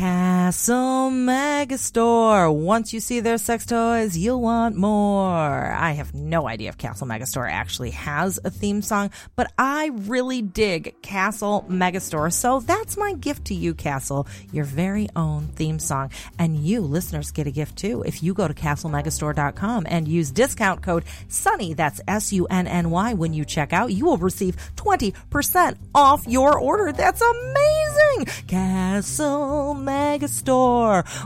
Castle 0.00 1.10
Megastore. 1.10 2.50
Once 2.54 2.94
you 2.94 3.00
see 3.00 3.20
their 3.20 3.36
sex 3.36 3.66
toys, 3.66 4.16
you'll 4.16 4.40
want 4.40 4.74
more. 4.74 5.30
I 5.30 5.92
have 5.92 6.14
no 6.14 6.48
idea 6.48 6.70
if 6.70 6.78
Castle 6.78 7.06
Megastore 7.06 7.52
actually 7.52 7.90
has 7.90 8.40
a 8.42 8.50
theme 8.50 8.80
song, 8.80 9.10
but 9.36 9.52
I 9.58 9.90
really 9.92 10.40
dig 10.40 11.02
Castle 11.02 11.66
Megastore. 11.68 12.32
So 12.32 12.60
that's 12.60 12.96
my 12.96 13.12
gift 13.12 13.44
to 13.48 13.54
you, 13.54 13.74
Castle, 13.74 14.26
your 14.52 14.64
very 14.64 15.10
own 15.16 15.48
theme 15.48 15.78
song. 15.78 16.10
And 16.38 16.56
you 16.56 16.80
listeners 16.80 17.30
get 17.30 17.46
a 17.46 17.50
gift 17.50 17.76
too. 17.76 18.02
If 18.06 18.22
you 18.22 18.32
go 18.32 18.48
to 18.48 18.54
castlemegastore.com 18.54 19.86
and 19.86 20.08
use 20.08 20.30
discount 20.30 20.82
code 20.82 21.04
SUNNY, 21.28 21.76
that's 21.76 22.00
S-U-N-N-Y, 22.08 23.12
when 23.12 23.34
you 23.34 23.44
check 23.44 23.74
out, 23.74 23.92
you 23.92 24.06
will 24.06 24.16
receive 24.16 24.56
20% 24.76 25.76
off 25.94 26.26
your 26.26 26.58
order. 26.58 26.90
That's 26.90 27.20
amazing! 27.20 28.24
Castle 28.46 29.74
Megastore. 29.76 29.89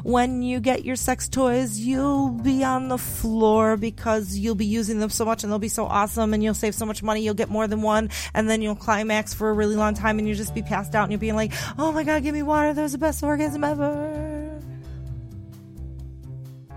When 0.03 0.43
you 0.43 0.61
get 0.61 0.85
your 0.85 0.97
sex 0.97 1.29
toys, 1.29 1.79
you'll 1.79 2.31
be 2.31 2.65
on 2.65 2.89
the 2.89 2.99
floor 2.99 3.77
because 3.77 4.37
you'll 4.37 4.55
be 4.55 4.67
using 4.67 4.99
them 5.01 5.11
so 5.11 5.25
much 5.25 5.43
and 5.43 5.53
they'll 5.53 5.59
be 5.59 5.69
so 5.69 5.87
awesome 5.87 6.35
and 6.35 6.43
you'll 6.43 6.55
save 6.55 6.75
so 6.75 6.87
much 6.87 7.03
money. 7.03 7.23
You'll 7.23 7.35
get 7.35 7.49
more 7.49 7.67
than 7.67 7.83
one 7.83 8.11
and 8.35 8.49
then 8.49 8.63
you'll 8.63 8.75
climax 8.77 9.35
for 9.35 9.51
a 9.51 9.53
really 9.53 9.77
long 9.77 9.95
time 9.95 10.19
and 10.19 10.27
you'll 10.27 10.37
just 10.37 10.55
be 10.55 10.63
passed 10.63 10.95
out 10.95 11.05
and 11.05 11.13
you'll 11.13 11.21
be 11.21 11.33
like, 11.33 11.53
oh 11.79 11.93
my 11.93 12.05
god, 12.05 12.23
give 12.23 12.35
me 12.35 12.43
water. 12.43 12.73
That 12.73 12.83
was 12.83 12.93
the 12.93 12.99
best 12.99 13.23
orgasm 13.23 13.65
ever. 13.65 14.51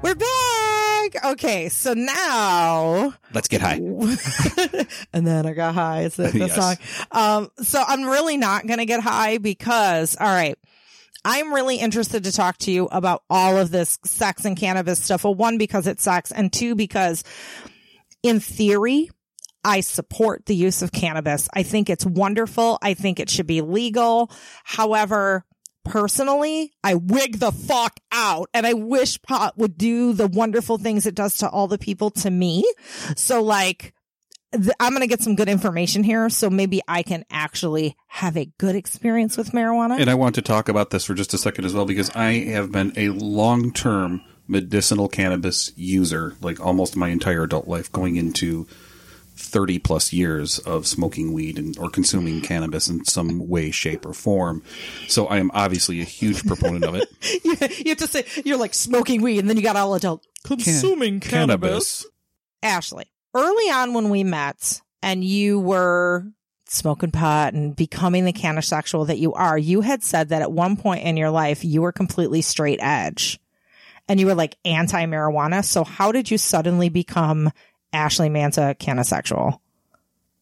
We're 0.02 0.16
back. 0.16 1.26
Okay, 1.26 1.70
so 1.70 1.94
now 1.94 3.14
Let's 3.34 3.48
get 3.48 3.62
high. 3.62 3.76
and 5.14 5.26
then 5.26 5.46
I 5.46 5.54
got 5.54 5.74
high. 5.74 6.02
It's 6.02 6.18
the, 6.18 6.28
the 6.32 6.40
Yes. 6.40 6.56
song. 6.56 6.76
Um, 7.12 7.52
so 7.64 7.84
I'm 7.86 8.04
really 8.04 8.38
not 8.38 8.68
going 8.68 8.80
to 8.80 8.86
get 8.86 9.00
high 9.02 9.38
because, 9.38 10.16
all 10.20 10.28
right, 10.28 10.58
I'm 11.26 11.54
really 11.54 11.78
interested 11.78 12.24
to 12.24 12.32
talk 12.32 12.58
to 12.60 12.72
you 12.72 12.86
about 12.86 13.24
all 13.30 13.58
of 13.58 13.72
this 13.72 14.00
sex 14.06 14.46
and 14.46 14.58
cannabis 14.58 15.04
stuff. 15.04 15.24
Well, 15.24 15.36
one, 15.36 15.58
because 15.58 15.88
it 15.88 16.00
sucks, 16.00 16.32
and 16.32 16.52
two, 16.52 16.76
because 16.76 17.24
in 18.24 18.40
theory, 18.40 19.10
I 19.64 19.82
support 19.82 20.46
the 20.46 20.56
use 20.56 20.82
of 20.82 20.92
cannabis. 20.92 21.50
I 21.54 21.64
think 21.64 21.90
it's 21.90 22.06
wonderful. 22.06 22.78
I 22.82 22.94
think 22.94 23.20
it 23.20 23.30
should 23.30 23.48
be 23.48 23.62
legal. 23.62 24.32
However, 24.64 25.44
personally, 25.84 26.72
I 26.84 26.96
wig 26.96 27.40
the 27.40 27.52
fuck 27.52 28.00
out 28.12 28.50
and 28.54 28.66
I 28.66 28.74
wish 28.74 29.22
pot 29.22 29.58
would 29.58 29.78
do 29.78 30.14
the 30.14 30.28
wonderful 30.28 30.78
things 30.78 31.06
it 31.06 31.16
does 31.16 31.38
to 31.38 31.50
all 31.50 31.68
the 31.68 31.78
people 31.78 32.12
to 32.12 32.30
me. 32.30 32.64
So 33.16 33.42
like, 33.42 33.94
th- 34.54 34.76
I'm 34.80 34.92
going 34.92 35.02
to 35.02 35.08
get 35.08 35.22
some 35.22 35.36
good 35.36 35.50
information 35.50 36.04
here. 36.04 36.30
So 36.30 36.50
maybe 36.50 36.82
I 36.88 37.04
can 37.04 37.26
actually 37.30 37.96
have 38.08 38.38
a 38.38 38.46
good 38.58 38.76
experience 38.76 39.38
with 39.38 39.52
marijuana. 39.52 40.00
And 40.00 40.10
I 40.10 40.16
want 40.16 40.36
to 40.36 40.42
talk 40.42 40.70
about 40.70 40.90
this 40.90 41.06
for 41.06 41.14
just 41.14 41.34
a 41.34 41.38
second 41.38 41.66
as 41.66 41.74
well 41.74 41.86
because 41.86 42.10
I 42.12 42.34
have 42.46 42.72
been 42.72 42.94
a 42.96 43.10
long 43.10 43.72
term 43.72 44.22
medicinal 44.48 45.08
cannabis 45.08 45.72
user, 45.76 46.36
like 46.42 46.60
almost 46.60 46.96
my 46.96 47.10
entire 47.10 47.44
adult 47.44 47.68
life, 47.68 47.92
going 47.92 48.16
into 48.16 48.66
30 49.36 49.80
plus 49.80 50.12
years 50.12 50.58
of 50.60 50.88
smoking 50.88 51.32
weed 51.32 51.60
and 51.60 51.78
or 51.78 51.90
consuming 51.90 52.42
cannabis 52.42 52.88
in 52.88 53.06
some 53.06 53.48
way, 53.48 53.72
shape, 53.72 54.06
or 54.06 54.14
form. 54.14 54.64
So 55.08 55.28
I 55.28 55.38
am 55.38 55.52
obviously 55.54 56.02
a 56.02 56.06
huge 56.06 56.46
proponent 56.46 56.86
of 56.86 56.96
it. 56.96 57.08
you, 57.44 57.56
you 57.86 57.90
have 57.90 57.98
to 58.00 58.08
say, 58.08 58.26
you're 58.44 58.58
like 58.58 58.74
smoking 58.74 59.22
weed 59.22 59.40
and 59.40 59.50
then 59.50 59.58
you 59.58 59.64
got 59.64 59.76
all 59.76 59.94
adult 59.94 60.26
consuming 60.44 61.20
cannabis. 61.20 62.06
Ashley, 62.64 63.06
early 63.34 63.72
on 63.72 63.94
when 63.94 64.10
we 64.10 64.24
met 64.24 64.82
and 65.02 65.24
you 65.24 65.60
were 65.60 66.26
smoking 66.70 67.12
pot 67.12 67.54
and 67.54 67.76
becoming 67.76 68.26
the 68.26 68.34
CannaSexual 68.34 69.08
that 69.08 69.20
you 69.20 69.34
are, 69.34 69.58
you 69.58 69.82
had 69.82 70.04
said 70.04 70.30
that 70.30 70.42
at 70.42 70.52
one 70.52 70.78
point 70.78 71.04
in 71.04 71.18
your 71.18 71.30
life 71.30 71.64
you 71.64 71.82
were 71.82 71.92
completely 71.92 72.42
straight 72.42 72.80
edge 72.82 73.40
and 74.08 74.20
you 74.20 74.26
were 74.26 74.36
like 74.36 74.58
anti 74.66 75.06
marijuana. 75.06 75.64
So 75.64 75.84
how 75.84 76.12
did 76.12 76.30
you 76.32 76.38
suddenly 76.38 76.90
become 76.90 77.52
Ashley 77.94 78.30
Manta 78.30 78.76
CannaSexual? 78.80 79.60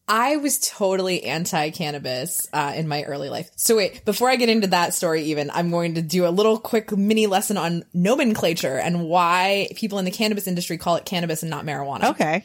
I 0.08 0.36
was 0.36 0.60
totally 0.60 1.24
anti 1.24 1.70
cannabis 1.70 2.46
uh, 2.52 2.72
in 2.76 2.86
my 2.86 3.02
early 3.02 3.28
life. 3.28 3.50
So 3.56 3.76
wait, 3.76 4.04
before 4.04 4.30
I 4.30 4.36
get 4.36 4.48
into 4.48 4.68
that 4.68 4.94
story, 4.94 5.24
even 5.24 5.50
I'm 5.50 5.70
going 5.70 5.94
to 5.94 6.02
do 6.02 6.26
a 6.26 6.30
little 6.30 6.58
quick 6.58 6.96
mini 6.96 7.26
lesson 7.26 7.56
on 7.56 7.84
nomenclature 7.92 8.78
and 8.78 9.08
why 9.08 9.68
people 9.74 9.98
in 9.98 10.04
the 10.04 10.12
cannabis 10.12 10.46
industry 10.46 10.78
call 10.78 10.94
it 10.96 11.04
cannabis 11.04 11.42
and 11.42 11.50
not 11.50 11.64
marijuana. 11.64 12.10
Okay. 12.10 12.44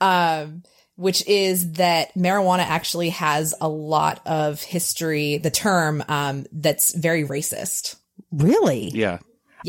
Um, 0.00 0.62
which 0.96 1.26
is 1.26 1.72
that 1.72 2.14
marijuana 2.14 2.60
actually 2.60 3.10
has 3.10 3.54
a 3.60 3.68
lot 3.68 4.20
of 4.26 4.62
history, 4.62 5.38
the 5.38 5.50
term, 5.50 6.02
um, 6.08 6.46
that's 6.52 6.94
very 6.94 7.24
racist. 7.24 7.96
Really? 8.30 8.88
Yeah. 8.88 9.18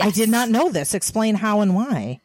I 0.02 0.12
did 0.12 0.30
not 0.30 0.50
know 0.50 0.72
this. 0.72 0.94
Explain 0.94 1.36
how 1.36 1.62
and 1.62 1.76
why. 1.76 2.22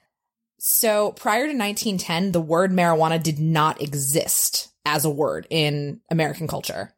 So 0.59 1.12
prior 1.12 1.47
to 1.47 1.57
1910, 1.57 2.33
the 2.33 2.41
word 2.41 2.71
marijuana 2.71 3.21
did 3.21 3.41
not 3.41 3.83
exist 3.83 4.69
as 4.85 5.05
a 5.05 5.11
word 5.11 5.47
in 5.51 6.01
American 6.11 6.47
culture. 6.47 6.93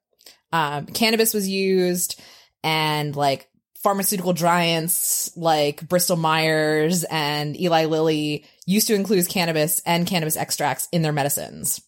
Um, 0.52 0.86
cannabis 0.86 1.32
was 1.32 1.48
used 1.48 2.20
and 2.62 3.14
like 3.16 3.48
pharmaceutical 3.82 4.32
giants 4.32 5.34
like 5.36 5.86
Bristol 5.88 6.16
Myers 6.16 7.04
and 7.04 7.58
Eli 7.58 7.84
Lilly 7.86 8.46
used 8.66 8.86
to 8.88 8.94
include 8.94 9.28
cannabis 9.28 9.80
and 9.86 10.06
cannabis 10.06 10.36
extracts 10.36 10.88
in 10.92 11.02
their 11.02 11.12
medicines. 11.12 11.80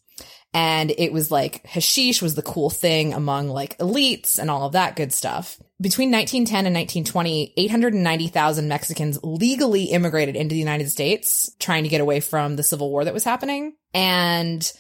And 0.55 0.91
it 0.97 1.13
was 1.13 1.31
like 1.31 1.67
hashish 1.67 2.23
was 2.23 2.35
the 2.35 2.43
cool 2.43 2.71
thing 2.71 3.13
among 3.13 3.49
like 3.49 3.77
elites 3.77 4.39
and 4.39 4.51
all 4.51 4.65
of 4.65 4.73
that 4.73 4.97
good 4.97 5.13
stuff. 5.13 5.61
Between 5.81 6.11
1910 6.11 6.67
and 6.67 6.75
1920, 6.75 7.53
890,000 7.59 8.67
Mexicans 8.67 9.19
legally 9.23 9.85
immigrated 9.85 10.35
into 10.35 10.55
the 10.55 10.59
United 10.59 10.91
States 10.91 11.55
trying 11.59 11.83
to 11.83 11.91
get 11.91 12.01
away 12.01 12.21
from 12.21 12.57
the 12.57 12.63
civil 12.63 12.91
war 12.91 13.05
that 13.05 13.13
was 13.13 13.25
happening. 13.25 13.75
And 13.93 14.71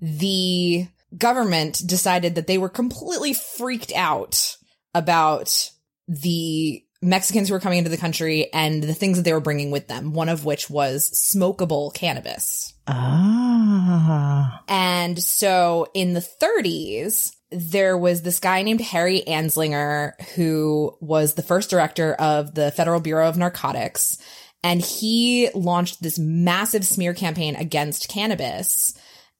the 0.00 0.86
government 1.16 1.82
decided 1.84 2.36
that 2.36 2.46
they 2.46 2.56
were 2.56 2.70
completely 2.70 3.34
freaked 3.34 3.92
out 3.94 4.56
about 4.94 5.70
the 6.08 6.85
Mexicans 7.06 7.48
who 7.48 7.54
were 7.54 7.60
coming 7.60 7.78
into 7.78 7.90
the 7.90 7.96
country 7.96 8.52
and 8.52 8.82
the 8.82 8.94
things 8.94 9.16
that 9.16 9.22
they 9.22 9.32
were 9.32 9.40
bringing 9.40 9.70
with 9.70 9.88
them, 9.88 10.12
one 10.12 10.28
of 10.28 10.44
which 10.44 10.68
was 10.68 11.10
smokable 11.10 11.94
cannabis. 11.94 12.74
Ah. 12.86 14.62
And 14.68 15.22
so 15.22 15.86
in 15.94 16.12
the 16.14 16.20
30s, 16.20 17.32
there 17.50 17.96
was 17.96 18.22
this 18.22 18.40
guy 18.40 18.62
named 18.62 18.80
Harry 18.80 19.22
Anslinger 19.26 20.20
who 20.34 20.96
was 21.00 21.34
the 21.34 21.42
first 21.42 21.70
director 21.70 22.14
of 22.14 22.54
the 22.54 22.70
Federal 22.72 23.00
Bureau 23.00 23.28
of 23.28 23.36
Narcotics. 23.36 24.18
And 24.64 24.80
he 24.80 25.48
launched 25.54 26.02
this 26.02 26.18
massive 26.18 26.84
smear 26.84 27.14
campaign 27.14 27.54
against 27.54 28.08
cannabis 28.08 28.98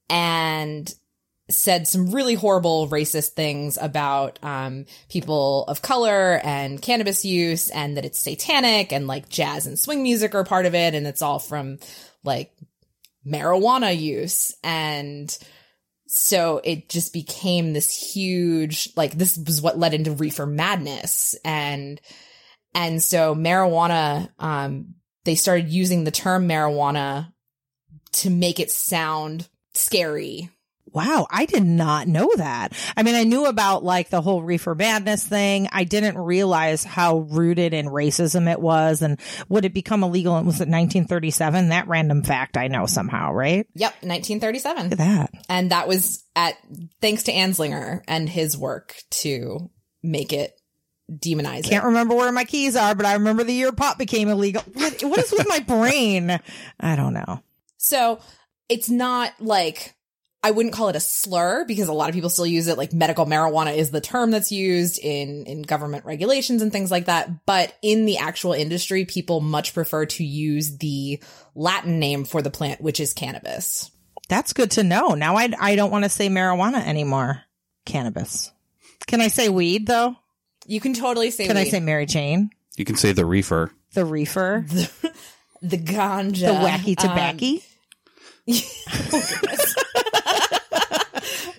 and 0.08 0.92
said 1.48 1.86
some 1.86 2.10
really 2.10 2.34
horrible 2.34 2.88
racist 2.88 3.30
things 3.30 3.78
about 3.80 4.38
um, 4.42 4.84
people 5.08 5.64
of 5.68 5.80
color 5.80 6.40
and 6.42 6.82
cannabis 6.82 7.24
use 7.24 7.70
and 7.70 7.96
that 7.96 8.04
it's 8.04 8.18
satanic 8.18 8.92
and 8.92 9.06
like 9.06 9.28
jazz 9.28 9.66
and 9.66 9.78
swing 9.78 10.02
music 10.02 10.34
are 10.34 10.44
part 10.44 10.66
of 10.66 10.74
it 10.74 10.94
and 10.94 11.06
it's 11.06 11.22
all 11.22 11.38
from 11.38 11.78
like 12.24 12.52
marijuana 13.26 13.96
use. 13.98 14.52
And 14.64 15.36
so 16.06 16.60
it 16.64 16.88
just 16.88 17.12
became 17.12 17.72
this 17.72 17.94
huge 18.14 18.88
like 18.96 19.12
this 19.12 19.36
was 19.36 19.60
what 19.60 19.78
led 19.78 19.94
into 19.94 20.12
reefer 20.12 20.46
madness. 20.46 21.36
And 21.44 22.00
and 22.74 23.02
so 23.02 23.34
marijuana 23.34 24.30
um 24.38 24.94
they 25.24 25.34
started 25.34 25.68
using 25.68 26.04
the 26.04 26.10
term 26.10 26.48
marijuana 26.48 27.32
to 28.12 28.30
make 28.30 28.60
it 28.60 28.70
sound 28.70 29.48
scary 29.74 30.50
Wow, 30.96 31.26
I 31.30 31.44
did 31.44 31.62
not 31.62 32.08
know 32.08 32.30
that. 32.36 32.72
I 32.96 33.02
mean, 33.02 33.16
I 33.16 33.24
knew 33.24 33.44
about 33.44 33.84
like 33.84 34.08
the 34.08 34.22
whole 34.22 34.42
reefer 34.42 34.74
madness 34.74 35.22
thing. 35.22 35.68
I 35.70 35.84
didn't 35.84 36.16
realize 36.16 36.84
how 36.84 37.18
rooted 37.18 37.74
in 37.74 37.84
racism 37.84 38.50
it 38.50 38.58
was 38.58 39.02
and 39.02 39.20
would 39.50 39.66
it 39.66 39.74
become 39.74 40.02
illegal? 40.02 40.32
Was 40.36 40.62
it 40.62 40.70
1937? 40.72 41.68
That 41.68 41.86
random 41.86 42.22
fact 42.22 42.56
I 42.56 42.68
know 42.68 42.86
somehow, 42.86 43.34
right? 43.34 43.66
Yep, 43.74 43.92
1937. 44.04 44.84
Look 44.84 44.92
at 44.92 44.98
that. 44.98 45.30
And 45.50 45.70
that 45.70 45.86
was 45.86 46.24
at 46.34 46.54
thanks 47.02 47.24
to 47.24 47.32
Anslinger 47.32 48.00
and 48.08 48.26
his 48.26 48.56
work 48.56 48.96
to 49.10 49.70
make 50.02 50.32
it 50.32 50.58
demonize 51.12 51.64
Can't 51.64 51.84
it. 51.84 51.88
remember 51.88 52.14
where 52.14 52.32
my 52.32 52.44
keys 52.44 52.74
are, 52.74 52.94
but 52.94 53.04
I 53.04 53.12
remember 53.12 53.44
the 53.44 53.52
year 53.52 53.70
pot 53.70 53.98
became 53.98 54.30
illegal. 54.30 54.62
What, 54.72 55.02
what 55.02 55.18
is 55.18 55.30
with 55.30 55.46
my 55.46 55.60
brain? 55.60 56.40
I 56.80 56.96
don't 56.96 57.12
know. 57.12 57.42
So 57.76 58.18
it's 58.70 58.88
not 58.88 59.34
like 59.40 59.95
I 60.42 60.52
wouldn't 60.52 60.74
call 60.74 60.88
it 60.88 60.96
a 60.96 61.00
slur 61.00 61.64
because 61.64 61.88
a 61.88 61.92
lot 61.92 62.08
of 62.08 62.14
people 62.14 62.30
still 62.30 62.46
use 62.46 62.68
it. 62.68 62.78
Like 62.78 62.92
medical 62.92 63.26
marijuana 63.26 63.76
is 63.76 63.90
the 63.90 64.00
term 64.00 64.30
that's 64.30 64.52
used 64.52 64.98
in 65.02 65.44
in 65.46 65.62
government 65.62 66.04
regulations 66.04 66.62
and 66.62 66.70
things 66.70 66.90
like 66.90 67.06
that. 67.06 67.46
But 67.46 67.76
in 67.82 68.06
the 68.06 68.18
actual 68.18 68.52
industry, 68.52 69.04
people 69.04 69.40
much 69.40 69.74
prefer 69.74 70.06
to 70.06 70.24
use 70.24 70.78
the 70.78 71.20
Latin 71.54 71.98
name 71.98 72.24
for 72.24 72.42
the 72.42 72.50
plant, 72.50 72.80
which 72.80 73.00
is 73.00 73.12
cannabis. 73.12 73.90
That's 74.28 74.52
good 74.52 74.72
to 74.72 74.84
know. 74.84 75.14
Now 75.14 75.36
I, 75.36 75.52
I 75.58 75.76
don't 75.76 75.90
want 75.90 76.04
to 76.04 76.10
say 76.10 76.28
marijuana 76.28 76.84
anymore. 76.86 77.42
Cannabis. 77.84 78.52
Can 79.06 79.20
I 79.20 79.28
say 79.28 79.48
weed 79.48 79.86
though? 79.86 80.16
You 80.66 80.80
can 80.80 80.94
totally 80.94 81.30
say. 81.30 81.46
Can 81.46 81.56
I 81.56 81.64
say 81.64 81.80
Mary 81.80 82.06
Jane? 82.06 82.50
You 82.76 82.84
can 82.84 82.96
say 82.96 83.12
the 83.12 83.24
reefer. 83.24 83.72
The 83.94 84.04
reefer? 84.04 84.64
the 85.62 85.78
ganja, 85.78 86.40
The 86.40 86.52
wacky 86.52 86.96
um, 86.98 87.08
tobacco? 87.08 87.62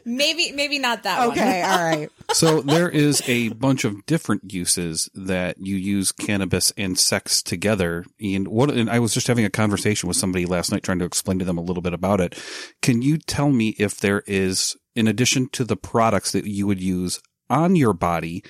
maybe, 0.08 0.51
maybe 0.53 0.80
not 0.80 1.03
that 1.03 1.20
one. 1.20 1.30
okay, 1.32 1.62
all 1.62 1.84
right. 1.84 2.10
So 2.34 2.62
there 2.62 2.89
is 2.89 3.24
a 3.28 3.49
bunch 3.49 3.86
of 3.86 4.05
different 4.05 4.51
uses 4.51 5.10
that 5.16 5.58
you 5.60 5.78
use 5.78 6.12
cannabis 6.12 6.74
and 6.76 6.99
sex 6.99 7.41
together. 7.41 8.03
And 8.20 8.49
what, 8.49 8.70
and 8.70 8.89
I 8.89 8.99
was 8.99 9.14
just 9.14 9.28
having 9.28 9.45
a 9.45 9.49
conversation 9.49 10.08
with 10.08 10.18
somebody 10.18 10.45
last 10.45 10.72
night 10.72 10.84
trying 10.84 10.99
to 10.99 11.05
explain 11.05 11.39
to 11.39 11.45
them 11.45 11.58
a 11.58 11.62
little 11.62 11.82
bit 11.82 11.93
about 11.93 12.20
it. 12.20 12.38
Can 12.82 13.01
you 13.01 13.18
tell 13.18 13.49
me 13.49 13.76
if 13.80 13.97
there 13.97 14.24
is, 14.28 14.76
in 14.93 15.08
addition 15.08 15.47
to 15.49 15.64
the 15.64 15.78
products 15.78 16.34
that 16.34 16.45
you 16.45 16.68
would 16.68 16.82
use 16.82 17.22
on 17.49 17.78
your 17.78 17.93
body, 17.93 18.43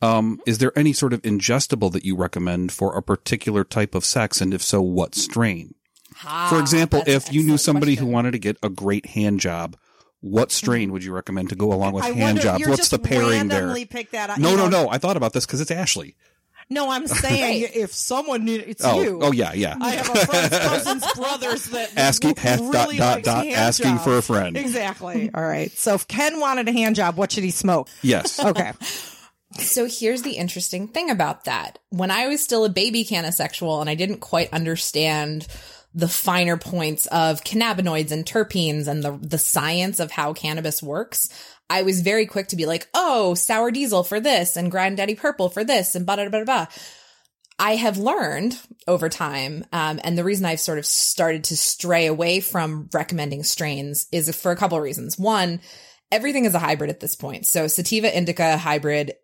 um, 0.00 0.38
is 0.46 0.58
there 0.58 0.76
any 0.78 0.92
sort 0.92 1.12
of 1.12 1.22
ingestible 1.22 1.90
that 1.92 2.04
you 2.04 2.16
recommend 2.16 2.70
for 2.70 2.96
a 2.96 3.02
particular 3.02 3.64
type 3.64 3.94
of 3.94 4.04
sex? 4.04 4.40
And 4.40 4.54
if 4.54 4.62
so, 4.62 4.80
what 4.80 5.14
strain? 5.14 5.74
Ah, 6.24 6.46
For 6.48 6.60
example, 6.60 7.02
if 7.06 7.32
you 7.32 7.42
knew 7.42 7.58
somebody 7.58 7.96
question. 7.96 8.06
who 8.06 8.12
wanted 8.12 8.32
to 8.32 8.38
get 8.38 8.56
a 8.62 8.68
great 8.68 9.06
hand 9.06 9.40
job, 9.40 9.76
what 10.30 10.52
strain 10.52 10.92
would 10.92 11.04
you 11.04 11.12
recommend 11.12 11.48
to 11.50 11.54
go 11.56 11.72
along 11.72 11.92
with 11.94 12.04
I 12.04 12.08
hand 12.12 12.20
wonder- 12.38 12.42
jobs? 12.42 12.66
What's 12.68 12.88
the 12.88 12.98
pairing 12.98 13.48
there? 13.48 13.60
randomly 13.60 13.84
picked 13.84 14.12
that 14.12 14.30
up. 14.30 14.38
No, 14.38 14.56
no, 14.56 14.68
know- 14.68 14.84
no. 14.84 14.90
I 14.90 14.98
thought 14.98 15.16
about 15.16 15.32
this 15.32 15.46
because 15.46 15.60
it's 15.60 15.70
Ashley. 15.70 16.16
No, 16.68 16.90
I'm 16.90 17.06
saying 17.06 17.62
Right. 17.62 17.76
if 17.76 17.92
someone 17.92 18.44
need 18.44 18.64
it's 18.66 18.84
Oh, 18.84 19.00
you. 19.00 19.20
oh 19.22 19.30
yeah, 19.30 19.52
yeah. 19.52 19.76
I 19.80 19.90
have 19.92 20.10
a 20.10 20.26
friend's 20.26 20.58
cousin's 20.58 21.12
brothers 21.12 21.66
that 21.66 21.92
Asking 21.96 22.34
half 22.34 22.58
really 22.58 22.96
dot 22.96 22.98
dot 22.98 23.14
likes 23.14 23.24
dot 23.24 23.44
hand 23.44 23.56
asking 23.56 23.98
for 23.98 24.18
a 24.18 24.22
friend. 24.22 24.56
Exactly. 24.56 25.30
All 25.32 25.44
right. 25.44 25.70
So 25.70 25.94
if 25.94 26.08
Ken 26.08 26.40
wanted 26.40 26.68
a 26.68 26.72
hand 26.72 26.96
job, 26.96 27.16
what 27.16 27.30
should 27.30 27.44
he 27.44 27.50
smoke? 27.52 27.88
Yes. 28.02 28.40
Okay. 28.44 28.72
So 29.60 29.86
here's 29.88 30.22
the 30.22 30.32
interesting 30.32 30.88
thing 30.88 31.08
about 31.08 31.44
that. 31.44 31.78
When 31.90 32.10
I 32.10 32.26
was 32.26 32.42
still 32.42 32.64
a 32.64 32.68
baby 32.68 33.04
CannaSexual 33.04 33.80
and 33.80 33.88
I 33.88 33.94
didn't 33.94 34.18
quite 34.18 34.52
understand 34.52 35.46
the 35.96 36.08
finer 36.08 36.58
points 36.58 37.06
of 37.06 37.42
cannabinoids 37.42 38.12
and 38.12 38.24
terpenes 38.24 38.86
and 38.86 39.02
the 39.02 39.18
the 39.20 39.38
science 39.38 39.98
of 39.98 40.10
how 40.10 40.34
cannabis 40.34 40.82
works, 40.82 41.30
I 41.70 41.82
was 41.82 42.02
very 42.02 42.26
quick 42.26 42.48
to 42.48 42.56
be 42.56 42.66
like, 42.66 42.86
"Oh, 42.94 43.34
sour 43.34 43.70
diesel 43.70 44.04
for 44.04 44.20
this 44.20 44.56
and 44.56 44.70
granddaddy 44.70 45.14
purple 45.14 45.48
for 45.48 45.64
this 45.64 45.94
and 45.94 46.04
blah 46.04 46.16
blah 46.16 46.28
blah 46.28 46.44
blah." 46.44 46.66
I 47.58 47.76
have 47.76 47.96
learned 47.96 48.58
over 48.86 49.08
time, 49.08 49.64
um, 49.72 49.98
and 50.04 50.18
the 50.18 50.24
reason 50.24 50.44
I've 50.44 50.60
sort 50.60 50.78
of 50.78 50.84
started 50.84 51.44
to 51.44 51.56
stray 51.56 52.04
away 52.04 52.40
from 52.40 52.90
recommending 52.92 53.42
strains 53.42 54.06
is 54.12 54.34
for 54.36 54.52
a 54.52 54.56
couple 54.56 54.76
of 54.76 54.84
reasons. 54.84 55.18
One, 55.18 55.60
everything 56.12 56.44
is 56.44 56.54
a 56.54 56.58
hybrid 56.58 56.90
at 56.90 57.00
this 57.00 57.16
point. 57.16 57.46
So 57.46 57.66
sativa 57.66 58.14
indica 58.14 58.58
hybrid 58.58 59.14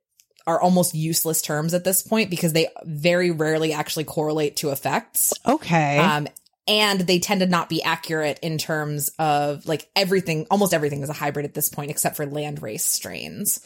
are 0.47 0.61
almost 0.61 0.95
useless 0.95 1.43
terms 1.43 1.75
at 1.75 1.85
this 1.85 2.03
point 2.03 2.31
because 2.31 2.55
they 2.55 2.69
very 2.85 3.31
rarely 3.31 3.75
actually 3.75 4.05
correlate 4.05 4.57
to 4.57 4.71
effects. 4.71 5.35
Okay. 5.47 5.99
Um, 5.99 6.27
and 6.67 7.01
they 7.01 7.19
tend 7.19 7.41
to 7.41 7.47
not 7.47 7.69
be 7.69 7.83
accurate 7.83 8.39
in 8.43 8.59
terms 8.59 9.11
of 9.19 9.67
like 9.67 9.89
everything, 9.97 10.47
almost 10.51 10.73
everything 10.75 11.03
is 11.03 11.11
a 11.11 11.15
hybrid 11.15 11.45
at 11.45 11.55
this 11.55 11.69
point, 11.69 11.91
except 11.91 12.17
for 12.17 12.27
land 12.27 12.63
race 12.63 12.85
strains, 12.85 13.61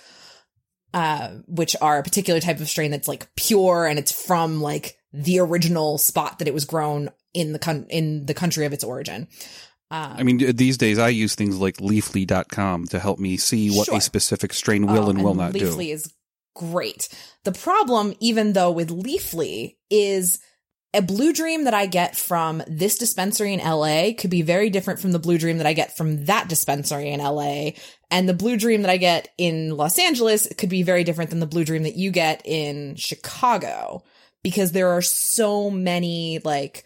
uh, 0.95 1.29
which 1.47 1.77
are 1.81 1.99
a 1.99 2.03
particular 2.03 2.41
type 2.41 2.61
of 2.61 2.69
strain 2.69 2.91
that's 2.91 3.09
like 3.09 3.29
pure 3.37 3.87
and 3.87 3.99
it's 3.99 4.13
from 4.13 4.61
like 4.63 4.97
the 5.13 5.39
original 5.41 5.99
spot 5.99 6.39
that 6.39 6.49
it 6.49 6.55
was 6.55 6.65
grown 6.65 7.11
in 7.35 7.53
the 7.53 7.59
con- 7.59 7.87
in 7.91 8.27
the 8.27 8.35
country 8.35 8.65
of 8.67 8.73
its 8.73 8.85
origin. 8.85 9.29
Um, 9.91 10.15
I 10.17 10.23
mean, 10.25 10.57
these 10.57 10.79
days 10.79 10.99
I 10.99 11.11
use 11.11 11.35
things 11.35 11.59
like 11.59 11.77
Leafly.com 11.77 12.87
to 12.89 12.99
help 12.99 13.19
me 13.19 13.37
see 13.37 13.71
what 13.71 13.87
Sure. 13.87 13.99
a 13.99 14.01
specific 14.01 14.53
strain 14.53 14.87
will 14.87 15.07
Oh, 15.07 15.11
and 15.11 15.23
will 15.23 15.35
not 15.35 15.53
do. 15.53 15.61
Leafly 15.61 15.93
is 15.93 16.13
great. 16.57 17.09
The 17.45 17.53
problem, 17.53 18.15
even 18.19 18.53
though 18.55 18.73
with 18.73 18.89
Leafly, 18.89 19.77
is 19.91 20.41
a 20.95 21.03
blue 21.03 21.33
dream 21.33 21.65
that 21.65 21.75
I 21.75 21.87
get 21.87 22.17
from 22.17 22.63
this 22.67 22.97
dispensary 22.97 23.53
in 23.53 23.61
LA 23.61 24.13
could 24.17 24.31
be 24.31 24.43
very 24.43 24.71
different 24.71 25.01
from 25.01 25.13
the 25.13 25.19
blue 25.19 25.37
dream 25.37 25.59
that 25.59 25.67
I 25.67 25.73
get 25.73 25.97
from 25.97 26.25
that 26.25 26.49
dispensary 26.49 27.11
in 27.11 27.21
LA. 27.21 27.71
And 28.11 28.29
the 28.29 28.35
blue 28.35 28.57
dream 28.57 28.83
that 28.83 28.91
I 28.91 28.97
get 28.97 29.29
in 29.37 29.77
Los 29.77 29.99
Angeles 29.99 30.49
could 30.57 30.71
be 30.71 30.83
very 30.83 31.05
different 31.05 31.31
than 31.31 31.41
the 31.41 31.47
blue 31.47 31.65
dream 31.65 31.83
that 31.83 31.97
you 31.97 32.11
get 32.11 32.43
in 32.45 32.95
Chicago 32.97 34.05
because 34.43 34.73
there 34.73 34.91
are 34.91 35.03
so 35.03 35.71
many 35.71 36.41
like 36.45 36.85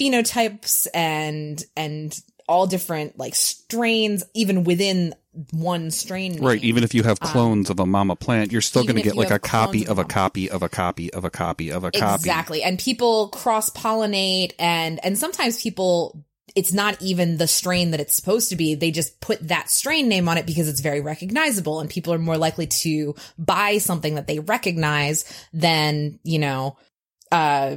phenotypes 0.00 0.86
and, 0.92 1.62
and 1.76 2.18
all 2.48 2.66
different 2.66 3.18
like 3.18 3.34
strains, 3.34 4.24
even 4.34 4.64
within 4.64 5.14
one 5.52 5.90
strain. 5.90 6.40
Right. 6.40 6.60
name. 6.60 6.68
Even 6.68 6.84
if 6.84 6.94
you 6.94 7.02
have 7.02 7.18
Um, 7.20 7.28
clones 7.28 7.70
of 7.70 7.80
a 7.80 7.86
mama 7.86 8.16
plant, 8.16 8.52
you're 8.52 8.60
still 8.60 8.84
going 8.84 8.96
to 8.96 9.02
get 9.02 9.16
like 9.16 9.30
a 9.30 9.38
copy 9.38 9.86
of 9.86 9.94
of 9.94 9.98
a 9.98 10.04
copy 10.04 10.50
of 10.50 10.62
a 10.62 10.68
copy 10.68 11.12
of 11.12 11.24
a 11.24 11.30
copy 11.30 11.70
of 11.70 11.84
a 11.84 11.90
copy. 11.90 12.14
Exactly. 12.14 12.62
And 12.62 12.78
people 12.78 13.28
cross 13.28 13.70
pollinate 13.70 14.52
and 14.58 15.04
and 15.04 15.18
sometimes 15.18 15.62
people 15.62 16.24
it's 16.54 16.72
not 16.72 17.00
even 17.02 17.36
the 17.36 17.48
strain 17.48 17.90
that 17.90 18.00
it's 18.00 18.14
supposed 18.14 18.50
to 18.50 18.56
be. 18.56 18.76
They 18.76 18.92
just 18.92 19.20
put 19.20 19.48
that 19.48 19.70
strain 19.70 20.08
name 20.08 20.28
on 20.28 20.38
it 20.38 20.46
because 20.46 20.68
it's 20.68 20.80
very 20.80 21.00
recognizable 21.00 21.80
and 21.80 21.90
people 21.90 22.12
are 22.12 22.18
more 22.18 22.38
likely 22.38 22.68
to 22.68 23.16
buy 23.36 23.78
something 23.78 24.14
that 24.14 24.26
they 24.26 24.38
recognize 24.38 25.24
than, 25.52 26.20
you 26.22 26.38
know, 26.38 26.76
uh 27.32 27.76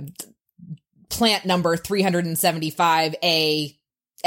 plant 1.10 1.46
number 1.46 1.78
375A 1.78 3.77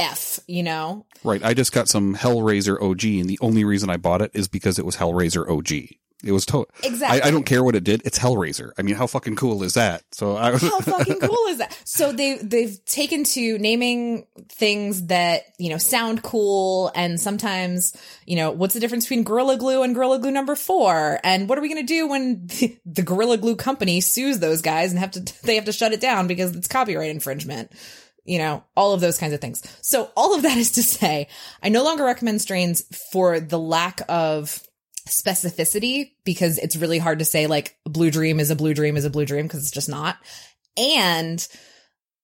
F, 0.01 0.41
you 0.47 0.63
know? 0.63 1.07
Right. 1.23 1.45
I 1.45 1.55
just 1.55 1.73
got 1.73 1.89
some 1.89 2.15
Hellraiser 2.17 2.81
OG, 2.81 3.05
and 3.05 3.29
the 3.29 3.39
only 3.41 3.65
reason 3.65 3.91
I 3.91 3.97
bought 3.97 4.23
it 4.23 4.31
is 4.35 4.49
because 4.49 4.79
it 4.79 4.87
was 4.87 4.97
Hellraiser 4.97 5.49
OG. 5.49 5.97
It 6.23 6.33
was 6.33 6.45
to- 6.47 6.67
Exactly. 6.83 7.23
I, 7.23 7.29
I 7.29 7.31
don't 7.31 7.45
care 7.45 7.65
what 7.65 7.75
it 7.75 7.83
did. 7.83 8.03
It's 8.05 8.19
Hellraiser. 8.19 8.73
I 8.79 8.83
mean, 8.83 8.95
how 8.95 9.07
fucking 9.07 9.37
cool 9.37 9.63
is 9.63 9.73
that? 9.73 10.03
So 10.13 10.37
I 10.37 10.51
was. 10.51 10.61
How 10.69 10.81
fucking 10.81 11.19
cool 11.21 11.47
is 11.49 11.59
that? 11.59 11.75
So 11.85 12.13
they 12.13 12.37
they've 12.37 12.79
taken 12.85 13.25
to 13.25 13.57
naming 13.57 14.27
things 14.51 15.07
that 15.07 15.45
you 15.59 15.71
know 15.71 15.79
sound 15.79 16.23
cool, 16.23 16.93
and 16.95 17.19
sometimes 17.19 17.97
you 18.27 18.37
know 18.37 18.51
what's 18.51 18.75
the 18.75 18.81
difference 18.81 19.07
between 19.07 19.25
Gorilla 19.25 19.57
Glue 19.57 19.83
and 19.83 19.95
Gorilla 19.95 20.19
Glue 20.19 20.31
number 20.31 20.57
four, 20.57 21.19
and 21.25 21.49
what 21.49 21.57
are 21.57 21.63
we 21.63 21.69
gonna 21.71 21.83
do 21.85 22.07
when 22.07 22.47
the, 22.49 22.77
the 22.85 23.03
Gorilla 23.03 23.39
Glue 23.39 23.57
company 23.57 24.03
sues 24.03 24.41
those 24.41 24.61
guys 24.61 24.91
and 24.91 24.99
have 24.99 25.13
to 25.13 25.21
they 25.47 25.55
have 25.55 25.65
to 25.65 25.73
shut 25.73 25.95
it 25.95 26.03
down 26.03 26.27
because 26.27 26.55
it's 26.55 26.69
copyright 26.69 27.11
infringement. 27.11 27.73
You 28.25 28.39
know, 28.39 28.65
all 28.77 28.93
of 28.93 29.01
those 29.01 29.19
kinds 29.19 29.33
of 29.33 29.41
things. 29.41 29.63
So 29.83 30.11
all 30.17 30.35
of 30.35 30.43
that 30.43 30.57
is 30.57 30.73
to 30.73 30.83
say, 30.83 31.29
I 31.63 31.69
no 31.69 31.83
longer 31.83 32.05
recommend 32.05 32.41
strains 32.41 32.85
for 33.13 33.41
the 33.41 33.59
lack 33.59 34.03
of 34.09 34.63
specificity 35.09 36.13
because 36.25 36.59
it's 36.59 36.77
really 36.77 36.99
hard 36.99 37.19
to 37.19 37.25
say 37.25 37.47
like 37.47 37.77
blue 37.85 38.11
dream 38.11 38.39
is 38.39 38.51
a 38.51 38.57
blue 38.57 38.75
dream 38.75 38.97
is 38.97 39.05
a 39.05 39.11
blue 39.11 39.25
dream 39.25 39.47
because 39.47 39.63
it's 39.63 39.71
just 39.71 39.89
not. 39.89 40.19
And 40.77 41.47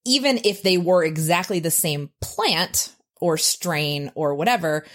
even 0.04 0.40
if 0.44 0.62
they 0.62 0.78
were 0.78 1.02
exactly 1.04 1.58
the 1.58 1.70
same 1.70 2.10
plant 2.20 2.94
or 3.20 3.38
strain 3.38 4.12
or 4.14 4.34
whatever, 4.34 4.86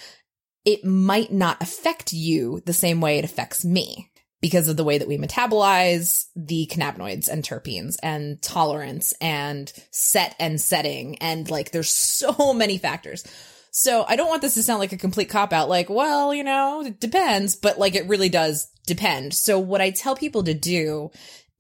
it 0.64 0.86
might 0.86 1.32
not 1.32 1.62
affect 1.62 2.14
you 2.14 2.62
the 2.66 2.74
same 2.74 3.02
way 3.02 3.18
it 3.18 3.26
affects 3.26 3.66
me. 3.66 4.11
Because 4.42 4.68
of 4.68 4.76
the 4.76 4.84
way 4.84 4.98
that 4.98 5.08
we 5.08 5.18
metabolize 5.18 6.26
the 6.36 6.68
cannabinoids 6.72 7.28
and 7.28 7.44
terpenes 7.44 7.96
and 8.02 8.42
tolerance 8.42 9.14
and 9.22 9.72
set 9.92 10.36
and 10.40 10.60
setting. 10.60 11.18
And 11.20 11.50
like, 11.50 11.72
there's 11.72 11.92
so 11.92 12.54
many 12.56 12.78
factors. 12.78 13.24
So 13.70 14.04
I 14.06 14.18
don't 14.18 14.28
want 14.28 14.42
this 14.42 14.56
to 14.56 14.64
sound 14.64 14.80
like 14.80 14.92
a 14.92 14.98
complete 14.98 15.30
cop 15.30 15.54
out, 15.54 15.70
like, 15.70 15.90
well, 15.90 16.34
you 16.34 16.44
know, 16.44 16.82
it 16.82 17.00
depends, 17.00 17.56
but 17.56 17.80
like 17.80 17.96
it 17.96 18.08
really 18.08 18.28
does 18.28 18.70
depend. 18.86 19.34
So 19.34 19.60
what 19.60 19.80
I 19.80 19.92
tell 19.92 20.16
people 20.16 20.44
to 20.44 20.54
do 20.54 21.12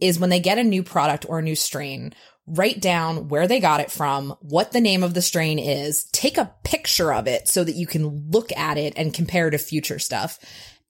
is 0.02 0.20
when 0.20 0.30
they 0.30 0.40
get 0.42 0.58
a 0.58 0.64
new 0.64 0.84
product 0.84 1.26
or 1.30 1.40
a 1.40 1.44
new 1.44 1.56
strain, 1.56 2.14
write 2.48 2.82
down 2.82 3.30
where 3.30 3.48
they 3.48 3.60
got 3.60 3.80
it 3.80 3.92
from, 3.92 4.36
what 4.42 4.72
the 4.72 4.82
name 4.82 5.04
of 5.04 5.14
the 5.14 5.22
strain 5.22 5.60
is, 5.60 6.06
take 6.06 6.38
a 6.38 6.54
picture 6.64 7.14
of 7.14 7.28
it 7.28 7.48
so 7.48 7.64
that 7.64 7.76
you 7.76 7.88
can 7.88 8.30
look 8.30 8.52
at 8.58 8.78
it 8.78 8.94
and 8.98 9.14
compare 9.14 9.50
to 9.50 9.58
future 9.58 10.00
stuff. 10.00 10.40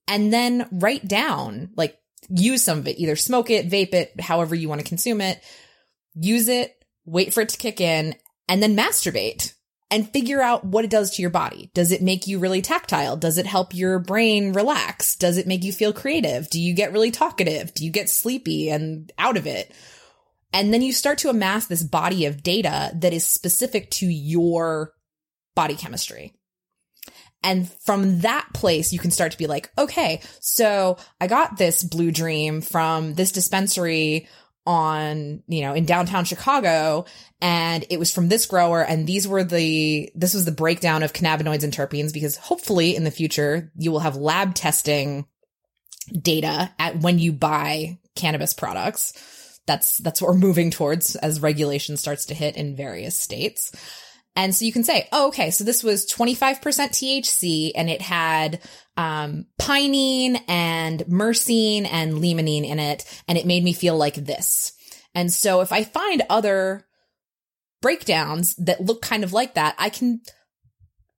And 0.07 0.31
then 0.33 0.67
write 0.71 1.07
down, 1.07 1.71
like 1.75 1.97
use 2.29 2.63
some 2.63 2.79
of 2.79 2.87
it, 2.87 2.99
either 2.99 3.15
smoke 3.15 3.49
it, 3.49 3.69
vape 3.69 3.93
it, 3.93 4.19
however 4.19 4.55
you 4.55 4.67
want 4.69 4.81
to 4.81 4.87
consume 4.87 5.21
it, 5.21 5.41
use 6.15 6.47
it, 6.47 6.73
wait 7.05 7.33
for 7.33 7.41
it 7.41 7.49
to 7.49 7.57
kick 7.57 7.79
in, 7.79 8.15
and 8.47 8.61
then 8.61 8.75
masturbate 8.75 9.53
and 9.89 10.09
figure 10.09 10.41
out 10.41 10.65
what 10.65 10.85
it 10.85 10.91
does 10.91 11.11
to 11.11 11.21
your 11.21 11.31
body. 11.31 11.69
Does 11.73 11.91
it 11.91 12.01
make 12.01 12.25
you 12.25 12.39
really 12.39 12.61
tactile? 12.61 13.17
Does 13.17 13.37
it 13.37 13.45
help 13.45 13.75
your 13.75 13.99
brain 13.99 14.53
relax? 14.53 15.15
Does 15.15 15.37
it 15.37 15.47
make 15.47 15.63
you 15.63 15.73
feel 15.73 15.91
creative? 15.91 16.49
Do 16.49 16.61
you 16.61 16.73
get 16.73 16.93
really 16.93 17.11
talkative? 17.11 17.73
Do 17.73 17.83
you 17.83 17.91
get 17.91 18.09
sleepy 18.09 18.69
and 18.69 19.11
out 19.17 19.35
of 19.35 19.47
it? 19.47 19.71
And 20.53 20.73
then 20.73 20.81
you 20.81 20.93
start 20.93 21.19
to 21.19 21.29
amass 21.29 21.67
this 21.67 21.83
body 21.83 22.25
of 22.25 22.43
data 22.43 22.91
that 22.95 23.13
is 23.13 23.25
specific 23.25 23.89
to 23.91 24.05
your 24.05 24.93
body 25.55 25.75
chemistry. 25.75 26.33
And 27.43 27.71
from 27.83 28.19
that 28.19 28.47
place, 28.53 28.93
you 28.93 28.99
can 28.99 29.11
start 29.11 29.31
to 29.31 29.37
be 29.37 29.47
like, 29.47 29.71
okay, 29.77 30.21
so 30.39 30.97
I 31.19 31.27
got 31.27 31.57
this 31.57 31.83
blue 31.83 32.11
dream 32.11 32.61
from 32.61 33.15
this 33.15 33.31
dispensary 33.31 34.27
on, 34.65 35.41
you 35.47 35.61
know, 35.61 35.73
in 35.73 35.85
downtown 35.85 36.25
Chicago. 36.25 37.05
And 37.41 37.83
it 37.89 37.97
was 37.97 38.11
from 38.11 38.29
this 38.29 38.45
grower. 38.45 38.83
And 38.83 39.07
these 39.07 39.27
were 39.27 39.43
the, 39.43 40.11
this 40.13 40.33
was 40.33 40.45
the 40.45 40.51
breakdown 40.51 41.01
of 41.01 41.13
cannabinoids 41.13 41.63
and 41.63 41.73
terpenes 41.73 42.13
because 42.13 42.37
hopefully 42.37 42.95
in 42.95 43.03
the 43.03 43.11
future 43.11 43.71
you 43.75 43.91
will 43.91 43.99
have 43.99 44.15
lab 44.15 44.53
testing 44.53 45.25
data 46.11 46.71
at 46.77 47.01
when 47.01 47.17
you 47.17 47.31
buy 47.31 47.99
cannabis 48.15 48.53
products. 48.53 49.59
That's, 49.65 49.97
that's 49.97 50.21
what 50.21 50.29
we're 50.29 50.37
moving 50.37 50.69
towards 50.69 51.15
as 51.15 51.41
regulation 51.41 51.97
starts 51.97 52.25
to 52.25 52.35
hit 52.35 52.55
in 52.55 52.75
various 52.75 53.17
states. 53.17 53.71
And 54.35 54.55
so 54.55 54.63
you 54.63 54.71
can 54.71 54.83
say, 54.83 55.09
oh, 55.11 55.27
okay, 55.27 55.51
so 55.51 55.63
this 55.63 55.83
was 55.83 56.09
25% 56.09 56.59
THC 56.59 57.71
and 57.75 57.89
it 57.89 58.01
had 58.01 58.61
um, 58.95 59.45
pinene 59.59 60.41
and 60.47 61.01
myrcene 61.01 61.85
and 61.89 62.13
limonene 62.13 62.65
in 62.65 62.79
it, 62.79 63.03
and 63.27 63.37
it 63.37 63.45
made 63.45 63.63
me 63.63 63.73
feel 63.73 63.97
like 63.97 64.15
this. 64.15 64.73
And 65.13 65.31
so 65.31 65.61
if 65.61 65.73
I 65.73 65.83
find 65.83 66.21
other 66.29 66.85
breakdowns 67.81 68.55
that 68.55 68.81
look 68.81 69.01
kind 69.01 69.23
of 69.23 69.33
like 69.33 69.55
that, 69.55 69.75
I 69.77 69.89
can 69.89 70.21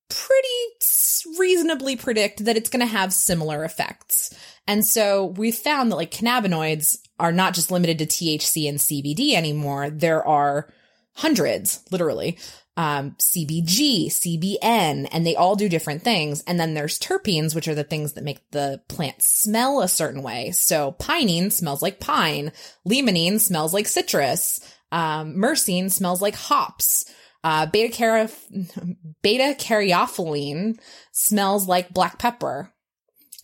pretty 0.09 1.37
reasonably 1.39 1.95
predict 1.95 2.45
that 2.45 2.57
it's 2.57 2.69
going 2.69 2.79
to 2.79 2.85
have 2.85 3.13
similar 3.13 3.63
effects. 3.63 4.33
And 4.67 4.85
so 4.85 5.25
we've 5.37 5.55
found 5.55 5.91
that 5.91 5.97
like 5.97 6.11
cannabinoids 6.11 6.97
are 7.19 7.31
not 7.31 7.53
just 7.53 7.71
limited 7.71 7.99
to 7.99 8.05
THC 8.05 8.69
and 8.69 8.79
CBD 8.79 9.33
anymore. 9.33 9.89
There 9.89 10.25
are 10.25 10.71
hundreds, 11.15 11.83
literally, 11.91 12.37
um, 12.75 13.11
CBG, 13.19 14.07
CBN, 14.07 15.07
and 15.11 15.25
they 15.25 15.35
all 15.35 15.55
do 15.55 15.69
different 15.69 16.03
things. 16.03 16.43
And 16.47 16.59
then 16.59 16.73
there's 16.73 16.99
terpenes, 16.99 17.53
which 17.53 17.67
are 17.67 17.75
the 17.75 17.83
things 17.83 18.13
that 18.13 18.23
make 18.23 18.39
the 18.51 18.81
plant 18.87 19.21
smell 19.21 19.81
a 19.81 19.87
certain 19.87 20.23
way. 20.23 20.51
So 20.51 20.95
pinene 20.99 21.51
smells 21.51 21.81
like 21.81 21.99
pine. 21.99 22.51
Limonene 22.87 23.39
smells 23.39 23.73
like 23.73 23.87
citrus. 23.87 24.59
Um, 24.91 25.35
myrcene 25.35 25.91
smells 25.91 26.21
like 26.21 26.35
hops. 26.35 27.05
Uh, 27.43 27.65
beta 27.65 27.93
cara, 27.93 28.29
beta 29.21 29.55
caryophyllene 29.59 30.79
smells 31.11 31.67
like 31.67 31.93
black 31.93 32.17
pepper. 32.17 32.71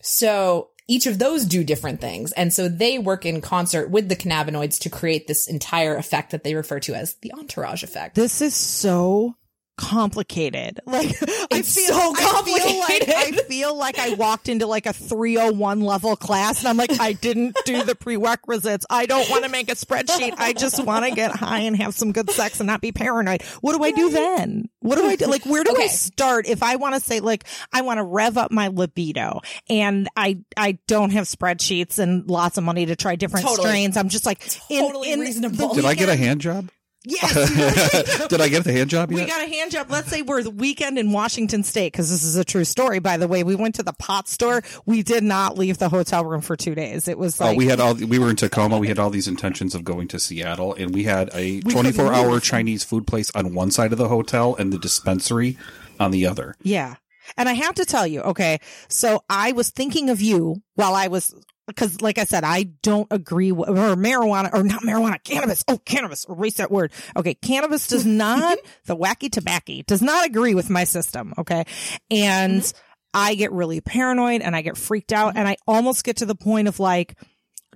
So 0.02 0.69
each 0.90 1.06
of 1.06 1.18
those 1.20 1.44
do 1.44 1.62
different 1.62 2.00
things. 2.00 2.32
And 2.32 2.52
so 2.52 2.68
they 2.68 2.98
work 2.98 3.24
in 3.24 3.40
concert 3.40 3.90
with 3.90 4.08
the 4.08 4.16
cannabinoids 4.16 4.80
to 4.80 4.90
create 4.90 5.28
this 5.28 5.46
entire 5.46 5.96
effect 5.96 6.32
that 6.32 6.42
they 6.42 6.54
refer 6.54 6.80
to 6.80 6.94
as 6.94 7.14
the 7.22 7.32
entourage 7.32 7.84
effect. 7.84 8.16
This 8.16 8.42
is 8.42 8.56
so 8.56 9.36
complicated. 9.80 10.80
Like 10.90 11.10
I 11.22 11.46
It's 11.58 11.74
feel 11.74 11.86
so 11.94 12.14
I 12.16 12.42
feel 12.44 12.80
like 12.80 13.08
I 13.08 13.42
feel 13.46 13.76
like 13.76 13.98
I 13.98 14.14
walked 14.14 14.48
into 14.48 14.66
like 14.66 14.86
a 14.86 14.92
301 14.92 15.80
level 15.80 16.16
class 16.16 16.60
and 16.60 16.68
I'm 16.68 16.76
like 16.76 16.98
I 17.00 17.12
didn't 17.12 17.56
do 17.64 17.82
the 17.84 17.94
prerequisites. 17.94 18.84
I 18.90 19.06
don't 19.06 19.28
want 19.30 19.44
to 19.44 19.50
make 19.50 19.70
a 19.70 19.74
spreadsheet. 19.76 20.34
I 20.36 20.52
just 20.52 20.84
want 20.84 21.04
to 21.06 21.12
get 21.12 21.30
high 21.30 21.60
and 21.60 21.76
have 21.76 21.94
some 21.94 22.10
good 22.12 22.28
sex 22.30 22.58
and 22.60 22.66
not 22.66 22.80
be 22.80 22.90
paranoid. 22.92 23.42
What 23.60 23.76
do 23.76 23.84
I 23.84 23.92
do 23.92 24.10
then? 24.10 24.68
What 24.80 24.96
do 24.96 25.06
I 25.06 25.14
do? 25.16 25.26
Like 25.26 25.44
where 25.46 25.62
do 25.64 25.74
I 25.78 25.86
start 25.86 26.46
if 26.48 26.62
I 26.62 26.76
want 26.76 26.94
to 26.96 27.00
say 27.00 27.20
like 27.20 27.44
I 27.72 27.82
want 27.82 27.98
to 27.98 28.04
rev 28.04 28.36
up 28.36 28.50
my 28.50 28.68
libido 28.68 29.40
and 29.68 30.08
I 30.16 30.38
I 30.56 30.78
don't 30.88 31.10
have 31.10 31.26
spreadsheets 31.26 31.98
and 32.00 32.28
lots 32.28 32.58
of 32.58 32.64
money 32.64 32.86
to 32.86 32.96
try 32.96 33.14
different 33.16 33.46
Totally. 33.46 33.68
strains. 33.68 33.96
I'm 33.96 34.08
just 34.08 34.26
like 34.26 34.42
in, 34.68 34.80
Totally 34.80 35.12
in 35.12 35.20
reasonable. 35.20 35.68
the 35.68 35.74
Did 35.76 35.84
I 35.84 35.94
get 35.94 36.08
a 36.08 36.12
weekend- 36.12 36.24
hand 36.26 36.40
job? 36.40 36.70
Yes. 37.04 38.28
Did 38.28 38.40
I 38.42 38.48
get 38.48 38.64
the 38.64 38.72
hand 38.72 38.90
job 38.90 39.10
We 39.10 39.24
got 39.24 39.42
a 39.42 39.48
hand 39.48 39.70
job. 39.70 39.90
Let's 39.90 40.08
say 40.08 40.20
we're 40.20 40.42
the 40.42 40.50
weekend 40.50 40.98
in 40.98 41.12
Washington 41.12 41.62
State 41.62 41.92
because 41.92 42.10
this 42.10 42.22
is 42.24 42.36
a 42.36 42.44
true 42.44 42.64
story. 42.64 42.98
By 42.98 43.16
the 43.16 43.26
way, 43.26 43.42
we 43.42 43.54
went 43.54 43.76
to 43.76 43.82
the 43.82 43.94
pot 43.94 44.28
store. 44.28 44.62
We 44.84 45.02
did 45.02 45.24
not 45.24 45.56
leave 45.56 45.78
the 45.78 45.88
hotel 45.88 46.24
room 46.24 46.42
for 46.42 46.56
two 46.56 46.74
days. 46.74 47.08
It 47.08 47.16
was 47.16 47.40
like 47.40 47.54
oh, 47.54 47.56
we 47.56 47.66
had 47.66 47.80
all. 47.80 47.94
We 47.94 48.18
were 48.18 48.28
in 48.28 48.36
Tacoma. 48.36 48.78
We 48.78 48.88
had 48.88 48.98
all 48.98 49.08
these 49.10 49.28
intentions 49.28 49.74
of 49.74 49.82
going 49.82 50.08
to 50.08 50.18
Seattle, 50.18 50.74
and 50.74 50.94
we 50.94 51.04
had 51.04 51.30
a 51.32 51.60
24 51.60 52.12
hour. 52.12 52.40
Chinese 52.40 52.84
food 52.84 53.06
place 53.06 53.30
on 53.34 53.54
one 53.54 53.70
side 53.70 53.92
of 53.92 53.98
the 53.98 54.08
hotel 54.08 54.54
and 54.56 54.72
the 54.72 54.78
dispensary 54.78 55.56
on 55.98 56.10
the 56.10 56.26
other. 56.26 56.56
yeah. 56.62 56.96
And 57.36 57.48
I 57.48 57.52
have 57.52 57.76
to 57.76 57.84
tell 57.84 58.08
you, 58.08 58.22
okay, 58.22 58.58
so 58.88 59.22
I 59.30 59.52
was 59.52 59.70
thinking 59.70 60.10
of 60.10 60.20
you 60.20 60.62
while 60.74 60.94
I 60.94 61.06
was. 61.06 61.32
Because, 61.70 62.00
like 62.00 62.18
I 62.18 62.24
said, 62.24 62.44
I 62.44 62.64
don't 62.82 63.08
agree 63.10 63.52
with, 63.52 63.68
or 63.68 63.96
marijuana, 63.96 64.50
or 64.52 64.62
not 64.62 64.82
marijuana, 64.82 65.22
cannabis. 65.22 65.64
Oh, 65.68 65.78
cannabis. 65.78 66.26
Erase 66.28 66.54
that 66.54 66.70
word. 66.70 66.92
Okay. 67.16 67.34
Cannabis 67.34 67.86
does 67.86 68.06
not, 68.20 68.58
the 68.86 68.96
wacky 68.96 69.30
tobacco 69.30 69.82
does 69.86 70.02
not 70.02 70.26
agree 70.26 70.54
with 70.54 70.70
my 70.70 70.84
system. 70.84 71.34
Okay. 71.38 71.64
And 72.10 72.62
mm-hmm. 72.62 72.78
I 73.12 73.34
get 73.34 73.52
really 73.52 73.80
paranoid 73.80 74.42
and 74.42 74.54
I 74.54 74.62
get 74.62 74.76
freaked 74.76 75.12
out 75.12 75.36
and 75.36 75.48
I 75.48 75.56
almost 75.66 76.04
get 76.04 76.18
to 76.18 76.26
the 76.26 76.34
point 76.34 76.68
of 76.68 76.78
like, 76.78 77.16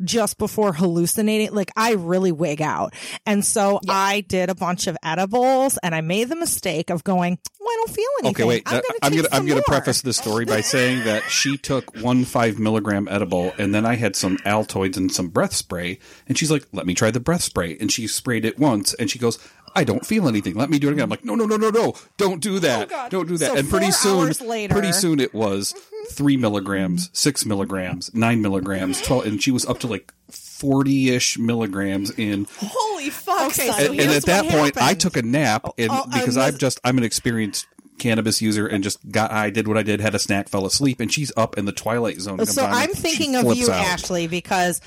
just 0.03 0.39
before 0.39 0.73
hallucinating, 0.73 1.55
like 1.55 1.71
I 1.77 1.93
really 1.93 2.33
wig 2.33 2.61
out. 2.63 2.95
And 3.27 3.45
so 3.45 3.81
I 3.89 4.23
did 4.23 4.51
a 4.51 4.55
bunch 4.55 4.87
of 4.87 4.97
edibles 5.03 5.79
and 5.79 5.95
I 5.95 6.01
made 6.01 6.29
the 6.29 6.37
mistake 6.37 6.91
of 6.91 7.05
going, 7.05 7.39
well, 7.61 7.69
I 7.69 7.77
don't 7.77 7.95
feel 7.95 8.05
anything. 8.21 8.45
Okay, 8.45 8.49
wait. 8.49 8.63
I'm 8.67 8.77
uh, 8.77 8.81
going 8.81 8.99
I'm 9.03 9.17
gonna 9.17 9.29
I'm 9.33 9.47
gonna 9.47 9.63
preface 9.63 10.03
this 10.03 10.17
story 10.17 10.45
by 10.45 10.61
saying 10.61 11.05
that 11.05 11.23
she 11.25 11.57
took 11.57 11.97
one 12.03 12.25
five 12.25 12.59
milligram 12.59 13.09
edible, 13.11 13.53
and 13.59 13.75
then 13.75 13.87
I 13.87 13.95
had 13.95 14.17
some 14.17 14.37
Altoids 14.39 14.97
and 14.97 15.11
some 15.11 15.29
breath 15.29 15.55
spray, 15.55 15.99
and 16.29 16.37
she's 16.37 16.51
like, 16.51 16.67
"Let 16.73 16.87
me 16.87 16.95
try 16.95 17.11
the 17.11 17.21
breath 17.21 17.43
spray," 17.43 17.77
and 17.81 17.91
she 17.91 18.07
sprayed 18.07 18.45
it 18.45 18.59
once, 18.59 18.95
and 18.95 19.11
she 19.11 19.19
goes. 19.19 19.39
I 19.75 19.85
don't 19.85 20.07
feel 20.07 20.29
anything. 20.29 20.55
Let 20.55 20.70
me 20.70 20.79
do 20.79 20.89
it 20.89 20.93
again. 20.93 21.05
I'm 21.05 21.11
like, 21.11 21.25
no, 21.25 21.35
no, 21.35 21.47
no, 21.47 21.57
no, 21.57 21.70
no. 21.70 21.95
Don't 22.16 22.41
do 22.41 22.59
that. 22.61 22.87
Oh, 22.87 22.91
God. 22.91 23.11
Don't 23.11 23.27
do 23.27 23.37
that. 23.39 23.53
So 23.53 23.57
and 23.57 23.68
pretty 23.68 23.91
soon, 23.91 24.31
later- 24.47 24.72
pretty 24.72 24.93
soon 24.93 25.20
it 25.20 25.35
was 25.35 25.72
mm-hmm. 25.72 26.14
three 26.14 26.37
milligrams, 26.37 27.11
six 27.12 27.45
milligrams, 27.45 28.14
nine 28.14 28.41
milligrams, 28.41 29.01
12, 29.03 29.27
and 29.27 29.43
she 29.43 29.51
was 29.51 29.66
up 29.66 29.79
to 29.81 29.87
like 29.87 30.12
40 30.31 31.11
ish 31.11 31.39
milligrams 31.39 32.11
in 32.12 32.47
Holy 32.59 33.11
fuck, 33.11 33.51
Okay, 33.51 33.66
son. 33.66 33.81
so 33.81 33.87
and, 33.87 33.95
here's 33.95 34.07
and 34.07 34.16
at 34.16 34.25
that 34.25 34.45
what 34.45 34.55
point, 34.55 34.83
I 34.83 34.95
took 34.95 35.16
a 35.16 35.22
nap, 35.22 35.62
oh, 35.64 35.75
and 35.77 35.91
Oh, 35.91 36.05
I 36.11 36.18
because 36.18 36.37
was- 36.37 36.39
I'm 36.39 36.59
just 36.59 36.81
I'm 36.85 36.99
an 36.99 37.05
experienced 37.05 37.66
cannabis 37.99 38.43
user, 38.43 38.66
and 38.66 38.83
just 38.83 39.09
got 39.11 39.31
high, 39.31 39.51
did 39.51 39.68
what 39.68 39.77
I 39.77 39.83
did, 39.83 40.01
had 40.01 40.14
a 40.14 40.18
snack, 40.18 40.49
fell 40.49 40.66
asleep, 40.66 41.01
and 41.01 41.12
she's 41.12 41.33
up 41.37 41.57
in 41.57 41.64
the 41.64 41.72
twilight 41.72 42.20
zone. 42.20 42.45
So 42.47 42.64
I'm 42.64 42.91
thinking 42.91 43.37
of 43.37 43.55
you, 43.55 43.70
out. 43.70 43.85
Ashley, 43.85 44.27
because 44.27 44.81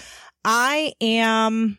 I 0.44 0.94
am 1.02 1.78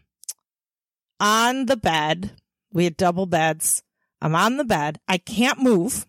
on 1.20 1.66
the 1.66 1.76
bed. 1.76 2.32
We 2.72 2.84
had 2.84 2.96
double 2.96 3.26
beds. 3.26 3.82
I'm 4.20 4.34
on 4.34 4.56
the 4.56 4.64
bed. 4.64 5.00
I 5.08 5.18
can't 5.18 5.62
move. 5.62 6.06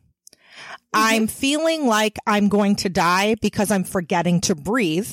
Mm-hmm. 0.93 0.93
I'm 0.93 1.27
feeling 1.27 1.87
like 1.87 2.17
I'm 2.25 2.49
going 2.49 2.75
to 2.77 2.89
die 2.89 3.35
because 3.41 3.71
I'm 3.71 3.83
forgetting 3.83 4.41
to 4.41 4.55
breathe. 4.55 5.09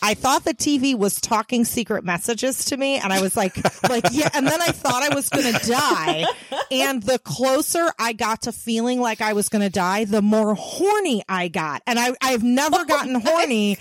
I 0.00 0.14
thought 0.14 0.44
the 0.44 0.54
TV 0.54 0.96
was 0.96 1.20
talking 1.20 1.64
secret 1.64 2.04
messages 2.04 2.66
to 2.66 2.76
me 2.76 2.98
and 2.98 3.12
I 3.12 3.20
was 3.20 3.36
like, 3.36 3.56
like, 3.88 4.04
yeah. 4.12 4.28
And 4.32 4.46
then 4.46 4.60
I 4.60 4.68
thought 4.68 5.02
I 5.02 5.14
was 5.14 5.28
going 5.28 5.52
to 5.52 5.66
die. 5.66 6.24
And 6.70 7.02
the 7.02 7.18
closer 7.18 7.88
I 7.98 8.12
got 8.12 8.42
to 8.42 8.52
feeling 8.52 9.00
like 9.00 9.20
I 9.20 9.32
was 9.32 9.48
going 9.48 9.62
to 9.62 9.70
die, 9.70 10.04
the 10.04 10.22
more 10.22 10.54
horny 10.54 11.22
I 11.28 11.48
got. 11.48 11.82
And 11.86 11.98
I, 11.98 12.12
I've 12.22 12.44
never 12.44 12.78
oh 12.80 12.84
gotten 12.84 13.16
horny 13.16 13.78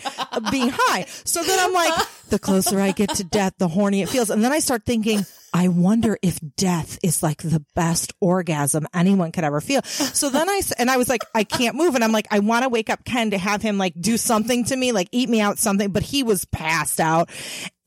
being 0.51 0.71
high. 0.73 1.05
So 1.23 1.43
then 1.43 1.59
I'm 1.59 1.73
like, 1.73 2.07
the 2.29 2.39
closer 2.39 2.79
I 2.79 2.91
get 2.91 3.15
to 3.15 3.23
death, 3.23 3.53
the 3.57 3.67
horny 3.67 4.01
it 4.01 4.09
feels. 4.09 4.29
And 4.29 4.43
then 4.43 4.51
I 4.51 4.59
start 4.59 4.85
thinking, 4.85 5.25
I 5.53 5.69
wonder 5.69 6.17
if 6.21 6.39
death 6.55 6.99
is 7.01 7.23
like 7.23 7.41
the 7.41 7.63
best 7.75 8.13
orgasm 8.19 8.87
anyone 8.93 9.31
could 9.31 9.43
ever 9.43 9.61
feel. 9.61 9.81
So 9.83 10.29
then 10.29 10.49
I, 10.49 10.61
and 10.77 10.89
I 10.91 10.97
was 10.97 11.09
like, 11.09 11.21
I 11.33 11.43
can't 11.43 11.75
move. 11.75 11.95
And 11.95 12.03
I'm 12.03 12.11
like, 12.11 12.27
I 12.31 12.39
want 12.39 12.63
to 12.63 12.69
wake 12.69 12.89
up 12.89 13.05
Ken 13.05 13.31
to 13.31 13.37
have 13.37 13.61
him 13.61 13.77
like 13.77 13.93
do 13.99 14.17
something 14.17 14.65
to 14.65 14.75
me, 14.75 14.91
like 14.91 15.09
eat 15.11 15.29
me 15.29 15.41
out 15.41 15.57
something, 15.57 15.91
but 15.91 16.03
he 16.03 16.23
was 16.23 16.45
passed 16.45 16.99
out. 16.99 17.29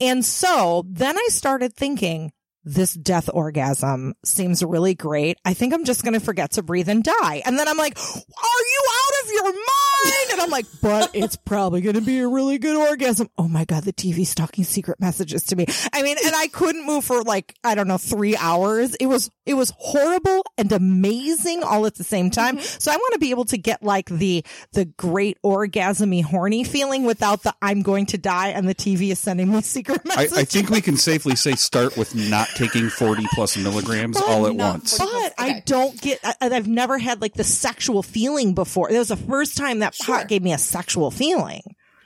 And 0.00 0.24
so 0.24 0.84
then 0.88 1.16
I 1.16 1.26
started 1.30 1.74
thinking, 1.74 2.32
this 2.64 2.92
death 2.92 3.30
orgasm 3.32 4.14
seems 4.24 4.62
really 4.62 4.94
great. 4.94 5.38
I 5.44 5.54
think 5.54 5.72
I'm 5.72 5.84
just 5.84 6.02
going 6.02 6.14
to 6.14 6.20
forget 6.20 6.52
to 6.52 6.62
breathe 6.62 6.88
and 6.88 7.02
die. 7.02 7.42
And 7.44 7.58
then 7.58 7.68
I'm 7.68 7.78
like, 7.78 7.96
are 7.98 8.02
you 8.02 8.82
out 8.90 9.24
of 9.24 9.30
your 9.32 9.52
mind? 9.52 9.89
And 10.32 10.40
I'm 10.40 10.50
like, 10.50 10.66
but 10.80 11.10
it's 11.14 11.36
probably 11.36 11.80
going 11.80 11.96
to 11.96 12.00
be 12.00 12.18
a 12.18 12.28
really 12.28 12.58
good 12.58 12.76
orgasm. 12.76 13.28
Oh 13.36 13.48
my 13.48 13.64
God, 13.64 13.84
the 13.84 13.92
TV's 13.92 14.34
talking 14.34 14.64
secret 14.64 15.00
messages 15.00 15.44
to 15.44 15.56
me. 15.56 15.66
I 15.92 16.02
mean, 16.02 16.16
and 16.24 16.34
I 16.34 16.46
couldn't 16.48 16.86
move 16.86 17.04
for 17.04 17.22
like, 17.22 17.54
I 17.64 17.74
don't 17.74 17.88
know, 17.88 17.98
three 17.98 18.36
hours. 18.36 18.94
It 18.96 19.06
was, 19.06 19.30
it 19.50 19.54
was 19.54 19.72
horrible 19.78 20.44
and 20.56 20.70
amazing 20.70 21.64
all 21.64 21.84
at 21.84 21.96
the 21.96 22.04
same 22.04 22.30
time. 22.30 22.56
Mm-hmm. 22.56 22.78
So 22.78 22.92
I 22.92 22.96
want 22.96 23.14
to 23.14 23.18
be 23.18 23.30
able 23.30 23.46
to 23.46 23.58
get 23.58 23.82
like 23.82 24.06
the, 24.06 24.44
the 24.72 24.84
great 24.84 25.38
orgasmy 25.42 26.22
horny 26.22 26.62
feeling 26.62 27.02
without 27.04 27.42
the 27.42 27.52
I'm 27.60 27.82
going 27.82 28.06
to 28.06 28.18
die 28.18 28.48
and 28.50 28.68
the 28.68 28.76
TV 28.76 29.10
is 29.10 29.18
sending 29.18 29.50
me 29.52 29.60
secret 29.62 30.04
messages. 30.04 30.38
I 30.38 30.44
think 30.44 30.70
we 30.70 30.80
can 30.80 30.96
safely 30.96 31.34
say 31.34 31.56
start 31.56 31.96
with 31.96 32.14
not 32.14 32.48
taking 32.54 32.88
40 32.88 33.26
plus 33.34 33.56
milligrams 33.56 34.16
all 34.16 34.46
at 34.46 34.54
not 34.54 34.74
once. 34.74 34.96
40 34.96 35.12
But 35.12 35.34
I 35.36 35.62
don't 35.66 36.00
get, 36.00 36.20
I, 36.22 36.34
I've 36.40 36.68
never 36.68 36.98
had 36.98 37.20
like 37.20 37.34
the 37.34 37.44
sexual 37.44 38.04
feeling 38.04 38.54
before. 38.54 38.88
It 38.90 38.98
was 38.98 39.08
the 39.08 39.16
first 39.16 39.56
time 39.56 39.80
that 39.80 39.94
Sure. 39.96 40.18
pot 40.18 40.28
gave 40.28 40.42
me 40.42 40.52
a 40.52 40.58
sexual 40.58 41.10
feeling. 41.10 41.62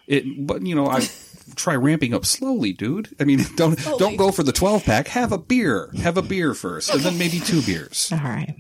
It, 0.07 0.25
but 0.47 0.63
you 0.63 0.75
know, 0.75 0.87
I 0.87 1.07
try 1.55 1.75
ramping 1.75 2.15
up 2.15 2.25
slowly, 2.25 2.73
dude. 2.73 3.15
I 3.21 3.25
mean, 3.25 3.41
don't 3.57 3.79
don't 3.99 4.17
go 4.17 4.31
for 4.31 4.43
the 4.43 4.53
12 4.53 4.85
pack. 4.85 5.09
Have 5.09 5.33
a 5.33 5.39
beer. 5.39 5.91
Have 6.03 6.17
a 6.17 6.23
beer 6.23 6.55
first, 6.55 6.93
and 6.93 7.01
then 7.01 7.19
maybe 7.19 7.41
two 7.41 7.63
beers. 7.63 8.11
All 8.13 8.19
right. 8.19 8.55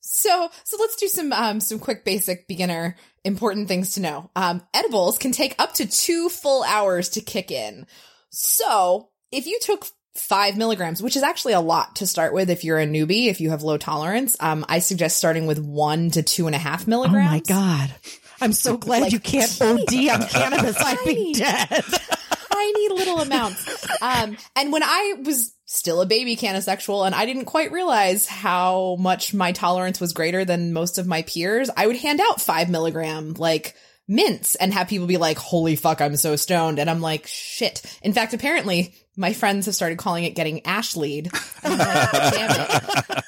So, 0.00 0.50
so 0.64 0.76
let's 0.78 0.96
do 0.96 1.08
some 1.08 1.32
um 1.32 1.60
some 1.60 1.78
quick 1.78 2.04
basic 2.04 2.46
beginner 2.46 2.96
important 3.24 3.68
things 3.68 3.94
to 3.94 4.00
know. 4.00 4.30
Um, 4.34 4.62
edibles 4.74 5.18
can 5.18 5.32
take 5.32 5.54
up 5.58 5.74
to 5.74 5.86
two 5.86 6.28
full 6.28 6.64
hours 6.64 7.10
to 7.10 7.20
kick 7.20 7.50
in. 7.50 7.86
So, 8.30 9.10
if 9.30 9.46
you 9.46 9.58
took 9.60 9.86
five 10.14 10.56
milligrams, 10.56 11.02
which 11.02 11.16
is 11.16 11.22
actually 11.22 11.54
a 11.54 11.60
lot 11.60 11.96
to 11.96 12.06
start 12.06 12.34
with 12.34 12.50
if 12.50 12.64
you're 12.64 12.78
a 12.78 12.86
newbie, 12.86 13.28
if 13.28 13.40
you 13.40 13.50
have 13.50 13.62
low 13.62 13.78
tolerance, 13.78 14.36
um, 14.40 14.64
I 14.68 14.80
suggest 14.80 15.16
starting 15.16 15.46
with 15.46 15.58
one 15.58 16.10
to 16.10 16.22
two 16.22 16.46
and 16.46 16.54
a 16.54 16.58
half 16.58 16.86
milligrams. 16.86 17.28
Oh 17.28 17.30
my 17.30 17.40
God. 17.40 17.94
I'm 18.40 18.52
so 18.52 18.76
glad 18.76 19.02
Like 19.02 19.12
you 19.12 19.20
can't 19.20 19.62
OD 19.62 19.94
on 20.10 20.26
cannabis. 20.26 20.76
I'd 20.78 20.98
be 21.04 21.32
dead. 21.34 21.84
tiny 22.62 22.88
little 22.88 23.20
amounts. 23.20 23.86
Um, 24.00 24.36
and 24.56 24.72
when 24.72 24.82
I 24.82 25.14
was 25.24 25.54
still 25.66 26.00
a 26.00 26.06
baby 26.06 26.36
CannaSexual 26.36 27.06
and 27.06 27.14
I 27.14 27.26
didn't 27.26 27.46
quite 27.46 27.72
realize 27.72 28.26
how 28.26 28.96
much 28.98 29.32
my 29.32 29.52
tolerance 29.52 30.00
was 30.00 30.12
greater 30.12 30.44
than 30.44 30.72
most 30.72 30.98
of 30.98 31.06
my 31.06 31.22
peers, 31.22 31.70
I 31.76 31.86
would 31.86 31.96
hand 31.96 32.20
out 32.20 32.40
five 32.40 32.68
milligram, 32.68 33.34
like, 33.34 33.74
mints 34.08 34.56
and 34.56 34.74
have 34.74 34.88
people 34.88 35.06
be 35.06 35.16
like, 35.16 35.38
holy 35.38 35.76
fuck, 35.76 36.00
I'm 36.00 36.16
so 36.16 36.36
stoned. 36.36 36.78
And 36.78 36.90
I'm 36.90 37.00
like, 37.00 37.26
shit. 37.26 37.82
In 38.02 38.12
fact, 38.12 38.34
apparently 38.34 38.94
my 39.16 39.32
friends 39.32 39.66
have 39.66 39.74
started 39.74 39.98
calling 39.98 40.24
it 40.24 40.34
getting 40.34 40.66
ash 40.66 40.96
lead. 40.96 41.30
Like, 41.64 41.78
damn 41.78 42.50
it. 42.50 43.24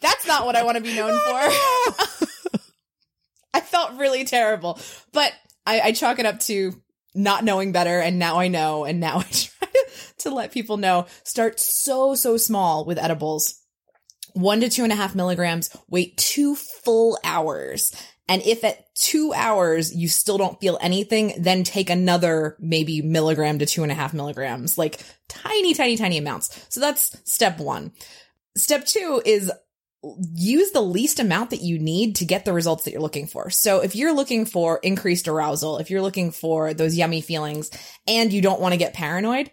That's 0.00 0.26
not 0.28 0.46
what 0.46 0.54
I 0.54 0.62
want 0.62 0.76
to 0.76 0.82
be 0.82 0.94
known 0.94 1.18
for. 1.18 2.28
I 3.54 3.60
felt 3.60 3.98
really 3.98 4.24
terrible, 4.24 4.78
but 5.12 5.32
I, 5.66 5.80
I 5.80 5.92
chalk 5.92 6.18
it 6.20 6.26
up 6.26 6.38
to 6.40 6.80
not 7.14 7.44
knowing 7.44 7.72
better. 7.72 8.00
And 8.00 8.18
now 8.18 8.38
I 8.38 8.48
know. 8.48 8.84
And 8.84 9.00
now 9.00 9.18
I 9.20 9.22
try 9.24 9.68
to, 10.18 10.30
let 10.30 10.52
people 10.52 10.76
know, 10.76 11.06
start 11.22 11.60
so, 11.60 12.14
so 12.14 12.36
small 12.36 12.84
with 12.84 12.98
edibles. 12.98 13.60
One 14.32 14.60
to 14.60 14.68
two 14.68 14.82
and 14.82 14.92
a 14.92 14.96
half 14.96 15.14
milligrams, 15.14 15.70
wait 15.88 16.16
two 16.16 16.56
full 16.56 17.18
hours. 17.22 17.94
And 18.28 18.42
if 18.42 18.64
at 18.64 18.92
two 18.94 19.32
hours 19.34 19.94
you 19.94 20.08
still 20.08 20.38
don't 20.38 20.58
feel 20.60 20.78
anything, 20.80 21.34
then 21.38 21.62
take 21.62 21.90
another 21.90 22.56
maybe 22.58 23.02
milligram 23.02 23.58
to 23.58 23.66
two 23.66 23.82
and 23.82 23.92
a 23.92 23.94
half 23.94 24.14
milligrams, 24.14 24.78
like 24.78 24.98
tiny, 25.28 25.74
tiny, 25.74 25.96
tiny 25.96 26.18
amounts. 26.18 26.66
So 26.68 26.80
that's 26.80 27.16
step 27.30 27.58
one. 27.60 27.92
Step 28.56 28.86
two 28.86 29.20
is 29.24 29.52
use 30.34 30.70
the 30.72 30.80
least 30.80 31.20
amount 31.20 31.50
that 31.50 31.62
you 31.62 31.78
need 31.78 32.16
to 32.16 32.24
get 32.24 32.44
the 32.44 32.52
results 32.52 32.84
that 32.84 32.92
you're 32.92 33.00
looking 33.00 33.26
for. 33.26 33.50
So 33.50 33.80
if 33.80 33.96
you're 33.96 34.12
looking 34.12 34.44
for 34.44 34.78
increased 34.82 35.28
arousal, 35.28 35.78
if 35.78 35.90
you're 35.90 36.02
looking 36.02 36.30
for 36.30 36.74
those 36.74 36.96
yummy 36.96 37.20
feelings 37.20 37.70
and 38.06 38.32
you 38.32 38.42
don't 38.42 38.60
want 38.60 38.72
to 38.72 38.78
get 38.78 38.94
paranoid, 38.94 39.50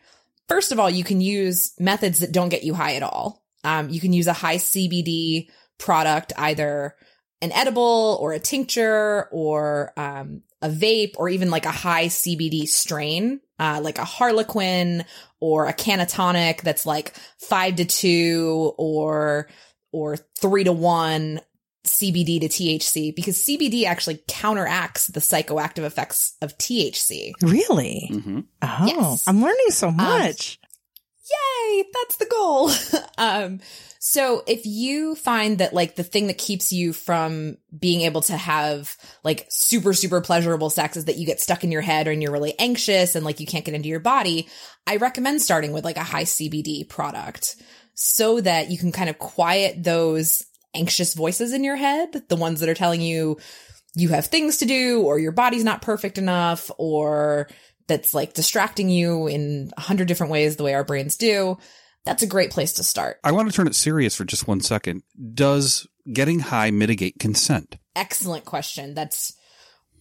first 0.47 0.71
of 0.71 0.79
all, 0.79 0.89
you 0.89 1.03
can 1.03 1.21
use 1.21 1.73
methods 1.79 2.19
that 2.19 2.31
don't 2.31 2.49
get 2.49 2.63
you 2.63 2.73
high 2.73 2.95
at 2.95 3.03
all. 3.03 3.43
Um, 3.63 3.89
you 3.89 4.01
can 4.01 4.13
use 4.13 4.27
a 4.27 4.33
high 4.33 4.57
CBD 4.57 5.49
product, 5.77 6.33
either 6.37 6.95
an 7.41 7.51
edible 7.51 8.17
or 8.21 8.33
a 8.33 8.39
tincture 8.39 9.27
or 9.31 9.93
um, 9.97 10.43
a 10.61 10.69
vape 10.69 11.13
or 11.17 11.29
even 11.29 11.49
like 11.49 11.65
a 11.65 11.71
high 11.71 12.05
CBD 12.05 12.67
strain, 12.67 13.41
uh, 13.59 13.79
like 13.83 13.97
a 13.97 14.05
Harlequin 14.05 15.05
or 15.39 15.67
a 15.67 15.73
Cannatonic 15.73 16.61
that's 16.61 16.85
like 16.85 17.15
five 17.39 17.77
to 17.77 17.85
two 17.85 18.73
or 18.77 19.49
or 19.91 20.17
three 20.17 20.63
to 20.63 20.71
one 20.71 21.41
CBD 21.85 22.39
to 22.41 22.47
THC 22.47 23.15
because 23.15 23.37
CBD 23.37 23.85
actually 23.85 24.21
counteracts 24.27 25.07
the 25.07 25.19
psychoactive 25.19 25.83
effects 25.83 26.35
of 26.41 26.57
THC. 26.57 27.31
Really? 27.41 28.07
hmm 28.11 28.41
Oh, 28.61 28.83
Yes. 28.85 29.27
I'm 29.27 29.41
learning 29.41 29.69
so 29.69 29.91
much. 29.91 30.59
Yay, 31.31 31.83
that's 31.93 32.17
the 32.17 32.25
goal. 32.25 32.71
um, 33.17 33.59
so 33.99 34.43
if 34.47 34.65
you 34.65 35.15
find 35.15 35.59
that 35.59 35.73
like 35.73 35.95
the 35.95 36.03
thing 36.03 36.27
that 36.27 36.37
keeps 36.37 36.73
you 36.73 36.91
from 36.91 37.57
being 37.77 38.01
able 38.01 38.21
to 38.21 38.35
have 38.35 38.95
like 39.23 39.45
super, 39.49 39.93
super 39.93 40.21
pleasurable 40.21 40.69
sex 40.69 40.97
is 40.97 41.05
that 41.05 41.17
you 41.17 41.25
get 41.25 41.39
stuck 41.39 41.63
in 41.63 41.71
your 41.71 41.81
head 41.81 42.07
and 42.07 42.21
you're 42.21 42.31
really 42.31 42.57
anxious 42.59 43.15
and 43.15 43.23
like 43.23 43.39
you 43.39 43.45
can't 43.45 43.63
get 43.65 43.75
into 43.75 43.89
your 43.89 43.99
body, 43.99 44.49
I 44.85 44.97
recommend 44.97 45.41
starting 45.41 45.71
with 45.71 45.85
like 45.85 45.97
a 45.97 46.03
high 46.03 46.23
CBD 46.25 46.87
product 46.87 47.55
so 48.03 48.41
that 48.41 48.71
you 48.71 48.79
can 48.79 48.91
kind 48.91 49.11
of 49.11 49.19
quiet 49.19 49.83
those 49.83 50.43
anxious 50.73 51.13
voices 51.13 51.53
in 51.53 51.63
your 51.63 51.75
head, 51.75 52.09
the 52.29 52.35
ones 52.35 52.59
that 52.59 52.67
are 52.67 52.73
telling 52.73 52.99
you 52.99 53.37
you 53.93 54.09
have 54.09 54.25
things 54.25 54.57
to 54.57 54.65
do 54.65 55.03
or 55.03 55.19
your 55.19 55.31
body's 55.31 55.63
not 55.63 55.83
perfect 55.83 56.17
enough 56.17 56.71
or 56.79 57.47
that's 57.87 58.15
like 58.15 58.33
distracting 58.33 58.89
you 58.89 59.27
in 59.27 59.69
a 59.77 59.81
hundred 59.81 60.07
different 60.07 60.31
ways 60.31 60.55
the 60.55 60.63
way 60.63 60.73
our 60.73 60.83
brains 60.83 61.15
do. 61.15 61.59
That's 62.03 62.23
a 62.23 62.27
great 62.27 62.49
place 62.49 62.73
to 62.73 62.83
start. 62.83 63.19
I 63.23 63.33
want 63.33 63.51
to 63.51 63.55
turn 63.55 63.67
it 63.67 63.75
serious 63.75 64.15
for 64.15 64.25
just 64.25 64.47
one 64.47 64.61
second. 64.61 65.03
Does 65.35 65.85
getting 66.11 66.39
high 66.39 66.71
mitigate 66.71 67.19
consent? 67.19 67.77
Excellent 67.95 68.45
question. 68.45 68.95
That's 68.95 69.37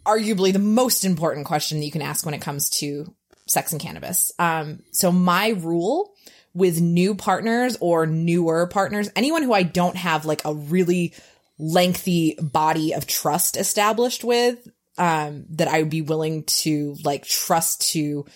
arguably 0.07 0.55
the 0.55 0.59
most 0.59 1.05
important 1.05 1.45
question 1.45 1.81
that 1.81 1.85
you 1.85 1.93
can 1.93 2.01
ask 2.01 2.25
when 2.25 2.35
it 2.35 2.41
comes 2.41 2.71
to 2.79 3.15
sex 3.47 3.73
and 3.73 3.81
cannabis. 3.81 4.33
Um, 4.39 4.79
so 4.93 5.13
my 5.13 5.49
rule 5.49 6.15
with 6.55 6.81
new 6.81 7.15
partners 7.15 7.77
or 7.81 8.07
newer 8.07 8.67
partners, 8.67 9.11
anyone 9.15 9.43
who 9.43 9.53
I 9.53 9.63
don't 9.63 9.97
have 9.97 10.25
like 10.25 10.45
a 10.45 10.55
really 10.55 11.15
lengthy 11.59 12.37
body 12.41 12.95
of 12.95 13.07
trust 13.07 13.57
established 13.57 14.25
with, 14.25 14.67
um, 14.99 15.45
that 15.51 15.69
I 15.69 15.81
would 15.83 15.91
be 15.91 16.03
willing 16.03 16.45
to 16.45 16.97
like 17.05 17.25
trust 17.25 17.93
to 17.93 18.27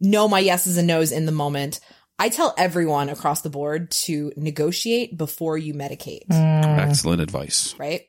know 0.00 0.28
my 0.28 0.38
yeses 0.38 0.76
and 0.78 0.86
nos 0.86 1.12
in 1.12 1.26
the 1.26 1.32
moment. 1.32 1.80
I 2.18 2.28
tell 2.28 2.54
everyone 2.58 3.08
across 3.08 3.40
the 3.42 3.50
board 3.50 3.90
to 3.92 4.32
negotiate 4.36 5.16
before 5.16 5.56
you 5.56 5.72
medicate 5.74 6.22
Excellent 6.30 7.22
advice. 7.22 7.74
right? 7.78 8.02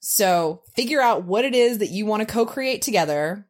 So 0.00 0.62
figure 0.74 1.00
out 1.00 1.24
what 1.24 1.44
it 1.44 1.54
is 1.54 1.78
that 1.78 1.90
you 1.90 2.06
want 2.06 2.26
to 2.26 2.32
co-create 2.32 2.82
together. 2.82 3.46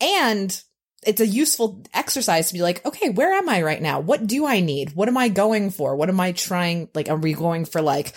And 0.00 0.62
it's 1.04 1.20
a 1.20 1.26
useful 1.26 1.82
exercise 1.92 2.48
to 2.48 2.54
be 2.54 2.62
like, 2.62 2.84
okay, 2.86 3.10
where 3.10 3.32
am 3.32 3.48
I 3.48 3.62
right 3.62 3.82
now? 3.82 4.00
What 4.00 4.26
do 4.26 4.46
I 4.46 4.60
need? 4.60 4.94
What 4.94 5.08
am 5.08 5.16
I 5.16 5.28
going 5.28 5.70
for? 5.70 5.96
What 5.96 6.08
am 6.08 6.20
I 6.20 6.32
trying? 6.32 6.88
Like, 6.94 7.08
are 7.08 7.16
we 7.16 7.32
going 7.34 7.64
for 7.64 7.82
like, 7.82 8.14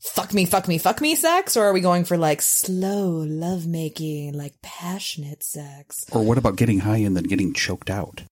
fuck 0.00 0.32
me, 0.32 0.44
fuck 0.44 0.66
me, 0.66 0.78
fuck 0.78 1.00
me 1.00 1.14
sex? 1.14 1.56
Or 1.56 1.64
are 1.64 1.72
we 1.72 1.80
going 1.80 2.04
for 2.04 2.16
like 2.16 2.42
slow 2.42 3.08
lovemaking, 3.08 4.34
like 4.34 4.54
passionate 4.62 5.42
sex? 5.42 6.06
Or 6.12 6.24
what 6.24 6.38
about 6.38 6.56
getting 6.56 6.80
high 6.80 6.98
and 6.98 7.16
then 7.16 7.24
getting 7.24 7.52
choked 7.52 7.90
out? 7.90 8.22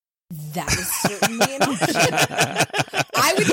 That 0.55 0.72
is 0.72 0.92
certainly 0.92 1.57
an 1.57 1.62
option. 1.62 3.05
I 3.16 3.34
would, 3.36 3.53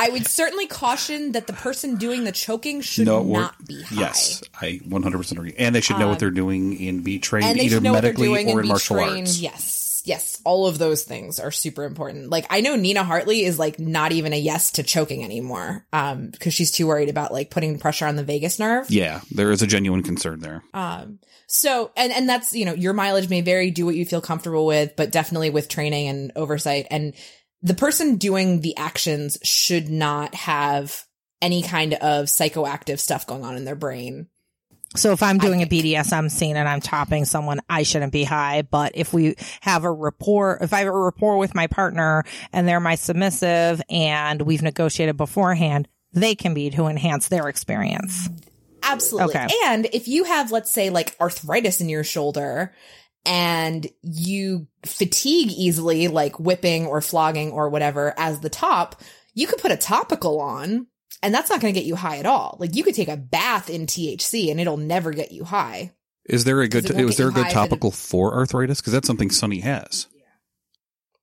I 0.00 0.10
would 0.10 0.26
certainly 0.26 0.66
caution 0.66 1.32
that 1.32 1.46
the 1.46 1.52
person 1.52 1.96
doing 1.96 2.24
the 2.24 2.32
choking 2.32 2.80
should 2.80 3.06
No, 3.06 3.22
not 3.22 3.64
be 3.66 3.82
high. 3.82 3.96
Yes, 4.00 4.42
I 4.60 4.80
100% 4.86 5.32
agree. 5.32 5.54
And 5.58 5.74
they 5.74 5.80
should 5.80 5.98
know 5.98 6.08
what 6.08 6.18
they're 6.18 6.30
doing 6.30 6.80
and 6.88 7.04
be 7.04 7.18
trained 7.18 7.46
and 7.46 7.58
either 7.58 7.76
should 7.76 7.82
know 7.82 7.92
what 7.92 8.02
they're 8.02 8.12
medically 8.12 8.52
or 8.52 8.60
in 8.60 8.68
martial 8.68 8.96
trained. 8.96 9.20
arts. 9.28 9.38
Yes, 9.40 10.02
yes, 10.04 10.40
all 10.44 10.66
of 10.66 10.78
those 10.78 11.02
things 11.02 11.38
are 11.38 11.50
super 11.50 11.84
important. 11.84 12.30
Like 12.30 12.46
I 12.50 12.60
know 12.60 12.76
Nina 12.76 13.04
Hartley 13.04 13.42
is 13.44 13.58
like 13.58 13.78
not 13.78 14.12
even 14.12 14.32
a 14.32 14.38
yes 14.38 14.72
to 14.72 14.82
choking 14.82 15.22
anymore, 15.24 15.84
um, 15.92 16.28
because 16.28 16.54
she's 16.54 16.70
too 16.70 16.86
worried 16.86 17.08
about 17.08 17.32
like 17.32 17.50
putting 17.50 17.78
pressure 17.78 18.06
on 18.06 18.16
the 18.16 18.24
vagus 18.24 18.58
nerve. 18.58 18.90
Yeah, 18.90 19.20
there 19.30 19.50
is 19.50 19.62
a 19.62 19.66
genuine 19.66 20.02
concern 20.02 20.40
there. 20.40 20.62
Um, 20.72 21.18
so 21.46 21.90
and 21.96 22.12
and 22.12 22.28
that's 22.28 22.52
you 22.52 22.64
know 22.64 22.74
your 22.74 22.92
mileage 22.92 23.28
may 23.28 23.40
vary. 23.40 23.70
Do 23.70 23.84
what 23.84 23.94
you 23.94 24.04
feel 24.06 24.20
comfortable 24.20 24.66
with, 24.66 24.94
but 24.96 25.10
definitely 25.10 25.50
with 25.50 25.68
training 25.68 26.08
and 26.08 26.32
oversight. 26.36 26.86
And 26.90 27.12
the 27.62 27.74
person 27.74 28.16
doing 28.16 28.60
the 28.60 28.76
actions 28.76 29.38
should 29.42 29.88
not 29.88 30.34
have 30.34 31.04
any 31.42 31.62
kind 31.62 31.94
of 31.94 32.26
psychoactive 32.26 32.98
stuff 32.98 33.26
going 33.26 33.44
on 33.44 33.56
in 33.56 33.64
their 33.64 33.74
brain. 33.74 34.28
So 34.96 35.12
if 35.12 35.22
I'm 35.22 35.38
doing 35.38 35.62
a 35.62 35.66
BDSM 35.66 36.30
scene 36.30 36.56
and 36.56 36.68
I'm 36.68 36.80
topping 36.80 37.24
someone, 37.24 37.60
I 37.68 37.84
shouldn't 37.84 38.12
be 38.12 38.24
high. 38.24 38.62
But 38.62 38.92
if 38.94 39.12
we 39.12 39.36
have 39.60 39.84
a 39.84 39.92
rapport, 39.92 40.58
if 40.60 40.72
I 40.72 40.80
have 40.80 40.88
a 40.88 40.92
rapport 40.92 41.38
with 41.38 41.54
my 41.54 41.68
partner 41.68 42.24
and 42.52 42.66
they're 42.66 42.80
my 42.80 42.96
submissive 42.96 43.80
and 43.88 44.42
we've 44.42 44.62
negotiated 44.62 45.16
beforehand, 45.16 45.86
they 46.12 46.34
can 46.34 46.54
be 46.54 46.70
to 46.70 46.86
enhance 46.86 47.28
their 47.28 47.48
experience. 47.48 48.28
Absolutely. 48.82 49.36
Okay. 49.36 49.48
And 49.66 49.86
if 49.92 50.08
you 50.08 50.24
have, 50.24 50.50
let's 50.50 50.72
say, 50.72 50.90
like 50.90 51.14
arthritis 51.20 51.80
in 51.80 51.88
your 51.88 52.02
shoulder 52.02 52.74
and 53.24 53.86
you 54.02 54.66
fatigue 54.84 55.50
easily, 55.50 56.08
like 56.08 56.38
whipping 56.40 56.86
or 56.86 57.00
flogging 57.00 57.52
or 57.52 57.68
whatever 57.68 58.14
as 58.18 58.40
the 58.40 58.50
top, 58.50 59.00
you 59.34 59.46
could 59.46 59.58
put 59.58 59.72
a 59.72 59.76
topical 59.76 60.40
on 60.40 60.86
and 61.22 61.34
that's 61.34 61.50
not 61.50 61.60
going 61.60 61.74
to 61.74 61.78
get 61.78 61.86
you 61.86 61.96
high 61.96 62.18
at 62.18 62.26
all. 62.26 62.56
Like 62.58 62.74
you 62.74 62.82
could 62.82 62.94
take 62.94 63.08
a 63.08 63.16
bath 63.16 63.68
in 63.68 63.86
THC 63.86 64.50
and 64.50 64.60
it'll 64.60 64.76
never 64.76 65.12
get 65.12 65.32
you 65.32 65.44
high. 65.44 65.92
Is 66.24 66.44
there 66.44 66.60
a 66.60 66.68
good? 66.68 66.84
'Cause 66.86 66.94
won't 66.94 67.06
Was 67.06 67.16
there 67.16 67.28
a 67.28 67.32
good 67.32 67.50
topical 67.50 67.90
for 67.90 68.34
arthritis? 68.34 68.80
Because 68.80 68.92
that's 68.92 69.06
something 69.06 69.30
Sunny 69.30 69.60
has. 69.60 70.06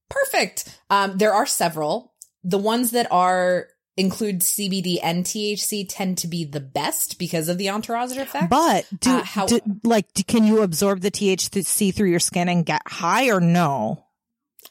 Perfect. 0.09 0.79
Um, 0.89 1.17
there 1.17 1.33
are 1.33 1.45
several. 1.45 2.13
The 2.43 2.57
ones 2.57 2.91
that 2.91 3.11
are 3.11 3.67
include 3.97 4.41
CBD 4.41 4.99
and 5.01 5.25
THC 5.25 5.85
tend 5.89 6.19
to 6.19 6.27
be 6.27 6.45
the 6.45 6.59
best 6.59 7.17
because 7.17 7.49
of 7.49 7.57
the 7.57 7.69
entourage 7.69 8.15
effect. 8.15 8.49
But 8.49 8.85
do, 8.99 9.17
Uh, 9.17 9.23
how- 9.23 9.47
do 9.47 9.59
like 9.83 10.07
can 10.27 10.45
you 10.45 10.61
absorb 10.61 11.01
the 11.01 11.11
THC 11.11 11.91
through 11.91 12.09
your 12.09 12.19
skin 12.19 12.47
and 12.47 12.65
get 12.65 12.81
high 12.87 13.29
or 13.29 13.41
no? 13.41 14.05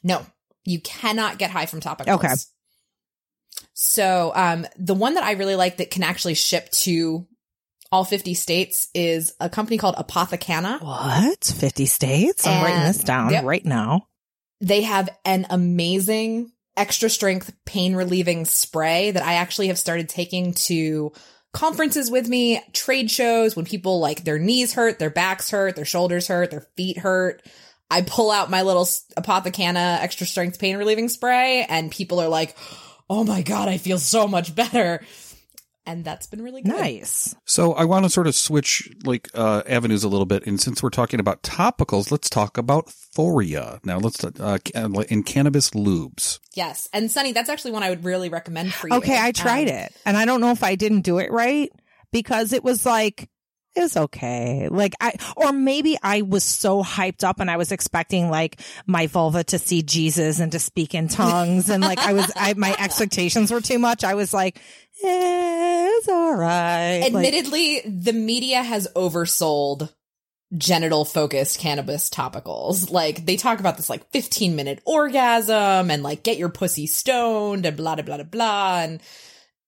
No, 0.02 0.24
you 0.64 0.80
cannot 0.80 1.38
get 1.38 1.50
high 1.50 1.66
from 1.66 1.80
topicals. 1.80 2.14
Okay. 2.14 2.34
So, 3.74 4.32
um, 4.34 4.66
the 4.78 4.94
one 4.94 5.14
that 5.14 5.24
I 5.24 5.32
really 5.32 5.56
like 5.56 5.78
that 5.78 5.90
can 5.90 6.02
actually 6.02 6.34
ship 6.34 6.70
to 6.70 7.26
all 7.92 8.04
50 8.04 8.34
states 8.34 8.88
is 8.94 9.34
a 9.40 9.48
company 9.48 9.78
called 9.78 9.96
Apothecanna. 9.96 10.82
What? 10.82 11.44
50 11.44 11.86
states? 11.86 12.46
I'm 12.46 12.62
writing 12.62 12.84
this 12.84 12.98
down 12.98 13.30
yep. 13.30 13.44
right 13.44 13.64
now. 13.64 14.08
They 14.60 14.82
have 14.82 15.08
an 15.24 15.46
amazing 15.50 16.52
extra 16.76 17.08
strength 17.08 17.52
pain 17.64 17.94
relieving 17.94 18.44
spray 18.44 19.10
that 19.10 19.22
I 19.22 19.34
actually 19.34 19.68
have 19.68 19.78
started 19.78 20.08
taking 20.08 20.54
to 20.54 21.12
conferences 21.52 22.10
with 22.10 22.28
me, 22.28 22.62
trade 22.72 23.10
shows, 23.10 23.56
when 23.56 23.64
people 23.64 23.98
like 23.98 24.24
their 24.24 24.38
knees 24.38 24.74
hurt, 24.74 24.98
their 24.98 25.10
backs 25.10 25.50
hurt, 25.50 25.74
their 25.74 25.86
shoulders 25.86 26.28
hurt, 26.28 26.50
their 26.50 26.66
feet 26.76 26.98
hurt. 26.98 27.42
I 27.90 28.02
pull 28.02 28.30
out 28.30 28.50
my 28.50 28.62
little 28.62 28.84
Apothecanna 29.16 29.98
extra 30.00 30.26
strength 30.26 30.58
pain 30.58 30.76
relieving 30.76 31.08
spray 31.08 31.64
and 31.68 31.90
people 31.90 32.20
are 32.20 32.28
like, 32.28 32.56
Oh 33.08 33.22
my 33.22 33.42
God, 33.42 33.68
I 33.68 33.78
feel 33.78 33.98
so 33.98 34.26
much 34.26 34.54
better. 34.54 35.00
And 35.86 36.04
that's 36.04 36.26
been 36.26 36.42
really 36.42 36.62
good. 36.62 36.72
Nice. 36.72 37.36
So 37.44 37.72
I 37.74 37.84
want 37.84 38.04
to 38.04 38.10
sort 38.10 38.26
of 38.26 38.34
switch 38.34 38.90
like 39.04 39.28
uh, 39.34 39.62
avenues 39.68 40.02
a 40.02 40.08
little 40.08 40.26
bit, 40.26 40.44
and 40.44 40.60
since 40.60 40.82
we're 40.82 40.90
talking 40.90 41.20
about 41.20 41.42
topicals, 41.42 42.10
let's 42.10 42.28
talk 42.28 42.58
about 42.58 42.86
Foria 43.16 43.78
now. 43.84 43.98
Let's 43.98 44.24
uh, 44.24 44.58
in 44.74 45.22
cannabis 45.22 45.70
lubes. 45.70 46.40
Yes. 46.54 46.88
And 46.92 47.10
Sunny, 47.10 47.32
that's 47.32 47.48
actually 47.48 47.70
one 47.70 47.84
I 47.84 47.90
would 47.90 48.04
really 48.04 48.28
recommend 48.28 48.74
for 48.74 48.88
you. 48.88 48.96
Okay, 48.96 49.16
I 49.18 49.30
tried 49.30 49.68
Um, 49.68 49.76
it 49.76 49.92
and 50.04 50.16
I 50.16 50.24
don't 50.24 50.40
know 50.40 50.50
if 50.50 50.64
I 50.64 50.74
didn't 50.74 51.02
do 51.02 51.18
it 51.18 51.30
right 51.30 51.70
because 52.10 52.52
it 52.52 52.64
was 52.64 52.84
like, 52.84 53.28
it 53.76 53.80
was 53.80 53.96
okay. 53.96 54.68
Like 54.70 54.94
I, 55.00 55.14
or 55.36 55.52
maybe 55.52 55.98
I 56.02 56.22
was 56.22 56.44
so 56.44 56.82
hyped 56.82 57.24
up 57.24 57.40
and 57.40 57.50
I 57.50 57.58
was 57.58 57.72
expecting 57.72 58.30
like 58.30 58.60
my 58.86 59.06
vulva 59.06 59.44
to 59.44 59.58
see 59.58 59.82
Jesus 59.82 60.40
and 60.40 60.50
to 60.52 60.58
speak 60.58 60.94
in 60.94 61.08
tongues. 61.08 61.68
And 61.68 61.82
like 61.82 61.98
I 61.98 62.14
was, 62.14 62.32
I, 62.34 62.54
my 62.54 62.74
expectations 62.78 63.52
were 63.52 63.60
too 63.60 63.78
much. 63.78 64.02
I 64.02 64.14
was 64.14 64.32
like, 64.32 64.58
eh, 65.04 65.88
it's 65.92 66.08
all 66.08 66.34
right. 66.34 67.00
Like, 67.00 67.14
Admittedly, 67.14 67.82
the 67.84 68.14
media 68.14 68.62
has 68.62 68.88
oversold 68.96 69.92
genital 70.56 71.04
focused 71.04 71.58
cannabis 71.58 72.08
topicals. 72.08 72.90
Like 72.90 73.26
they 73.26 73.36
talk 73.36 73.60
about 73.60 73.76
this 73.76 73.90
like 73.90 74.10
15 74.10 74.56
minute 74.56 74.80
orgasm 74.86 75.90
and 75.90 76.02
like 76.02 76.22
get 76.22 76.38
your 76.38 76.48
pussy 76.48 76.86
stoned 76.86 77.66
and 77.66 77.76
blah, 77.76 77.96
blah, 77.96 78.04
blah, 78.04 78.16
blah, 78.16 78.24
blah. 78.24 78.80
And 78.80 79.02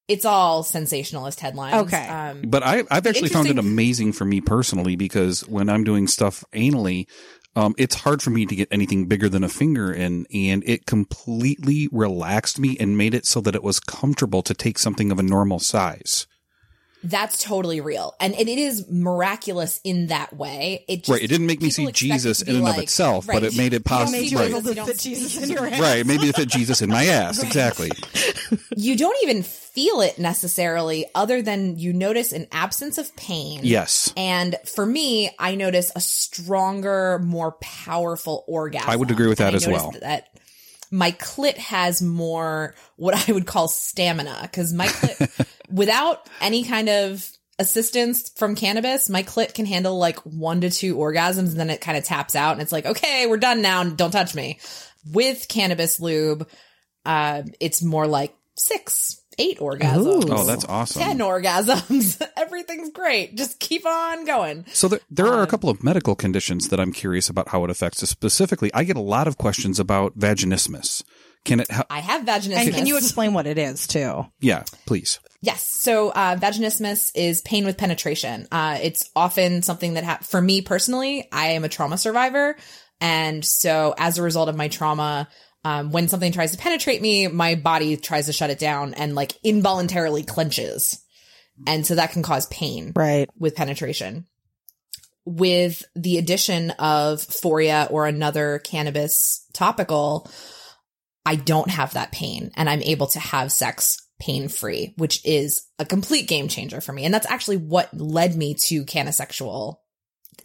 it's 0.08 0.24
all 0.24 0.62
sensationalist 0.62 1.38
headlines. 1.40 1.86
Okay. 1.86 2.08
Um, 2.08 2.42
But 2.46 2.62
I, 2.62 2.82
I've 2.90 3.06
actually 3.06 3.28
found 3.28 3.48
it 3.48 3.58
amazing 3.58 4.12
for 4.12 4.24
me 4.24 4.40
personally 4.40 4.96
because 4.96 5.46
when 5.46 5.68
I'm 5.68 5.84
doing 5.84 6.06
stuff 6.06 6.42
anally, 6.52 7.06
um, 7.54 7.74
it's 7.76 7.94
hard 7.96 8.22
for 8.22 8.30
me 8.30 8.46
to 8.46 8.54
get 8.56 8.68
anything 8.70 9.06
bigger 9.06 9.28
than 9.28 9.42
a 9.44 9.48
finger 9.48 9.92
in, 9.92 10.26
and 10.32 10.62
it 10.66 10.86
completely 10.86 11.88
relaxed 11.92 12.58
me 12.58 12.76
and 12.78 12.96
made 12.96 13.14
it 13.14 13.26
so 13.26 13.40
that 13.40 13.54
it 13.54 13.62
was 13.62 13.80
comfortable 13.80 14.42
to 14.42 14.54
take 14.54 14.78
something 14.78 15.10
of 15.10 15.18
a 15.18 15.22
normal 15.22 15.58
size. 15.58 16.26
that's 17.04 17.42
totally 17.44 17.80
real. 17.80 18.14
And 18.18 18.34
it, 18.34 18.48
it 18.48 18.58
is 18.58 18.84
miraculous 18.90 19.80
in 19.84 20.08
that 20.08 20.36
way. 20.36 20.84
It 20.88 20.98
just, 21.04 21.08
right. 21.10 21.22
It 21.22 21.28
didn't 21.28 21.46
make 21.46 21.62
me 21.62 21.70
see 21.70 21.90
Jesus 21.92 22.42
in 22.42 22.56
and 22.56 22.66
of 22.66 22.74
like- 22.74 22.82
itself, 22.84 23.26
but 23.26 23.44
it 23.44 23.56
made 23.56 23.72
it 23.72 23.84
possible. 23.84 24.18
see 24.18 24.34
Right. 24.34 24.50
able 24.50 24.62
to 24.62 24.84
fit 24.84 24.98
Jesus 24.98 25.40
in 25.42 25.48
your 25.50 25.64
ass. 25.66 25.80
Right. 25.80 26.04
Maybe 26.06 26.28
it 26.28 26.34
fit 26.36 26.48
Jesus 26.48 26.82
in 26.82 26.90
my 26.90 27.04
ass. 27.06 27.40
Exactly. 27.42 27.90
you 28.76 28.96
don't 28.96 29.16
even 29.22 29.42
feel 29.78 30.00
it 30.00 30.18
necessarily 30.18 31.06
other 31.14 31.40
than 31.40 31.78
you 31.78 31.92
notice 31.92 32.32
an 32.32 32.48
absence 32.50 32.98
of 32.98 33.14
pain. 33.14 33.60
Yes. 33.62 34.12
And 34.16 34.56
for 34.74 34.84
me, 34.84 35.30
I 35.38 35.54
notice 35.54 35.92
a 35.94 36.00
stronger, 36.00 37.20
more 37.20 37.52
powerful 37.60 38.44
orgasm. 38.48 38.90
I 38.90 38.96
would 38.96 39.12
agree 39.12 39.28
with 39.28 39.38
that 39.38 39.54
as 39.54 39.68
well. 39.68 39.94
That 40.00 40.36
my 40.90 41.12
clit 41.12 41.58
has 41.58 42.02
more 42.02 42.74
what 42.96 43.28
I 43.28 43.32
would 43.32 43.46
call 43.46 43.68
stamina 43.68 44.38
because 44.42 44.72
my 44.72 44.88
clit, 44.88 45.46
without 45.72 46.28
any 46.40 46.64
kind 46.64 46.88
of 46.88 47.30
assistance 47.60 48.30
from 48.30 48.56
cannabis, 48.56 49.08
my 49.08 49.22
clit 49.22 49.54
can 49.54 49.64
handle 49.64 49.96
like 49.96 50.18
one 50.22 50.62
to 50.62 50.70
two 50.70 50.96
orgasms 50.96 51.50
and 51.50 51.60
then 51.60 51.70
it 51.70 51.80
kind 51.80 51.96
of 51.96 52.02
taps 52.02 52.34
out 52.34 52.54
and 52.54 52.62
it's 52.62 52.72
like, 52.72 52.86
okay, 52.86 53.28
we're 53.28 53.36
done 53.36 53.62
now. 53.62 53.84
Don't 53.84 54.10
touch 54.10 54.34
me. 54.34 54.58
With 55.06 55.46
cannabis 55.46 56.00
lube, 56.00 56.48
uh, 57.06 57.44
it's 57.60 57.80
more 57.80 58.08
like 58.08 58.34
six, 58.56 59.17
eight 59.38 59.58
orgasms. 59.58 60.04
Ooh. 60.28 60.32
Oh, 60.32 60.44
that's 60.44 60.64
awesome. 60.64 61.02
10 61.02 61.18
orgasms. 61.18 62.20
Everything's 62.36 62.90
great. 62.90 63.36
Just 63.36 63.58
keep 63.60 63.86
on 63.86 64.24
going. 64.24 64.64
So 64.72 64.88
there, 64.88 65.00
there 65.10 65.26
are 65.26 65.40
a 65.40 65.42
Um, 65.42 65.48
couple 65.48 65.70
of 65.70 65.82
medical 65.82 66.14
conditions 66.14 66.68
that 66.68 66.80
I'm 66.80 66.92
curious 66.92 67.28
about 67.28 67.48
how 67.48 67.64
it 67.64 67.70
affects 67.70 68.02
us. 68.02 68.10
Specifically, 68.10 68.70
I 68.74 68.84
get 68.84 68.96
a 68.96 69.00
lot 69.00 69.28
of 69.28 69.38
questions 69.38 69.78
about 69.80 70.18
vaginismus. 70.18 71.02
Can 71.44 71.60
it? 71.60 71.70
Ha- 71.70 71.84
I 71.88 72.00
have 72.00 72.22
vaginismus. 72.26 72.56
and 72.66 72.74
can 72.74 72.86
you 72.86 72.96
explain 72.96 73.32
what 73.32 73.46
it 73.46 73.58
is 73.58 73.86
too? 73.86 74.26
yeah, 74.40 74.64
please. 74.86 75.20
Yes. 75.40 75.64
So, 75.64 76.10
uh, 76.10 76.34
vaginismus 76.36 77.12
is 77.14 77.40
pain 77.42 77.64
with 77.64 77.76
penetration. 77.78 78.48
Uh, 78.50 78.78
it's 78.82 79.08
often 79.14 79.62
something 79.62 79.94
that, 79.94 80.02
ha- 80.04 80.18
for 80.22 80.40
me 80.42 80.62
personally, 80.62 81.28
I 81.30 81.50
am 81.50 81.62
a 81.64 81.68
trauma 81.68 81.96
survivor. 81.96 82.56
And 83.00 83.44
so 83.44 83.94
as 83.96 84.18
a 84.18 84.22
result 84.22 84.48
of 84.48 84.56
my 84.56 84.66
trauma, 84.66 85.28
um, 85.64 85.90
when 85.90 86.08
something 86.08 86.32
tries 86.32 86.52
to 86.52 86.58
penetrate 86.58 87.02
me, 87.02 87.26
my 87.28 87.54
body 87.54 87.96
tries 87.96 88.26
to 88.26 88.32
shut 88.32 88.50
it 88.50 88.58
down 88.58 88.94
and 88.94 89.14
like 89.14 89.32
involuntarily 89.42 90.22
clenches. 90.22 91.02
And 91.66 91.84
so 91.86 91.96
that 91.96 92.12
can 92.12 92.22
cause 92.22 92.46
pain 92.46 92.92
Right. 92.94 93.28
with 93.36 93.56
penetration. 93.56 94.26
With 95.24 95.84
the 95.94 96.18
addition 96.18 96.70
of 96.72 97.18
Foria 97.18 97.90
or 97.90 98.06
another 98.06 98.60
cannabis 98.60 99.44
topical, 99.52 100.30
I 101.26 101.36
don't 101.36 101.70
have 101.70 101.94
that 101.94 102.12
pain 102.12 102.52
and 102.56 102.70
I'm 102.70 102.80
able 102.82 103.08
to 103.08 103.18
have 103.18 103.52
sex 103.52 103.98
pain 104.18 104.48
free, 104.48 104.94
which 104.96 105.24
is 105.26 105.66
a 105.78 105.84
complete 105.84 106.28
game 106.28 106.48
changer 106.48 106.80
for 106.80 106.92
me. 106.92 107.04
And 107.04 107.12
that's 107.12 107.30
actually 107.30 107.58
what 107.58 107.92
led 107.92 108.36
me 108.36 108.54
to 108.68 108.84
CannaSexual 108.84 109.76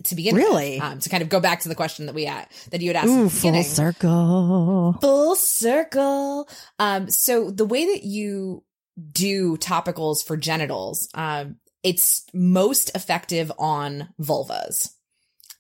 to 0.03 0.15
begin 0.15 0.35
Really? 0.35 0.75
with. 0.75 0.83
Um, 0.83 0.99
to 0.99 1.09
kind 1.09 1.23
of 1.23 1.29
go 1.29 1.39
back 1.39 1.61
to 1.61 1.69
the 1.69 1.75
question 1.75 2.07
that 2.07 2.15
we 2.15 2.25
had, 2.25 2.47
that 2.71 2.81
you 2.81 2.89
had 2.89 2.97
asked 2.97 3.09
Ooh, 3.09 3.29
full 3.29 3.63
circle. 3.63 4.97
Full 5.01 5.35
circle. 5.35 6.49
Um, 6.79 7.09
so 7.09 7.51
the 7.51 7.65
way 7.65 7.85
that 7.93 8.03
you 8.03 8.63
do 9.11 9.57
topicals 9.57 10.23
for 10.25 10.37
genitals, 10.37 11.09
um, 11.13 11.57
it's 11.83 12.25
most 12.33 12.95
effective 12.95 13.51
on 13.57 14.09
vulvas. 14.21 14.91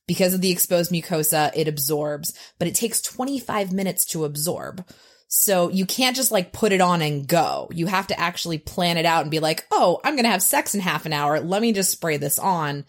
Because 0.05 0.33
of 0.33 0.41
the 0.41 0.51
exposed 0.51 0.91
mucosa, 0.91 1.51
it 1.55 1.69
absorbs, 1.69 2.37
but 2.59 2.67
it 2.67 2.75
takes 2.75 3.01
25 3.01 3.71
minutes 3.71 4.03
to 4.05 4.25
absorb. 4.25 4.85
So 5.29 5.69
you 5.69 5.85
can't 5.85 6.15
just 6.15 6.29
like 6.31 6.51
put 6.51 6.73
it 6.73 6.81
on 6.81 7.01
and 7.01 7.27
go. 7.27 7.67
You 7.73 7.87
have 7.87 8.07
to 8.07 8.19
actually 8.19 8.59
plan 8.59 8.97
it 8.97 9.05
out 9.05 9.21
and 9.23 9.31
be 9.31 9.39
like, 9.39 9.65
oh, 9.71 9.99
I'm 10.03 10.13
going 10.15 10.25
to 10.25 10.29
have 10.29 10.43
sex 10.43 10.75
in 10.75 10.81
half 10.81 11.05
an 11.07 11.13
hour. 11.13 11.39
Let 11.39 11.61
me 11.61 11.73
just 11.73 11.89
spray 11.89 12.17
this 12.17 12.37
on, 12.37 12.85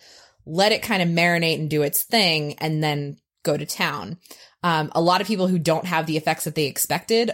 let 0.46 0.72
it 0.72 0.82
kind 0.82 1.02
of 1.02 1.08
marinate 1.08 1.58
and 1.58 1.70
do 1.70 1.82
its 1.82 2.02
thing, 2.02 2.54
and 2.58 2.82
then 2.82 3.16
go 3.44 3.56
to 3.56 3.66
town. 3.66 4.18
Um, 4.62 4.90
a 4.94 5.00
lot 5.00 5.20
of 5.20 5.26
people 5.26 5.46
who 5.48 5.58
don't 5.58 5.86
have 5.86 6.06
the 6.06 6.16
effects 6.16 6.44
that 6.44 6.54
they 6.54 6.66
expected 6.66 7.32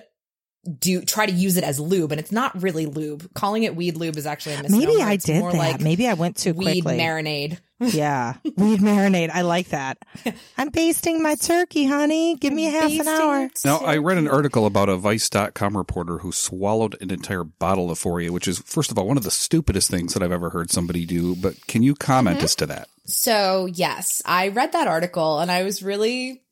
do 0.79 1.01
try 1.01 1.25
to 1.25 1.33
use 1.33 1.57
it 1.57 1.65
as 1.65 1.81
lube, 1.81 2.13
and 2.13 2.21
it's 2.21 2.33
not 2.33 2.61
really 2.63 2.85
lube. 2.85 3.33
Calling 3.35 3.63
it 3.63 3.75
weed 3.75 3.97
lube 3.97 4.17
is 4.19 4.27
actually 4.27 4.57
a 4.57 4.63
misnomer. 4.63 4.87
Maybe 4.87 5.01
I 5.03 5.13
It's 5.15 5.25
did 5.25 5.41
more 5.41 5.53
that. 5.53 5.59
Like 5.59 5.81
Maybe 5.81 6.07
I 6.07 6.13
went 6.15 6.37
too 6.37 6.53
weed 6.53 6.83
quickly. 6.83 6.99
marinade. 6.99 7.59
yeah, 7.81 8.35
weed 8.59 8.81
marinade. 8.81 9.31
I 9.31 9.41
like 9.41 9.69
that. 9.69 9.97
I'm 10.59 10.69
basting 10.69 11.23
my 11.23 11.35
turkey, 11.37 11.87
honey. 11.87 12.37
Give 12.37 12.53
me 12.53 12.65
half 12.65 12.91
an 12.91 13.09
hour. 13.09 13.45
it. 13.45 13.59
Now, 13.65 13.79
I 13.79 13.97
read 13.97 14.19
an 14.19 14.29
article 14.29 14.67
about 14.67 14.91
a 14.91 14.97
Vice.com 14.99 15.75
reporter 15.79 16.19
who 16.19 16.31
swallowed 16.31 16.95
an 17.01 17.11
entire 17.11 17.45
bottle 17.45 17.91
of 17.91 17.99
Foria, 17.99 18.29
which 18.29 18.47
is, 18.47 18.59
first 18.59 18.91
of 18.91 18.99
all, 18.99 19.07
one 19.07 19.17
of 19.17 19.23
the 19.23 19.31
stupidest 19.31 19.91
things 19.91 20.13
that 20.13 20.23
I've 20.23 20.31
ever 20.31 20.51
heard 20.51 20.71
somebody 20.71 21.07
do. 21.07 21.35
But 21.37 21.67
can 21.69 21.83
you 21.83 21.95
comment 21.95 22.37
Mm-hmm. 22.37 22.45
as 22.45 22.55
to 22.57 22.67
that? 22.67 22.89
So, 23.11 23.67
yes, 23.67 24.23
I 24.25 24.49
read 24.49 24.73
that 24.73 24.87
article 24.87 25.41
and 25.41 25.51
I 25.51 25.63
was 25.63 25.83
really 25.83 26.43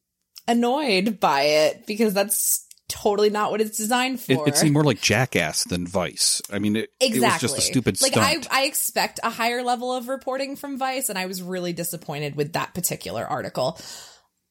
annoyed 0.46 1.20
by 1.20 1.42
it 1.42 1.86
because 1.86 2.14
that's 2.14 2.66
totally 2.88 3.30
not 3.30 3.50
what 3.50 3.60
it's 3.60 3.76
designed 3.76 4.18
It, 4.28 4.36
for. 4.36 4.48
it 4.48 4.56
seemed 4.56 4.72
more 4.72 4.84
like 4.84 5.00
Jackass 5.00 5.64
than 5.64 5.86
Vice. 5.86 6.42
I 6.50 6.58
mean, 6.58 6.76
it, 6.76 6.90
exactly. 7.00 7.18
it 7.18 7.32
was 7.32 7.40
just 7.40 7.58
a 7.58 7.60
stupid 7.60 8.00
like 8.00 8.12
stunt. 8.12 8.48
I, 8.50 8.62
I 8.62 8.64
expect 8.64 9.20
a 9.22 9.30
higher 9.30 9.62
level 9.62 9.92
of 9.92 10.08
reporting 10.08 10.56
from 10.56 10.78
Vice, 10.78 11.08
and 11.10 11.18
I 11.18 11.26
was 11.26 11.42
really 11.42 11.72
disappointed 11.72 12.34
with 12.34 12.54
that 12.54 12.74
particular 12.74 13.24
article. 13.24 13.78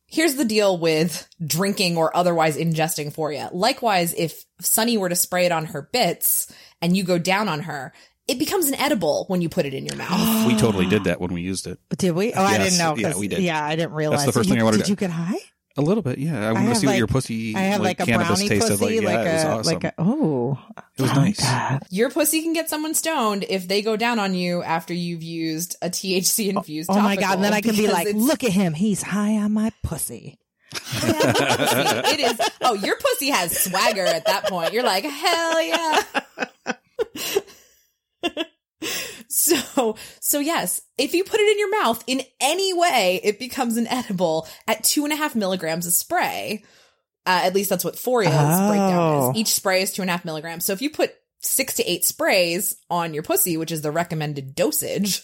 Here's 0.05 0.35
the 0.35 0.45
deal 0.45 0.77
with 0.77 1.27
drinking 1.45 1.97
or 1.97 2.15
otherwise 2.15 2.55
ingesting 2.57 3.13
Foria. 3.13 3.49
Likewise, 3.51 4.13
if 4.13 4.45
Sunny 4.61 4.97
were 4.97 5.09
to 5.09 5.15
spray 5.15 5.45
it 5.45 5.51
on 5.51 5.65
her 5.65 5.89
bits 5.91 6.53
and 6.81 6.95
you 6.95 7.03
go 7.03 7.17
down 7.17 7.49
on 7.49 7.61
her, 7.61 7.91
it 8.27 8.39
becomes 8.39 8.67
an 8.67 8.75
edible 8.75 9.25
when 9.27 9.41
you 9.41 9.49
put 9.49 9.65
it 9.65 9.73
in 9.73 9.85
your 9.85 9.95
mouth. 9.97 10.45
we 10.47 10.55
totally 10.57 10.85
did 10.85 11.05
that 11.05 11.19
when 11.21 11.33
we 11.33 11.41
used 11.41 11.67
it. 11.67 11.79
Did 11.97 12.11
we? 12.11 12.33
Oh, 12.33 12.43
I 12.43 12.53
Yes, 12.57 12.71
didn't 12.71 12.77
know. 12.79 12.95
yeah, 12.97 13.11
'cause- 13.11 13.19
we 13.19 13.27
did. 13.27 13.39
Yeah, 13.39 13.63
I 13.63 13.75
didn't 13.75 13.93
realize. 13.93 14.25
the 14.25 14.31
first 14.31 14.47
You- 14.49 14.53
thing 14.55 14.61
I 14.61 14.63
wanted 14.65 14.77
Did 14.77 14.85
to- 14.85 14.91
you 14.91 14.95
get 14.95 15.11
high? 15.11 15.37
A 15.79 15.81
little 15.81 16.01
bit, 16.01 16.17
yeah. 16.17 16.39
I 16.49 16.53
want 16.53 16.63
to 16.63 16.69
have 16.69 16.77
see 16.77 16.87
what 16.87 16.93
like- 16.93 16.97
your 16.97 17.05
pussy 17.07 17.55
I 17.55 17.59
have 17.59 17.81
like, 17.81 17.99
a 17.99 18.05
cannabis 18.07 18.27
brownie 18.39 18.49
tasted 18.49 18.79
pussy, 18.79 18.99
like. 18.99 19.15
like, 19.15 19.25
Yeah, 19.25 19.31
it 19.31 19.33
was 19.35 19.43
a 19.43 19.49
awesome. 19.59 19.73
like 19.75 19.83
a 19.83 19.93
oh, 19.99 20.59
It 20.97 21.01
was 21.03 21.11
oh 21.11 21.13
nice. 21.13 21.45
Your 21.91 22.09
pussy 22.09 22.41
can 22.41 22.53
get 22.53 22.67
someone 22.67 22.95
stoned 22.95 23.45
if 23.47 23.67
they 23.67 23.83
go 23.83 23.95
down 23.95 24.17
on 24.17 24.33
you 24.33 24.63
after 24.63 24.95
you've 24.95 25.21
used 25.21 25.75
a 25.83 25.89
THC 25.91 26.47
oh, 26.47 26.57
infused. 26.57 26.89
Oh 26.91 26.99
my 26.99 27.15
god! 27.15 27.35
And 27.35 27.43
then 27.43 27.53
I 27.53 27.61
can 27.61 27.75
be 27.75 27.81
because 27.81 27.93
like, 27.93 28.07
it's- 28.07 28.23
look 28.23 28.43
at 28.43 28.51
him. 28.51 28.73
He's 28.73 29.03
high 29.03 29.33
on 29.37 29.51
my 29.53 29.71
pussy. 29.83 30.39
it 30.73 32.19
is. 32.19 32.47
Oh, 32.61 32.73
your 32.73 32.95
pussy 32.97 33.29
has 33.29 33.55
swagger 33.57 34.03
at 34.03 34.25
that 34.25 34.45
point. 34.47 34.73
You're 34.73 34.83
like, 34.83 35.03
hell 35.03 35.61
yeah. 35.61 36.01
so, 39.29 39.95
so 40.19 40.39
yes, 40.39 40.81
if 40.97 41.13
you 41.13 41.23
put 41.23 41.39
it 41.39 41.51
in 41.51 41.59
your 41.59 41.81
mouth 41.81 42.03
in 42.07 42.21
any 42.39 42.73
way, 42.73 43.19
it 43.23 43.39
becomes 43.39 43.77
an 43.77 43.87
edible 43.87 44.47
at 44.67 44.83
two 44.83 45.03
and 45.03 45.13
a 45.13 45.17
half 45.17 45.35
milligrams 45.35 45.85
of 45.87 45.93
spray. 45.93 46.63
Uh, 47.25 47.41
at 47.43 47.53
least 47.53 47.69
that's 47.69 47.83
what 47.83 47.95
Foria's 47.95 48.31
Oh. 48.33 48.67
breakdown 48.69 49.31
is. 49.35 49.37
Each 49.41 49.53
spray 49.53 49.81
is 49.81 49.91
two 49.91 50.01
and 50.01 50.09
a 50.09 50.13
half 50.13 50.23
milligrams. 50.25 50.63
So 50.63 50.71
if 50.73 50.81
you 50.81 50.89
put 50.89 51.13
six 51.41 51.75
to 51.75 51.83
eight 51.83 52.05
sprays 52.05 52.77
on 52.89 53.13
your 53.13 53.23
pussy, 53.23 53.57
which 53.57 53.71
is 53.71 53.81
the 53.81 53.91
recommended 53.91 54.55
dosage, 54.55 55.23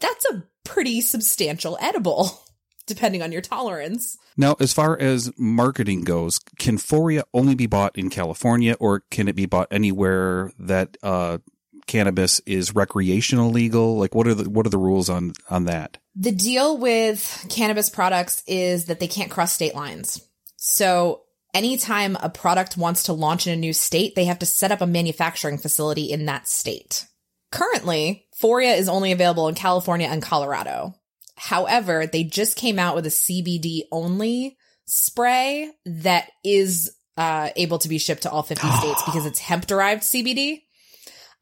that's 0.00 0.24
a 0.26 0.44
pretty 0.64 1.00
substantial 1.00 1.76
edible, 1.80 2.40
depending 2.86 3.20
on 3.22 3.32
your 3.32 3.40
tolerance. 3.42 4.16
Now, 4.36 4.56
as 4.60 4.72
far 4.72 4.98
as 5.00 5.32
marketing 5.38 6.02
goes, 6.04 6.38
can 6.58 6.76
Foria 6.78 7.22
only 7.32 7.54
be 7.54 7.66
bought 7.66 7.96
in 7.98 8.10
California 8.10 8.76
or 8.78 9.00
can 9.10 9.26
it 9.28 9.34
be 9.36 9.46
bought 9.46 9.68
anywhere 9.70 10.52
that 10.58 10.96
uh, 11.02 11.38
cannabis 11.86 12.40
is 12.40 12.74
recreational 12.74 13.50
legal? 13.50 13.96
Like 13.98 14.14
what 14.14 14.26
are 14.26 14.34
the 14.34 14.48
what 14.48 14.66
are 14.66 14.70
the 14.70 14.78
rules 14.78 15.08
on 15.08 15.32
on 15.50 15.64
that? 15.64 15.98
The 16.16 16.32
deal 16.32 16.78
with 16.78 17.46
cannabis 17.48 17.88
products 17.88 18.42
is 18.46 18.86
that 18.86 19.00
they 19.00 19.08
can't 19.08 19.30
cross 19.30 19.52
state 19.52 19.74
lines. 19.74 20.20
So 20.56 21.22
anytime 21.52 22.16
a 22.20 22.28
product 22.28 22.76
wants 22.76 23.04
to 23.04 23.12
launch 23.12 23.46
in 23.46 23.52
a 23.52 23.56
new 23.56 23.72
state, 23.72 24.14
they 24.14 24.26
have 24.26 24.40
to 24.40 24.46
set 24.46 24.72
up 24.72 24.80
a 24.80 24.86
manufacturing 24.86 25.58
facility 25.58 26.10
in 26.10 26.26
that 26.26 26.48
state. 26.48 27.06
Currently, 27.50 28.26
Foria 28.40 28.76
is 28.76 28.88
only 28.88 29.12
available 29.12 29.48
in 29.48 29.54
California 29.54 30.08
and 30.08 30.20
Colorado. 30.20 30.94
However, 31.36 32.06
they 32.06 32.24
just 32.24 32.56
came 32.56 32.78
out 32.78 32.96
with 32.96 33.06
a 33.06 33.10
CBD 33.10 33.82
only 33.92 34.56
spray 34.86 35.70
that 35.86 36.30
is 36.44 36.92
uh, 37.16 37.50
able 37.56 37.78
to 37.78 37.88
be 37.88 37.98
shipped 37.98 38.22
to 38.22 38.30
all 38.30 38.42
50 38.42 38.68
states 38.78 39.02
because 39.04 39.26
it's 39.26 39.38
hemp 39.38 39.66
derived 39.66 40.02
CBD. 40.02 40.62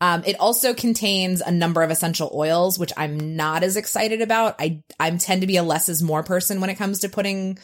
Um, 0.02 0.24
it 0.26 0.34
also 0.40 0.74
contains 0.74 1.40
a 1.40 1.52
number 1.52 1.80
of 1.82 1.90
essential 1.92 2.30
oils, 2.34 2.76
which 2.78 2.92
I'm 2.96 3.36
not 3.36 3.62
as 3.62 3.76
excited 3.76 4.20
about. 4.20 4.56
I 4.58 4.82
I 4.98 5.10
tend 5.12 5.42
to 5.42 5.46
be 5.46 5.56
a 5.56 5.62
less 5.62 5.88
is 5.88 6.02
more 6.02 6.24
person 6.24 6.60
when 6.60 6.70
it 6.70 6.74
comes 6.74 6.98
to 7.00 7.08
putting 7.08 7.58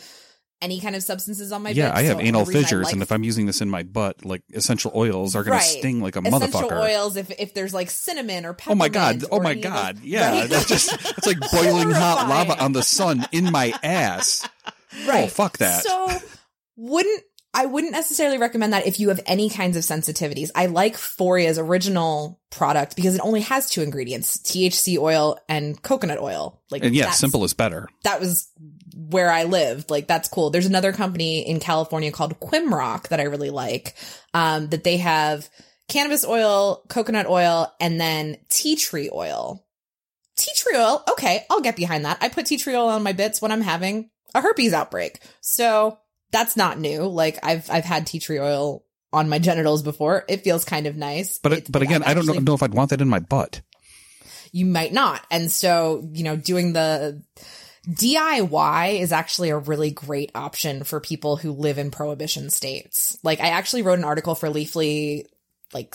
any 0.62 0.80
kind 0.80 0.94
of 0.96 1.02
substances 1.02 1.50
on 1.52 1.62
my 1.62 1.70
butt. 1.70 1.76
yeah. 1.76 1.92
I 1.94 2.02
have 2.02 2.18
So 2.18 2.20
anal 2.22 2.44
the 2.44 2.48
reason 2.50 2.58
I 2.60 2.62
fissures, 2.64 2.84
like 2.86 2.92
and 2.92 3.02
if 3.02 3.10
I'm 3.12 3.22
using 3.24 3.46
this 3.46 3.60
in 3.60 3.68
my 3.68 3.82
butt, 3.82 4.24
like 4.24 4.42
essential 4.52 4.92
oils 4.94 5.34
are 5.36 5.42
going 5.44 5.56
Right. 5.58 5.62
to 5.62 5.78
sting 5.78 6.00
like 6.00 6.14
a 6.16 6.20
essential 6.20 6.62
motherfucker. 6.62 6.80
oils, 6.80 7.16
if 7.16 7.30
if 7.40 7.54
there's 7.54 7.74
like 7.74 7.90
cinnamon 7.90 8.46
or 8.46 8.56
Oh 8.68 8.74
my 8.76 8.88
god! 8.88 9.24
Oh 9.32 9.40
my 9.40 9.50
any 9.52 9.60
of 9.60 9.64
those- 9.64 9.72
god! 9.72 9.98
Yeah, 10.02 10.30
Right? 10.40 10.48
that's 10.50 10.66
just 10.68 10.90
that's 10.90 11.26
like 11.26 11.38
boiling 11.52 11.90
hot 11.90 12.28
lava 12.28 12.56
on 12.62 12.72
the 12.72 12.82
sun 12.84 13.26
in 13.32 13.50
my 13.50 13.72
ass. 13.82 14.48
Right. 15.08 15.24
Oh 15.24 15.26
fuck 15.28 15.58
that! 15.58 15.82
So 15.84 16.08
wouldn't 16.76 17.22
I 17.54 17.66
wouldn't 17.66 17.92
necessarily 17.92 18.38
recommend 18.38 18.72
that 18.72 18.86
if 18.86 19.00
you 19.00 19.08
have 19.08 19.20
any 19.26 19.48
kinds 19.48 19.76
of 19.76 19.82
sensitivities. 19.82 20.50
I 20.54 20.66
like 20.66 20.96
Foria's 20.96 21.58
original 21.58 22.40
product 22.50 22.94
because 22.94 23.14
it 23.14 23.20
only 23.22 23.40
has 23.40 23.70
two 23.70 23.82
ingredients: 23.82 24.38
THC 24.38 24.98
oil 24.98 25.38
and 25.48 25.80
coconut 25.82 26.20
oil. 26.20 26.60
Like 26.70 26.84
and 26.84 26.94
yeah, 26.94 27.10
simple 27.10 27.44
is 27.44 27.54
better. 27.54 27.88
that 28.04 28.20
was 28.20 28.50
where 28.94 29.30
I 29.30 29.44
lived. 29.44 29.90
Like 29.90 30.06
that's 30.06 30.28
cool. 30.28 30.50
There's 30.50 30.66
another 30.66 30.92
company 30.92 31.48
in 31.48 31.60
California 31.60 32.12
called 32.12 32.38
Quim 32.38 32.70
Rock 32.70 33.08
that 33.08 33.20
I 33.20 33.24
really 33.24 33.50
like. 33.50 33.94
Um, 34.34 34.68
that 34.68 34.84
they 34.84 34.98
have 34.98 35.48
cannabis 35.88 36.26
oil, 36.26 36.82
coconut 36.88 37.26
oil, 37.26 37.72
and 37.80 38.00
then 38.00 38.36
tea 38.50 38.76
tree 38.76 39.10
oil. 39.12 39.64
Tea 40.36 40.52
tree 40.54 40.76
oil, 40.76 41.02
okay, 41.10 41.44
I'll 41.50 41.62
get 41.62 41.76
behind 41.76 42.04
that. 42.04 42.18
I 42.20 42.28
put 42.28 42.46
tea 42.46 42.58
tree 42.58 42.76
oil 42.76 42.88
on 42.88 43.02
my 43.02 43.12
bits 43.12 43.42
when 43.42 43.50
I'm 43.50 43.62
having 43.62 44.10
a 44.34 44.40
herpes 44.40 44.72
outbreak. 44.72 45.20
So 45.40 45.98
that's 46.30 46.56
not 46.56 46.78
new. 46.78 47.02
Like 47.04 47.38
I've 47.42 47.70
I've 47.70 47.84
had 47.84 48.06
tea 48.06 48.18
tree 48.20 48.38
oil 48.38 48.84
on 49.12 49.28
my 49.28 49.38
genitals 49.48 49.82
before. 49.82 50.24
It 50.28 50.42
feels 50.44 50.64
kind 50.64 50.86
of 50.86 50.96
nice. 50.96 51.38
But 51.38 51.52
It- 51.52 51.72
but 51.72 51.82
again, 51.82 52.02
I 52.02 52.14
don't 52.14 52.26
know, 52.26 52.34
know 52.34 52.54
if 52.54 52.62
I'd 52.62 52.74
want 52.74 52.90
that 52.90 53.00
in 53.00 53.08
my 53.08 53.18
butt. 53.20 53.60
you 54.52 54.66
might 54.66 54.92
not. 54.92 55.24
And 55.30 55.50
so, 55.50 56.08
you 56.12 56.24
know, 56.24 56.36
doing 56.36 56.72
the 56.72 57.22
DIY 57.88 59.00
is 59.00 59.12
actually 59.12 59.50
a 59.50 59.58
really 59.58 59.90
great 59.90 60.30
option 60.34 60.84
for 60.84 61.00
people 61.00 61.36
who 61.36 61.52
live 61.52 61.78
in 61.78 61.90
prohibition 61.90 62.50
states. 62.50 63.16
Like 63.22 63.40
I 63.40 63.48
actually 63.48 63.82
wrote 63.82 63.98
an 63.98 64.04
article 64.04 64.34
for 64.34 64.48
Leafly 64.48 65.24
like 65.72 65.94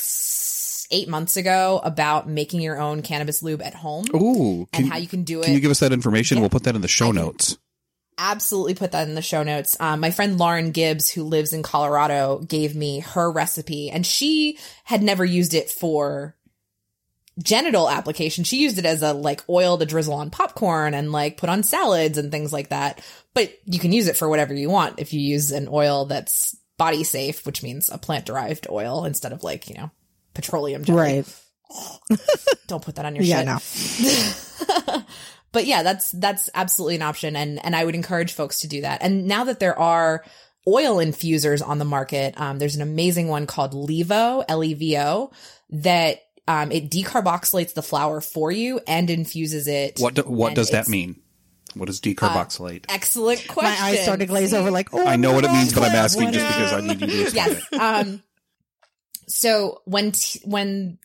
eight 0.92 1.08
months 1.10 1.38
ago 1.38 1.80
about 1.84 2.28
making 2.28 2.62
your 2.62 2.80
own 2.80 3.02
cannabis 3.02 3.42
lube 3.42 3.62
at 3.62 3.74
home 3.74 4.06
Ooh, 4.14 4.68
and 4.74 4.84
can, 4.84 4.86
how 4.86 4.98
you 4.98 5.08
can 5.08 5.24
do 5.24 5.42
it. 5.42 5.46
can 5.46 5.54
you 5.54 5.60
give 5.60 5.72
us 5.72 5.80
that 5.80 5.92
information? 5.94 6.38
Yeah. 6.38 6.42
We'll 6.42 6.50
put 6.52 6.64
that 6.64 6.76
in 6.76 6.82
the 6.82 6.88
show 6.88 7.06
I 7.06 7.10
can- 7.10 7.16
notes. 7.16 7.58
Absolutely 8.18 8.76
put 8.76 8.92
that 8.92 9.08
in 9.08 9.16
the 9.16 9.22
show 9.22 9.44
notes. 9.44 9.76
Um, 9.80 10.00
my 10.00 10.12
friend 10.12 10.38
Lauren 10.38 10.72
Gibbs, 10.72 11.10
who 11.10 11.24
lives 11.24 11.54
in 11.54 11.64
Colorado, 11.64 12.40
gave 12.40 12.76
me 12.76 13.00
her 13.00 13.32
recipe, 13.32 13.90
and 13.90 14.06
she 14.06 14.58
had 14.84 15.02
never 15.04 15.24
used 15.26 15.54
it 15.54 15.70
for 15.70 16.36
genital 17.42 17.90
application. 17.90 18.44
She 18.44 18.58
used 18.62 18.78
it 18.78 18.86
as 18.86 19.02
a 19.02 19.14
like 19.14 19.42
oil 19.50 19.78
to 19.78 19.86
drizzle 19.86 20.14
on 20.14 20.30
popcorn 20.30 20.94
and 20.94 21.12
like 21.12 21.38
put 21.38 21.50
on 21.50 21.64
salads 21.64 22.18
and 22.18 22.32
things 22.32 22.54
like 22.54 22.70
that. 22.70 23.04
But 23.34 23.54
you 23.66 23.80
can 23.80 23.92
use 23.92 24.08
it 24.08 24.18
for 24.18 24.30
whatever 24.30 24.54
you 24.54 24.70
want 24.70 25.00
if 25.00 25.14
you 25.14 25.20
use 25.20 25.52
an 25.52 25.68
oil 25.72 26.06
that's 26.06 26.56
body 26.78 27.04
safe, 27.04 27.46
which 27.46 27.64
means 27.64 27.90
a 27.90 27.98
plant 27.98 28.26
derived 28.26 28.68
oil 28.70 29.06
instead 29.06 29.32
of 29.32 29.44
like, 29.44 29.68
you 29.70 29.76
know, 29.76 29.90
petroleum 30.36 30.84
jelly. 30.84 31.00
Right. 31.00 31.40
Don't 32.68 32.84
put 32.84 32.96
that 32.96 33.06
on 33.06 33.16
your 33.16 33.24
Yeah, 33.24 33.60
shit. 33.60 34.84
no. 34.86 35.02
but 35.54 35.66
yeah, 35.66 35.84
that's 35.84 36.12
that's 36.12 36.50
absolutely 36.54 36.96
an 36.96 37.04
option, 37.04 37.38
and 37.38 37.64
and 37.64 37.76
I 37.76 37.86
would 37.86 37.96
encourage 37.96 38.34
folks 38.34 38.60
to 38.62 38.68
do 38.68 38.82
that. 38.82 39.02
And 39.02 39.26
now 39.26 39.46
that 39.46 39.60
there 39.62 39.80
are 39.80 40.26
oil 40.68 41.00
infusers 41.00 41.62
on 41.62 41.78
the 41.78 41.86
market, 41.86 42.34
um, 42.40 42.60
there's 42.60 42.76
an 42.76 42.82
amazing 42.82 43.30
one 43.30 43.48
called 43.48 43.74
Levo 43.74 44.44
L 44.48 44.64
E 44.64 44.74
V 44.74 44.98
O 44.98 45.32
that 45.70 46.18
um, 46.48 46.72
it 46.72 46.90
decarboxylates 46.90 47.74
the 47.74 47.84
flour 47.84 48.20
for 48.20 48.52
you 48.52 48.82
and 48.88 49.10
infuses 49.10 49.68
it. 49.68 50.00
What 50.00 50.16
do, 50.16 50.24
what 50.24 50.56
does 50.56 50.72
that 50.72 50.82
it's- 50.82 50.90
mean? 50.90 51.22
What 51.76 51.90
is 51.90 52.00
decarboxylate? 52.02 52.86
Excellent 52.90 53.48
question. 53.48 53.72
My 53.72 53.88
eyes 53.90 54.04
started 54.04 54.26
to 54.26 54.26
glaze 54.28 54.54
over 54.54 54.70
like, 54.70 54.94
oh, 54.94 55.08
I 55.08 55.16
know 55.16 55.34
what 55.34 55.44
it 55.44 55.52
means, 55.52 55.74
but 55.74 55.82
I'm 55.82 55.96
asking 55.96 56.32
just 56.32 56.46
because 56.46 56.72
I 56.72 56.82
need 56.82 57.02
you 57.02 57.08
to 57.08 57.22
explain 57.24 57.48
yes. 57.48 57.68
it. 57.72 57.80
Um, 57.82 58.24
so 59.28 59.82
when 59.86 60.12
t- 60.12 60.42
when 60.44 61.00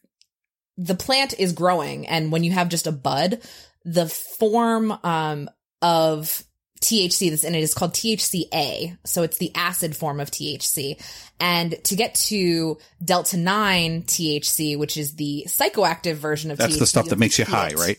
the 0.76 0.94
plant 0.94 1.38
is 1.38 1.54
growing, 1.54 2.06
and 2.06 2.30
when 2.30 2.44
you 2.44 2.52
have 2.52 2.68
just 2.68 2.86
a 2.86 2.92
bud, 2.92 3.40
the 3.84 4.06
form 4.06 4.92
um, 5.02 5.48
of 5.82 6.42
THC 6.80 7.30
that's 7.30 7.44
in 7.44 7.54
it 7.54 7.62
is 7.62 7.74
called 7.74 7.94
THCA. 7.94 8.98
So 9.04 9.22
it's 9.22 9.38
the 9.38 9.52
acid 9.54 9.96
form 9.96 10.20
of 10.20 10.30
THC. 10.30 11.02
And 11.40 11.82
to 11.84 11.96
get 11.96 12.14
to 12.16 12.78
delta 13.04 13.36
9 13.36 14.02
THC, 14.02 14.78
which 14.78 14.96
is 14.96 15.14
the 15.14 15.46
psychoactive 15.48 16.14
version 16.14 16.50
of 16.50 16.58
THC. 16.58 16.60
That's 16.60 16.76
THC, 16.76 16.78
the 16.78 16.86
stuff 16.86 17.08
that 17.08 17.18
makes 17.18 17.38
you 17.38 17.44
high, 17.44 17.68
it. 17.68 17.78
right? 17.78 17.98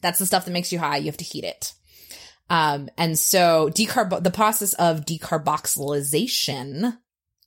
That's 0.00 0.18
the 0.18 0.26
stuff 0.26 0.44
that 0.44 0.50
makes 0.50 0.72
you 0.72 0.78
high. 0.78 0.98
You 0.98 1.06
have 1.06 1.16
to 1.18 1.24
heat 1.24 1.44
it. 1.44 1.72
Um, 2.50 2.90
and 2.98 3.18
so 3.18 3.70
decarb 3.70 4.22
the 4.22 4.30
process 4.30 4.74
of 4.74 5.06
decarboxylation 5.06 6.98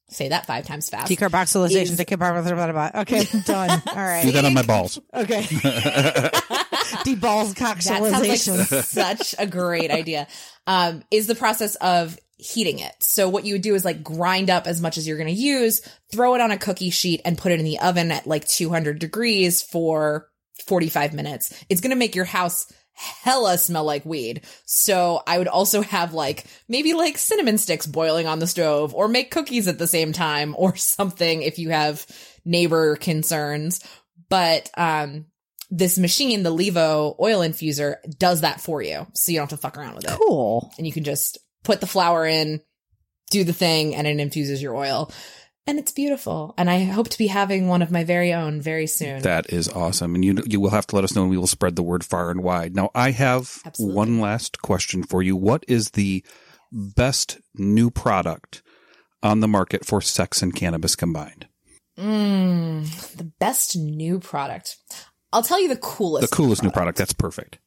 Say 0.09 0.29
that 0.29 0.45
five 0.45 0.65
times 0.65 0.89
fast. 0.89 1.11
Decarboxylation. 1.11 1.81
Is- 1.81 1.99
Decarboxylation. 1.99 2.95
Okay, 2.95 3.25
done. 3.41 3.81
All 3.87 3.95
right. 3.95 4.21
Do 4.25 4.31
that 4.31 4.45
on 4.45 4.53
my 4.53 4.61
balls. 4.61 4.99
Okay. 5.13 5.41
Deballs 7.05 7.55
That 7.55 7.83
sounds 7.83 8.71
like 8.71 8.83
such 8.85 9.35
a 9.37 9.47
great 9.47 9.91
idea. 9.91 10.27
Um, 10.65 11.03
is 11.11 11.27
the 11.27 11.35
process 11.35 11.75
of 11.75 12.17
heating 12.37 12.79
it. 12.79 12.93
So 12.99 13.29
what 13.29 13.45
you 13.45 13.55
would 13.55 13.61
do 13.61 13.75
is 13.75 13.83
like 13.83 14.03
grind 14.03 14.49
up 14.49 14.67
as 14.67 14.79
much 14.79 14.97
as 14.97 15.07
you're 15.07 15.17
going 15.17 15.33
to 15.33 15.41
use, 15.41 15.81
throw 16.11 16.35
it 16.35 16.41
on 16.41 16.51
a 16.51 16.57
cookie 16.57 16.91
sheet 16.91 17.21
and 17.25 17.37
put 17.37 17.51
it 17.51 17.59
in 17.59 17.65
the 17.65 17.79
oven 17.79 18.11
at 18.11 18.27
like 18.27 18.47
200 18.47 18.99
degrees 18.99 19.61
for 19.61 20.29
45 20.65 21.13
minutes. 21.13 21.53
It's 21.69 21.81
going 21.81 21.91
to 21.91 21.97
make 21.97 22.15
your 22.15 22.25
house 22.25 22.71
hella 22.93 23.57
smell 23.57 23.83
like 23.83 24.05
weed. 24.05 24.41
So 24.65 25.21
I 25.25 25.37
would 25.37 25.47
also 25.47 25.81
have 25.81 26.13
like 26.13 26.45
maybe 26.67 26.93
like 26.93 27.17
cinnamon 27.17 27.57
sticks 27.57 27.85
boiling 27.85 28.27
on 28.27 28.39
the 28.39 28.47
stove 28.47 28.93
or 28.93 29.07
make 29.07 29.31
cookies 29.31 29.67
at 29.67 29.77
the 29.77 29.87
same 29.87 30.13
time 30.13 30.55
or 30.57 30.75
something 30.75 31.41
if 31.41 31.59
you 31.59 31.69
have 31.69 32.05
neighbor 32.45 32.95
concerns. 32.97 33.83
But, 34.29 34.69
um, 34.75 35.25
this 35.69 35.97
machine, 35.97 36.43
the 36.43 36.55
Levo 36.55 37.15
oil 37.19 37.41
infuser, 37.41 37.95
does 38.17 38.41
that 38.41 38.61
for 38.61 38.81
you. 38.81 39.05
So 39.13 39.31
you 39.31 39.39
don't 39.39 39.49
have 39.49 39.59
to 39.59 39.61
fuck 39.61 39.77
around 39.77 39.95
with 39.95 40.05
it. 40.05 40.17
Cool. 40.17 40.71
And 40.77 40.87
you 40.87 40.93
can 40.93 41.03
just 41.03 41.37
put 41.63 41.81
the 41.81 41.87
flour 41.87 42.25
in, 42.25 42.61
do 43.29 43.43
the 43.43 43.53
thing, 43.53 43.95
and 43.95 44.07
it 44.07 44.19
infuses 44.19 44.61
your 44.61 44.75
oil. 44.75 45.11
And 45.65 45.77
it's 45.77 45.91
beautiful. 45.91 46.53
And 46.57 46.69
I 46.69 46.85
hope 46.85 47.09
to 47.09 47.17
be 47.17 47.27
having 47.27 47.67
one 47.67 47.81
of 47.81 47.91
my 47.91 48.05
very 48.05 48.31
own 48.31 48.61
very 48.61 48.87
soon. 48.87 49.21
That 49.23 49.51
is 49.51 49.67
awesome. 49.67 50.15
And 50.15 50.23
you 50.23 50.41
you 50.45 50.61
will 50.61 50.69
have 50.69 50.87
to 50.87 50.95
let 50.95 51.03
us 51.03 51.13
know 51.13 51.23
and 51.23 51.29
we 51.29 51.37
will 51.37 51.45
spread 51.45 51.75
the 51.75 51.83
word 51.83 52.05
far 52.05 52.31
and 52.31 52.41
wide. 52.41 52.73
Now 52.73 52.89
I 52.95 53.11
have 53.11 53.61
Absolutely. 53.65 53.95
one 53.95 54.21
last 54.21 54.61
question 54.61 55.03
for 55.03 55.21
you. 55.21 55.35
What 55.35 55.65
is 55.67 55.91
the 55.91 56.23
best 56.71 57.41
new 57.53 57.91
product 57.91 58.63
on 59.21 59.41
the 59.41 59.47
market 59.49 59.85
for 59.85 60.01
sex 60.01 60.41
and 60.41 60.55
cannabis 60.55 60.95
combined? 60.95 61.47
Mm, 61.97 63.17
the 63.17 63.25
best 63.25 63.75
new 63.75 64.19
product. 64.19 64.77
I'll 65.33 65.43
tell 65.43 65.61
you 65.61 65.67
the 65.69 65.77
coolest. 65.77 66.29
The 66.29 66.35
coolest 66.35 66.63
new 66.63 66.71
product. 66.71 66.97
That's 66.97 67.13
perfect. 67.13 67.59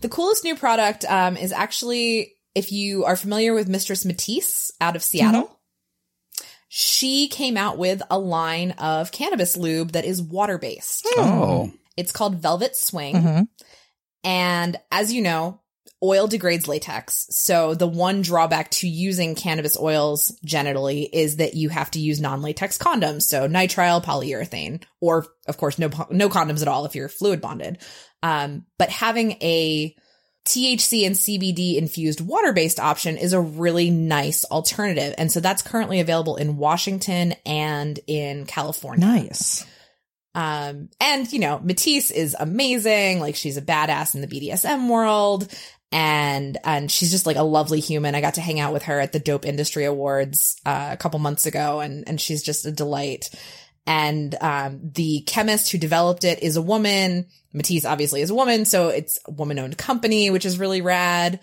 The 0.00 0.08
coolest 0.08 0.44
new 0.44 0.56
product 0.56 1.04
um, 1.04 1.36
is 1.36 1.52
actually 1.52 2.34
if 2.54 2.72
you 2.72 3.04
are 3.04 3.16
familiar 3.16 3.54
with 3.54 3.68
Mistress 3.68 4.04
Matisse 4.04 4.72
out 4.80 4.96
of 4.96 5.02
Seattle. 5.02 5.56
She 6.68 7.28
came 7.28 7.56
out 7.56 7.78
with 7.78 8.00
a 8.10 8.18
line 8.18 8.72
of 8.72 9.10
cannabis 9.10 9.56
lube 9.56 9.92
that 9.92 10.04
is 10.04 10.22
water 10.22 10.56
based. 10.56 11.04
Oh. 11.16 11.72
It's 11.96 12.12
called 12.12 12.36
Velvet 12.36 12.76
Swing. 12.76 13.16
Mhm. 13.16 13.48
And 14.22 14.76
as 14.92 15.12
you 15.12 15.20
know, 15.22 15.60
oil 16.02 16.26
degrades 16.26 16.66
latex. 16.66 17.26
So 17.30 17.74
the 17.74 17.86
one 17.86 18.22
drawback 18.22 18.70
to 18.72 18.88
using 18.88 19.34
cannabis 19.34 19.78
oils 19.78 20.32
genitally 20.44 21.08
is 21.12 21.36
that 21.36 21.54
you 21.54 21.68
have 21.68 21.90
to 21.92 22.00
use 22.00 22.20
non-latex 22.20 22.78
condoms. 22.78 23.22
So 23.22 23.46
nitrile, 23.48 24.02
polyurethane, 24.02 24.82
or 25.00 25.26
of 25.46 25.58
course, 25.58 25.78
no, 25.78 25.90
no 26.10 26.28
condoms 26.28 26.62
at 26.62 26.68
all 26.68 26.86
if 26.86 26.94
you're 26.94 27.08
fluid 27.08 27.40
bonded. 27.40 27.78
Um, 28.22 28.64
but 28.78 28.88
having 28.88 29.32
a 29.42 29.94
THC 30.46 31.06
and 31.06 31.14
CBD 31.14 31.76
infused 31.76 32.20
water 32.20 32.52
based 32.52 32.80
option 32.80 33.16
is 33.16 33.32
a 33.32 33.40
really 33.40 33.90
nice 33.90 34.44
alternative. 34.46 35.14
And 35.18 35.30
so 35.30 35.40
that's 35.40 35.62
currently 35.62 36.00
available 36.00 36.36
in 36.36 36.56
Washington 36.56 37.34
and 37.44 38.00
in 38.06 38.46
California. 38.46 39.06
Nice. 39.06 39.66
Um, 40.34 40.88
and 41.00 41.30
you 41.32 41.40
know, 41.40 41.58
Matisse 41.58 42.10
is 42.10 42.36
amazing. 42.38 43.20
Like 43.20 43.34
she's 43.36 43.56
a 43.56 43.62
badass 43.62 44.14
in 44.14 44.20
the 44.20 44.26
BDSM 44.26 44.88
world. 44.88 45.48
And, 45.92 46.56
and 46.64 46.90
she's 46.90 47.10
just 47.10 47.26
like 47.26 47.36
a 47.36 47.42
lovely 47.42 47.80
human. 47.80 48.14
I 48.14 48.20
got 48.20 48.34
to 48.34 48.40
hang 48.40 48.60
out 48.60 48.72
with 48.72 48.84
her 48.84 49.00
at 49.00 49.12
the 49.12 49.18
Dope 49.18 49.44
Industry 49.44 49.84
Awards, 49.84 50.56
uh, 50.64 50.90
a 50.92 50.96
couple 50.96 51.18
months 51.18 51.46
ago 51.46 51.80
and, 51.80 52.08
and 52.08 52.20
she's 52.20 52.42
just 52.42 52.64
a 52.64 52.70
delight. 52.70 53.30
And, 53.86 54.34
um, 54.40 54.80
the 54.94 55.22
chemist 55.22 55.72
who 55.72 55.78
developed 55.78 56.24
it 56.24 56.42
is 56.42 56.56
a 56.56 56.62
woman. 56.62 57.26
Matisse 57.52 57.84
obviously 57.84 58.20
is 58.20 58.30
a 58.30 58.34
woman. 58.34 58.64
So 58.66 58.88
it's 58.88 59.18
a 59.26 59.32
woman 59.32 59.58
owned 59.58 59.76
company, 59.76 60.30
which 60.30 60.44
is 60.46 60.60
really 60.60 60.80
rad. 60.80 61.40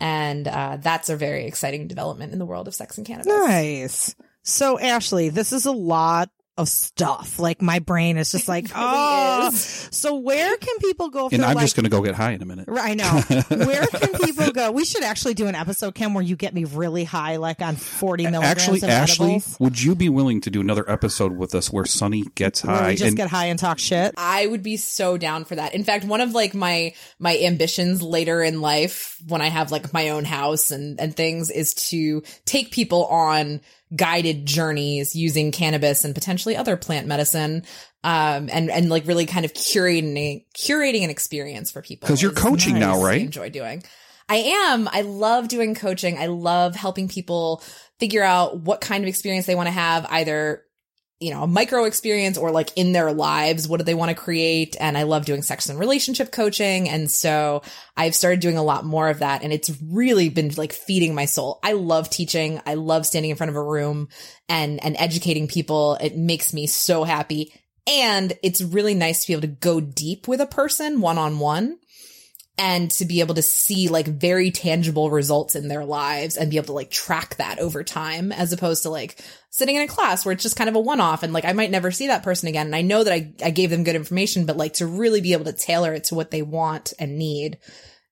And, 0.00 0.46
uh, 0.46 0.76
that's 0.80 1.08
a 1.08 1.16
very 1.16 1.46
exciting 1.46 1.88
development 1.88 2.34
in 2.34 2.38
the 2.38 2.46
world 2.46 2.68
of 2.68 2.74
sex 2.74 2.98
and 2.98 3.06
cannabis. 3.06 3.28
Nice. 3.28 4.14
So 4.42 4.78
Ashley, 4.78 5.30
this 5.30 5.52
is 5.52 5.64
a 5.64 5.72
lot 5.72 6.30
of 6.58 6.68
stuff. 6.68 7.38
Like 7.38 7.62
my 7.62 7.78
brain 7.78 8.18
is 8.18 8.32
just 8.32 8.48
like, 8.48 8.64
really 8.74 8.84
oh. 8.84 9.48
is. 9.48 9.88
So 9.92 10.16
where 10.16 10.56
can 10.56 10.78
people 10.78 11.08
go? 11.08 11.28
If 11.28 11.32
And 11.32 11.44
I'm 11.44 11.54
like, 11.54 11.64
just 11.64 11.76
going 11.76 11.84
to 11.84 11.90
go 11.90 12.02
get 12.02 12.14
high 12.14 12.32
in 12.32 12.42
a 12.42 12.44
minute. 12.44 12.66
Right, 12.68 12.90
I 12.90 12.94
know. 12.94 13.64
Where 13.64 13.86
can 13.86 14.12
people 14.18 14.50
go? 14.50 14.72
We 14.72 14.84
should 14.84 15.04
actually 15.04 15.34
do 15.34 15.46
an 15.46 15.54
episode, 15.54 15.94
Kim, 15.94 16.14
where 16.14 16.22
you 16.22 16.36
get 16.36 16.52
me 16.52 16.64
really 16.64 17.04
high, 17.04 17.36
like 17.36 17.62
on 17.62 17.76
40 17.76 18.24
milligrams 18.24 18.48
Actually, 18.58 18.78
of 18.78 18.84
Ashley, 18.84 19.26
edibles. 19.26 19.56
would 19.60 19.80
you 19.80 19.94
be 19.94 20.08
willing 20.08 20.40
to 20.42 20.50
do 20.50 20.60
another 20.60 20.88
episode 20.90 21.32
with 21.32 21.54
us 21.54 21.72
where 21.72 21.84
Sunny 21.86 22.24
gets 22.34 22.64
Where 22.64 22.76
high? 22.76 22.88
we 22.88 22.96
just 22.96 23.08
and 23.08 23.16
get 23.16 23.30
high 23.30 23.46
and 23.46 23.58
talk 23.58 23.78
shit. 23.78 24.14
I 24.16 24.46
would 24.46 24.62
be 24.62 24.76
so 24.76 25.16
down 25.16 25.44
for 25.44 25.54
that. 25.54 25.74
In 25.74 25.84
fact, 25.84 26.04
one 26.04 26.20
of 26.20 26.32
like 26.32 26.54
my 26.54 26.94
my 27.20 27.38
ambitions 27.38 28.02
later 28.02 28.42
in 28.42 28.60
life 28.60 29.16
when 29.28 29.40
I 29.40 29.48
have 29.48 29.70
like 29.70 29.92
my 29.92 30.10
own 30.10 30.24
house 30.24 30.70
and 30.72 31.00
and 31.00 31.14
things 31.14 31.50
is 31.50 31.74
to 31.74 32.22
take 32.44 32.72
people 32.72 33.06
on 33.06 33.60
guided 33.94 34.46
journeys 34.46 35.16
using 35.16 35.50
cannabis 35.50 36.04
and 36.04 36.14
potentially 36.14 36.56
other 36.56 36.76
plant 36.76 37.06
medicine 37.06 37.64
um 38.04 38.48
and 38.52 38.70
and 38.70 38.90
like 38.90 39.06
really 39.06 39.26
kind 39.26 39.44
of 39.44 39.52
curating 39.54 40.44
curating 40.56 41.02
an 41.04 41.10
experience 41.10 41.70
for 41.70 41.82
people 41.82 42.06
because 42.06 42.22
you're 42.22 42.32
coaching 42.32 42.74
nice. 42.74 42.80
now, 42.80 43.02
right? 43.02 43.20
I 43.20 43.24
enjoy 43.24 43.50
doing. 43.50 43.82
I 44.28 44.36
am. 44.36 44.88
I 44.92 45.00
love 45.02 45.48
doing 45.48 45.74
coaching. 45.74 46.18
I 46.18 46.26
love 46.26 46.74
helping 46.74 47.08
people 47.08 47.62
figure 47.98 48.22
out 48.22 48.60
what 48.60 48.80
kind 48.80 49.02
of 49.02 49.08
experience 49.08 49.46
they 49.46 49.54
want 49.54 49.68
to 49.68 49.72
have 49.72 50.06
either 50.10 50.64
you 51.20 51.32
know, 51.32 51.42
a 51.42 51.48
micro 51.48 51.84
experience 51.84 52.38
or 52.38 52.52
like 52.52 52.70
in 52.76 52.92
their 52.92 53.12
lives, 53.12 53.66
what 53.66 53.78
do 53.78 53.84
they 53.84 53.94
want 53.94 54.10
to 54.10 54.14
create? 54.14 54.76
And 54.78 54.96
I 54.96 55.02
love 55.02 55.24
doing 55.24 55.42
sex 55.42 55.68
and 55.68 55.78
relationship 55.78 56.30
coaching. 56.30 56.88
And 56.88 57.10
so 57.10 57.62
I've 57.96 58.14
started 58.14 58.38
doing 58.38 58.56
a 58.56 58.62
lot 58.62 58.84
more 58.84 59.08
of 59.08 59.18
that 59.18 59.42
and 59.42 59.52
it's 59.52 59.70
really 59.82 60.28
been 60.28 60.52
like 60.56 60.72
feeding 60.72 61.14
my 61.14 61.24
soul. 61.24 61.58
I 61.62 61.72
love 61.72 62.08
teaching. 62.08 62.60
I 62.66 62.74
love 62.74 63.04
standing 63.04 63.32
in 63.32 63.36
front 63.36 63.50
of 63.50 63.56
a 63.56 63.62
room 63.62 64.08
and, 64.48 64.82
and 64.84 64.96
educating 64.96 65.48
people. 65.48 65.96
It 66.00 66.16
makes 66.16 66.54
me 66.54 66.68
so 66.68 67.02
happy. 67.02 67.52
And 67.88 68.34
it's 68.42 68.60
really 68.60 68.94
nice 68.94 69.22
to 69.22 69.28
be 69.28 69.32
able 69.32 69.42
to 69.42 69.48
go 69.48 69.80
deep 69.80 70.28
with 70.28 70.40
a 70.40 70.46
person 70.46 71.00
one 71.00 71.18
on 71.18 71.40
one 71.40 71.78
and 72.58 72.90
to 72.90 73.04
be 73.04 73.20
able 73.20 73.36
to 73.36 73.42
see 73.42 73.88
like 73.88 74.06
very 74.06 74.50
tangible 74.50 75.10
results 75.10 75.54
in 75.54 75.68
their 75.68 75.84
lives 75.84 76.36
and 76.36 76.50
be 76.50 76.56
able 76.56 76.66
to 76.66 76.72
like 76.72 76.90
track 76.90 77.36
that 77.36 77.60
over 77.60 77.84
time 77.84 78.32
as 78.32 78.52
opposed 78.52 78.82
to 78.82 78.90
like 78.90 79.22
sitting 79.50 79.76
in 79.76 79.82
a 79.82 79.88
class 79.88 80.24
where 80.24 80.32
it's 80.32 80.42
just 80.42 80.56
kind 80.56 80.68
of 80.68 80.74
a 80.74 80.80
one 80.80 81.00
off 81.00 81.22
and 81.22 81.32
like 81.32 81.44
I 81.44 81.52
might 81.52 81.70
never 81.70 81.92
see 81.92 82.08
that 82.08 82.24
person 82.24 82.48
again. 82.48 82.66
And 82.66 82.76
I 82.76 82.82
know 82.82 83.04
that 83.04 83.12
I, 83.12 83.32
I 83.42 83.50
gave 83.50 83.70
them 83.70 83.84
good 83.84 83.94
information, 83.94 84.44
but 84.44 84.56
like 84.56 84.74
to 84.74 84.86
really 84.86 85.20
be 85.20 85.32
able 85.34 85.44
to 85.44 85.52
tailor 85.52 85.94
it 85.94 86.04
to 86.04 86.16
what 86.16 86.32
they 86.32 86.42
want 86.42 86.92
and 86.98 87.16
need 87.16 87.58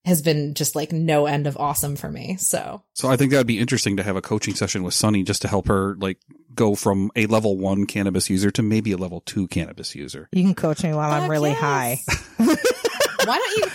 has 0.05 0.22
been 0.22 0.55
just 0.55 0.76
like 0.76 0.92
no 0.92 1.26
end 1.26 1.49
of 1.49 1.57
awesome 1.57 1.97
for 1.97 2.09
me. 2.09 2.36
So 2.36 2.84
So 2.94 3.09
I 3.09 3.16
think 3.16 3.32
that 3.32 3.38
would 3.38 3.47
be 3.49 3.59
interesting 3.59 3.97
to 3.97 4.05
have 4.05 4.14
a 4.14 4.22
coaching 4.22 4.55
session 4.55 4.84
with 4.84 4.94
Sunny 4.94 5.24
just 5.24 5.42
to 5.42 5.49
help 5.49 5.66
her 5.66 5.97
like 5.99 6.18
go 6.55 6.76
from 6.76 7.11
a 7.16 7.26
level 7.26 7.59
one 7.59 7.86
cannabis 7.86 8.30
user 8.30 8.53
to 8.53 8.62
maybe 8.62 8.92
a 8.92 8.97
level 8.97 9.20
two 9.22 9.49
cannabis 9.49 9.97
user. 9.97 10.28
You 10.30 10.44
can 10.44 10.55
coach 10.55 10.84
me 10.84 10.92
while 10.94 11.11
I'm 11.11 11.28
really 11.28 11.51
yes. 11.51 11.61
high. 11.61 12.01
why 12.36 13.38
don't 13.38 13.57
you 13.57 13.66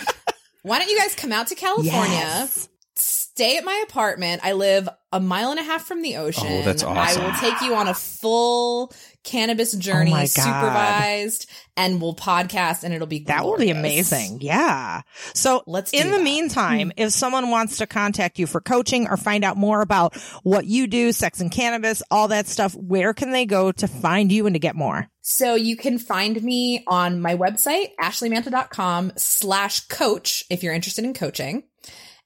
why 0.62 0.78
don't 0.78 0.88
you 0.88 0.98
guys 0.98 1.14
come 1.14 1.32
out 1.32 1.48
to 1.48 1.54
California? 1.54 2.14
Yes. 2.14 2.68
Stay 2.94 3.56
at 3.56 3.64
my 3.64 3.84
apartment. 3.88 4.42
I 4.44 4.52
live 4.52 4.88
a 5.12 5.20
mile 5.20 5.50
and 5.50 5.58
a 5.58 5.62
half 5.62 5.86
from 5.86 6.02
the 6.02 6.16
oh, 6.16 6.26
ocean. 6.26 6.46
Oh, 6.48 6.62
that's 6.62 6.82
I 6.82 7.16
will 7.22 7.32
take 7.38 7.60
you 7.62 7.74
on 7.74 7.88
a 7.88 7.94
full 7.94 8.92
cannabis 9.24 9.74
oh 9.74 9.78
journey, 9.78 10.12
Oh 10.14 10.24
supervised, 10.24 11.48
and 11.76 12.00
we'll 12.00 12.14
podcast, 12.14 12.84
and 12.84 12.92
it'll 12.92 13.06
be 13.06 13.24
That 13.24 13.44
will 13.44 13.56
be 13.56 13.70
amazing. 13.70 14.40
Yeah. 14.40 15.02
So 15.34 15.62
Let's 15.66 15.92
in 15.92 16.10
the 16.10 16.18
that. 16.18 16.22
meantime, 16.22 16.88
hmm. 16.88 17.02
if 17.02 17.12
someone 17.12 17.50
wants 17.50 17.78
to 17.78 17.86
contact 17.86 18.38
you 18.38 18.46
for 18.46 18.60
coaching 18.60 19.08
or 19.08 19.16
find 19.16 19.44
out 19.44 19.56
more 19.56 19.80
about 19.80 20.16
what 20.42 20.66
you 20.66 20.86
do, 20.86 21.12
sex 21.12 21.40
and 21.40 21.50
cannabis, 21.50 22.02
all 22.10 22.28
that 22.28 22.46
stuff, 22.46 22.74
where 22.74 23.14
can 23.14 23.30
they 23.30 23.46
go 23.46 23.72
to 23.72 23.88
find 23.88 24.30
you 24.30 24.46
and 24.46 24.54
to 24.54 24.60
get 24.60 24.74
more? 24.74 25.08
So 25.20 25.54
you 25.54 25.76
can 25.76 25.98
find 25.98 26.42
me 26.42 26.84
on 26.86 27.20
my 27.20 27.36
website, 27.36 27.90
ashleymanta.com 28.00 29.12
slash 29.16 29.86
coach 29.86 30.44
if 30.50 30.62
you're 30.62 30.74
interested 30.74 31.04
in 31.04 31.14
coaching. 31.14 31.64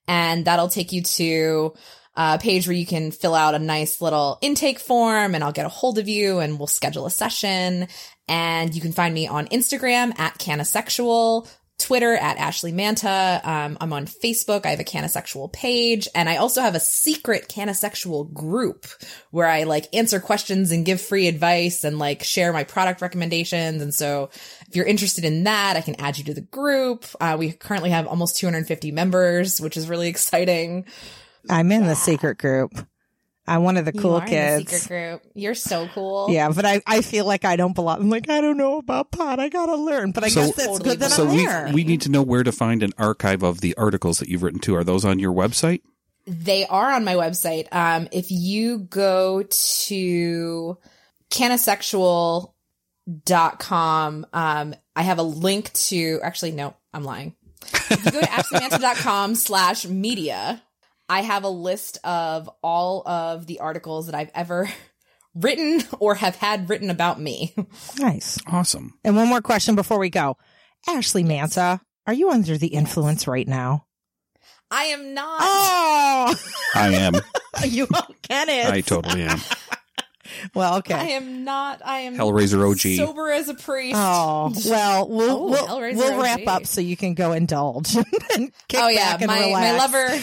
And 0.07 0.45
that'll 0.45 0.69
take 0.69 0.93
you 0.93 1.03
to 1.03 1.73
a 2.17 2.39
page 2.39 2.67
where 2.67 2.75
you 2.75 2.85
can 2.85 3.11
fill 3.11 3.35
out 3.35 3.53
a 3.53 3.59
nice 3.59 4.01
little 4.01 4.39
intake 4.41 4.79
form 4.79 5.35
and 5.35 5.43
I'll 5.43 5.51
get 5.51 5.67
a 5.67 5.69
hold 5.69 5.99
of 5.99 6.09
you 6.09 6.39
and 6.39 6.57
we'll 6.57 6.67
schedule 6.67 7.05
a 7.05 7.11
session. 7.11 7.87
And 8.27 8.73
you 8.73 8.81
can 8.81 8.91
find 8.91 9.13
me 9.13 9.27
on 9.27 9.47
Instagram 9.49 10.17
at 10.19 10.39
CannaSexual, 10.39 11.47
Twitter 11.77 12.15
at 12.15 12.37
Ashley 12.37 12.71
Manta. 12.71 13.39
Um, 13.43 13.77
I'm 13.79 13.93
on 13.93 14.07
Facebook. 14.07 14.65
I 14.65 14.71
have 14.71 14.79
a 14.79 14.83
CannaSexual 14.83 15.53
page 15.53 16.07
and 16.15 16.27
I 16.27 16.37
also 16.37 16.61
have 16.61 16.73
a 16.73 16.79
secret 16.79 17.49
CannaSexual 17.49 18.33
group 18.33 18.87
where 19.29 19.47
I 19.47 19.63
like 19.63 19.85
answer 19.93 20.19
questions 20.19 20.71
and 20.71 20.87
give 20.87 20.99
free 20.99 21.27
advice 21.27 21.83
and 21.83 21.99
like 21.99 22.23
share 22.23 22.51
my 22.51 22.63
product 22.63 22.99
recommendations. 22.99 23.83
And 23.83 23.93
so 23.93 24.31
if 24.67 24.75
you're 24.75 24.87
interested 24.87 25.23
in 25.23 25.43
that, 25.43 25.77
I 25.77 25.81
can 25.81 26.01
add 26.01 26.17
you 26.17 26.23
to 26.23 26.33
the 26.33 26.41
group. 26.41 27.05
Uh, 27.21 27.35
we 27.37 27.51
currently 27.51 27.91
have 27.91 28.07
almost 28.07 28.37
250 28.37 28.91
members, 28.91 29.61
which 29.61 29.77
is 29.77 29.87
really 29.87 30.07
exciting. 30.07 30.85
I'm 31.49 31.71
in 31.71 31.85
the 31.87 31.95
secret 31.95 32.37
group. 32.37 32.73
I'm 33.49 33.63
one 33.63 33.77
of 33.77 33.85
the 33.85 33.93
You 33.95 34.01
cool 34.01 34.15
are 34.15 34.19
in 34.19 34.25
the 34.25 34.29
kids. 34.65 34.71
secret 34.81 34.87
group. 35.21 35.21
You're 35.33 35.55
so 35.55 35.87
cool. 35.93 36.27
Yeah, 36.29 36.49
but 36.49 36.65
I, 36.65 36.81
I 36.85 36.99
feel 37.01 37.25
like 37.25 37.45
I 37.45 37.55
don't 37.55 37.73
belong. 37.73 38.01
I'm 38.01 38.09
like, 38.09 38.29
I 38.29 38.41
don't 38.41 38.57
know 38.57 38.77
about 38.77 39.09
pot. 39.11 39.39
I 39.39 39.47
gotta 39.47 39.75
learn. 39.75 40.11
But 40.11 40.25
I 40.25 40.27
So- 40.29 40.41
guess 40.47 40.55
that's 40.55 40.67
Totally 40.67 40.89
good 40.89 40.99
that 40.99 41.11
so 41.11 41.23
I'm 41.27 41.33
we 41.33 41.45
there. 41.45 41.69
we 41.73 41.83
need 41.85 42.01
to 42.01 42.09
know 42.09 42.21
where 42.23 42.43
to 42.43 42.51
find 42.51 42.83
an 42.83 42.91
archive 42.97 43.43
of 43.43 43.61
the 43.61 43.73
articles 43.77 44.19
that 44.19 44.27
you've 44.27 44.43
written 44.43 44.59
too. 44.59 44.75
Are 44.75 44.83
those 44.83 45.05
on 45.05 45.19
your 45.19 45.31
website? 45.33 45.81
They 46.25 46.65
are 46.65 46.91
on 46.91 47.05
my 47.05 47.13
website. 47.15 47.67
Um, 47.71 48.09
if 48.11 48.31
you 48.31 48.79
go 48.79 49.43
to 49.43 50.77
cannasexual.com, 53.07 54.25
um, 54.33 54.75
I 54.95 55.01
have 55.03 55.19
a 55.19 55.23
link 55.23 55.71
to, 55.73 56.19
actually, 56.23 56.51
no, 56.51 56.75
I'm 56.93 57.03
lying. 57.05 57.33
If 57.89 58.05
you 58.05 58.11
go 58.11 58.19
to 58.21 58.27
ashleymanta.com 58.27 59.35
slash 59.35 59.85
media, 59.85 60.61
I 61.09 61.21
have 61.21 61.43
a 61.43 61.49
list 61.49 61.99
of 62.03 62.49
all 62.61 63.07
of 63.07 63.47
the 63.47 63.59
articles 63.59 64.07
that 64.07 64.15
I've 64.15 64.31
ever 64.35 64.69
written 65.35 65.81
or 65.99 66.15
have 66.15 66.35
had 66.35 66.69
written 66.69 66.89
about 66.89 67.19
me. 67.19 67.55
nice. 67.99 68.37
Awesome. 68.47 68.93
And 69.03 69.15
one 69.15 69.27
more 69.29 69.41
question 69.41 69.75
before 69.75 69.99
we 69.99 70.09
go. 70.09 70.37
Ashley 70.87 71.23
Manta, 71.23 71.79
are 72.05 72.13
you 72.13 72.29
under 72.31 72.57
the 72.57 72.67
influence 72.67 73.27
right 73.27 73.47
now? 73.47 73.85
I 74.69 74.83
am 74.85 75.13
not. 75.13 75.39
Oh, 75.41 76.35
I 76.75 76.93
am. 76.95 77.13
you 77.65 77.87
get 78.23 78.49
it. 78.49 78.65
I 78.69 78.81
totally 78.81 79.23
am. 79.23 79.39
well, 80.53 80.77
okay. 80.79 80.93
I 80.93 81.03
am 81.11 81.45
not. 81.45 81.81
I 81.85 81.99
am 81.99 82.15
Hellraiser 82.17 82.69
OG. 82.69 82.97
sober 83.07 83.31
as 83.31 83.47
a 83.47 83.53
priest. 83.53 83.95
Oh, 83.97 84.51
well, 84.65 85.07
we'll, 85.07 85.31
Oh, 85.31 85.45
we'll, 85.49 85.67
Hellraiser 85.67 85.95
we'll 85.95 86.21
wrap 86.21 86.39
OG. 86.41 86.47
up 86.49 86.65
so 86.65 86.81
you 86.81 86.97
can 86.97 87.13
go 87.13 87.31
indulge 87.31 87.95
and 87.95 88.51
kick 88.67 88.79
oh 88.81 88.89
yeah, 88.89 89.13
back 89.13 89.21
and 89.21 89.27
my 89.31 89.51
my 89.51 89.77
lover, 89.77 90.19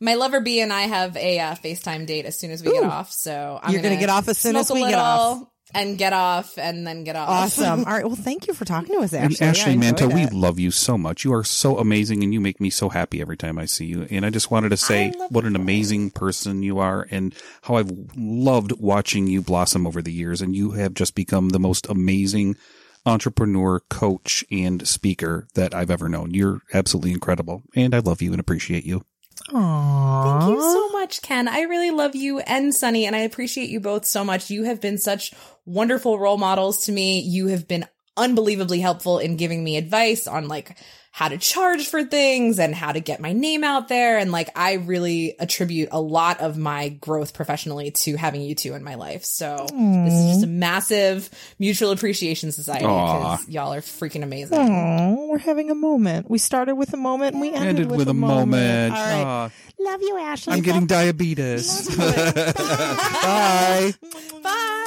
my 0.00 0.14
lover 0.14 0.40
B 0.40 0.60
and 0.60 0.72
I 0.72 0.82
have 0.82 1.16
a 1.16 1.38
uh, 1.38 1.54
FaceTime 1.56 2.06
date 2.06 2.24
as 2.24 2.38
soon 2.38 2.50
as 2.50 2.62
we 2.62 2.72
get 2.72 2.84
off. 2.84 3.12
So 3.12 3.60
I'm 3.62 3.72
You're 3.72 3.82
gonna 3.82 3.98
get 3.98 4.08
off 4.10 4.28
as 4.28 4.38
soon 4.38 4.56
as 4.56 4.70
we 4.70 4.80
get 4.80 4.98
off. 4.98 5.46
and 5.72 5.96
get 5.96 6.12
off, 6.12 6.58
and 6.58 6.84
then 6.84 7.04
get 7.04 7.14
off. 7.14 7.28
Awesome. 7.28 7.80
All 7.86 7.92
right. 7.92 8.04
Well, 8.04 8.16
thank 8.16 8.48
you 8.48 8.54
for 8.54 8.64
talking 8.64 8.96
to 8.96 9.02
us, 9.02 9.12
And 9.12 9.32
Ashley. 9.32 9.46
Ashley 9.46 9.76
Manta, 9.76 10.04
enjoyed 10.04 10.32
we 10.32 10.36
love 10.36 10.58
you 10.58 10.72
so 10.72 10.98
much. 10.98 11.24
You 11.24 11.32
are 11.32 11.44
so 11.44 11.78
amazing 11.78 12.24
and 12.24 12.34
you 12.34 12.40
make 12.40 12.60
me 12.60 12.70
so 12.70 12.88
happy 12.88 13.20
every 13.20 13.36
time 13.36 13.56
I 13.56 13.66
see 13.66 13.86
you. 13.86 14.06
And 14.10 14.26
I 14.26 14.30
just 14.30 14.50
wanted 14.50 14.70
to 14.70 14.76
say 14.76 15.12
what 15.28 15.44
an 15.44 15.54
you. 15.54 15.60
amazing 15.60 16.10
person 16.10 16.64
you 16.64 16.78
are 16.80 17.06
and 17.12 17.32
how 17.62 17.76
I've 17.76 17.92
loved 18.16 18.72
watching 18.80 19.28
you 19.28 19.42
blossom 19.42 19.86
over 19.86 20.02
the 20.02 20.12
years. 20.12 20.40
And 20.42 20.56
you 20.56 20.72
have 20.72 20.94
just 20.94 21.14
become 21.14 21.50
the 21.50 21.60
most 21.60 21.86
amazing 21.88 22.56
entrepreneur, 23.06 23.80
coach, 23.88 24.44
and 24.50 24.86
speaker 24.88 25.46
that 25.54 25.72
I've 25.74 25.90
ever 25.90 26.08
known. 26.08 26.32
You're 26.34 26.62
absolutely 26.74 27.12
incredible. 27.12 27.62
And 27.76 27.94
I 27.94 28.00
love 28.00 28.20
you 28.22 28.32
and 28.32 28.40
appreciate 28.40 28.84
you. 28.84 29.02
Aww. 29.48 30.40
Thank 30.40 30.56
you 30.56 30.62
so 30.62 30.88
much, 30.90 31.22
Ken. 31.22 31.48
I 31.48 31.62
really 31.62 31.90
love 31.90 32.14
you 32.14 32.40
and 32.40 32.74
Sunny, 32.74 33.06
and 33.06 33.16
I 33.16 33.20
appreciate 33.20 33.70
you 33.70 33.80
both 33.80 34.04
so 34.04 34.24
much. 34.24 34.50
You 34.50 34.64
have 34.64 34.80
been 34.80 34.98
such 34.98 35.32
wonderful 35.64 36.18
role 36.18 36.38
models 36.38 36.84
to 36.86 36.92
me. 36.92 37.20
You 37.20 37.48
have 37.48 37.66
been 37.66 37.86
unbelievably 38.16 38.80
helpful 38.80 39.18
in 39.18 39.36
giving 39.36 39.64
me 39.64 39.76
advice 39.76 40.26
on 40.26 40.48
like 40.48 40.76
how 41.12 41.28
to 41.28 41.36
charge 41.38 41.88
for 41.88 42.04
things 42.04 42.58
and 42.60 42.72
how 42.74 42.92
to 42.92 43.00
get 43.00 43.20
my 43.20 43.32
name 43.32 43.64
out 43.64 43.88
there. 43.88 44.18
And 44.18 44.30
like, 44.30 44.48
I 44.56 44.74
really 44.74 45.34
attribute 45.40 45.88
a 45.90 46.00
lot 46.00 46.40
of 46.40 46.56
my 46.56 46.88
growth 46.90 47.34
professionally 47.34 47.90
to 47.90 48.16
having 48.16 48.42
you 48.42 48.54
two 48.54 48.74
in 48.74 48.84
my 48.84 48.94
life. 48.94 49.24
So 49.24 49.66
this 49.68 50.14
is 50.14 50.26
just 50.34 50.44
a 50.44 50.46
massive 50.46 51.28
mutual 51.58 51.90
appreciation 51.90 52.52
society 52.52 52.84
because 52.84 53.48
y'all 53.48 53.74
are 53.74 53.80
freaking 53.80 54.22
amazing. 54.22 54.58
Aw, 54.58 55.14
we're 55.26 55.38
having 55.38 55.70
a 55.70 55.74
moment. 55.74 56.30
We 56.30 56.38
started 56.38 56.76
with 56.76 56.92
a 56.94 56.96
moment 56.96 57.32
and 57.34 57.40
we 57.40 57.48
ended, 57.48 57.68
Ended 57.70 57.90
with, 57.90 57.98
with 57.98 58.08
a 58.08 58.14
moment. 58.14 58.94
All 58.94 59.04
right. 59.04 59.24
Aw, 59.24 59.50
Love 59.80 60.02
you, 60.02 60.16
Ashley. 60.18 60.52
I'm 60.52 60.60
getting 60.60 60.86
diabetes. 60.86 61.88
Bye. 61.96 63.94
Bye. 64.42 64.86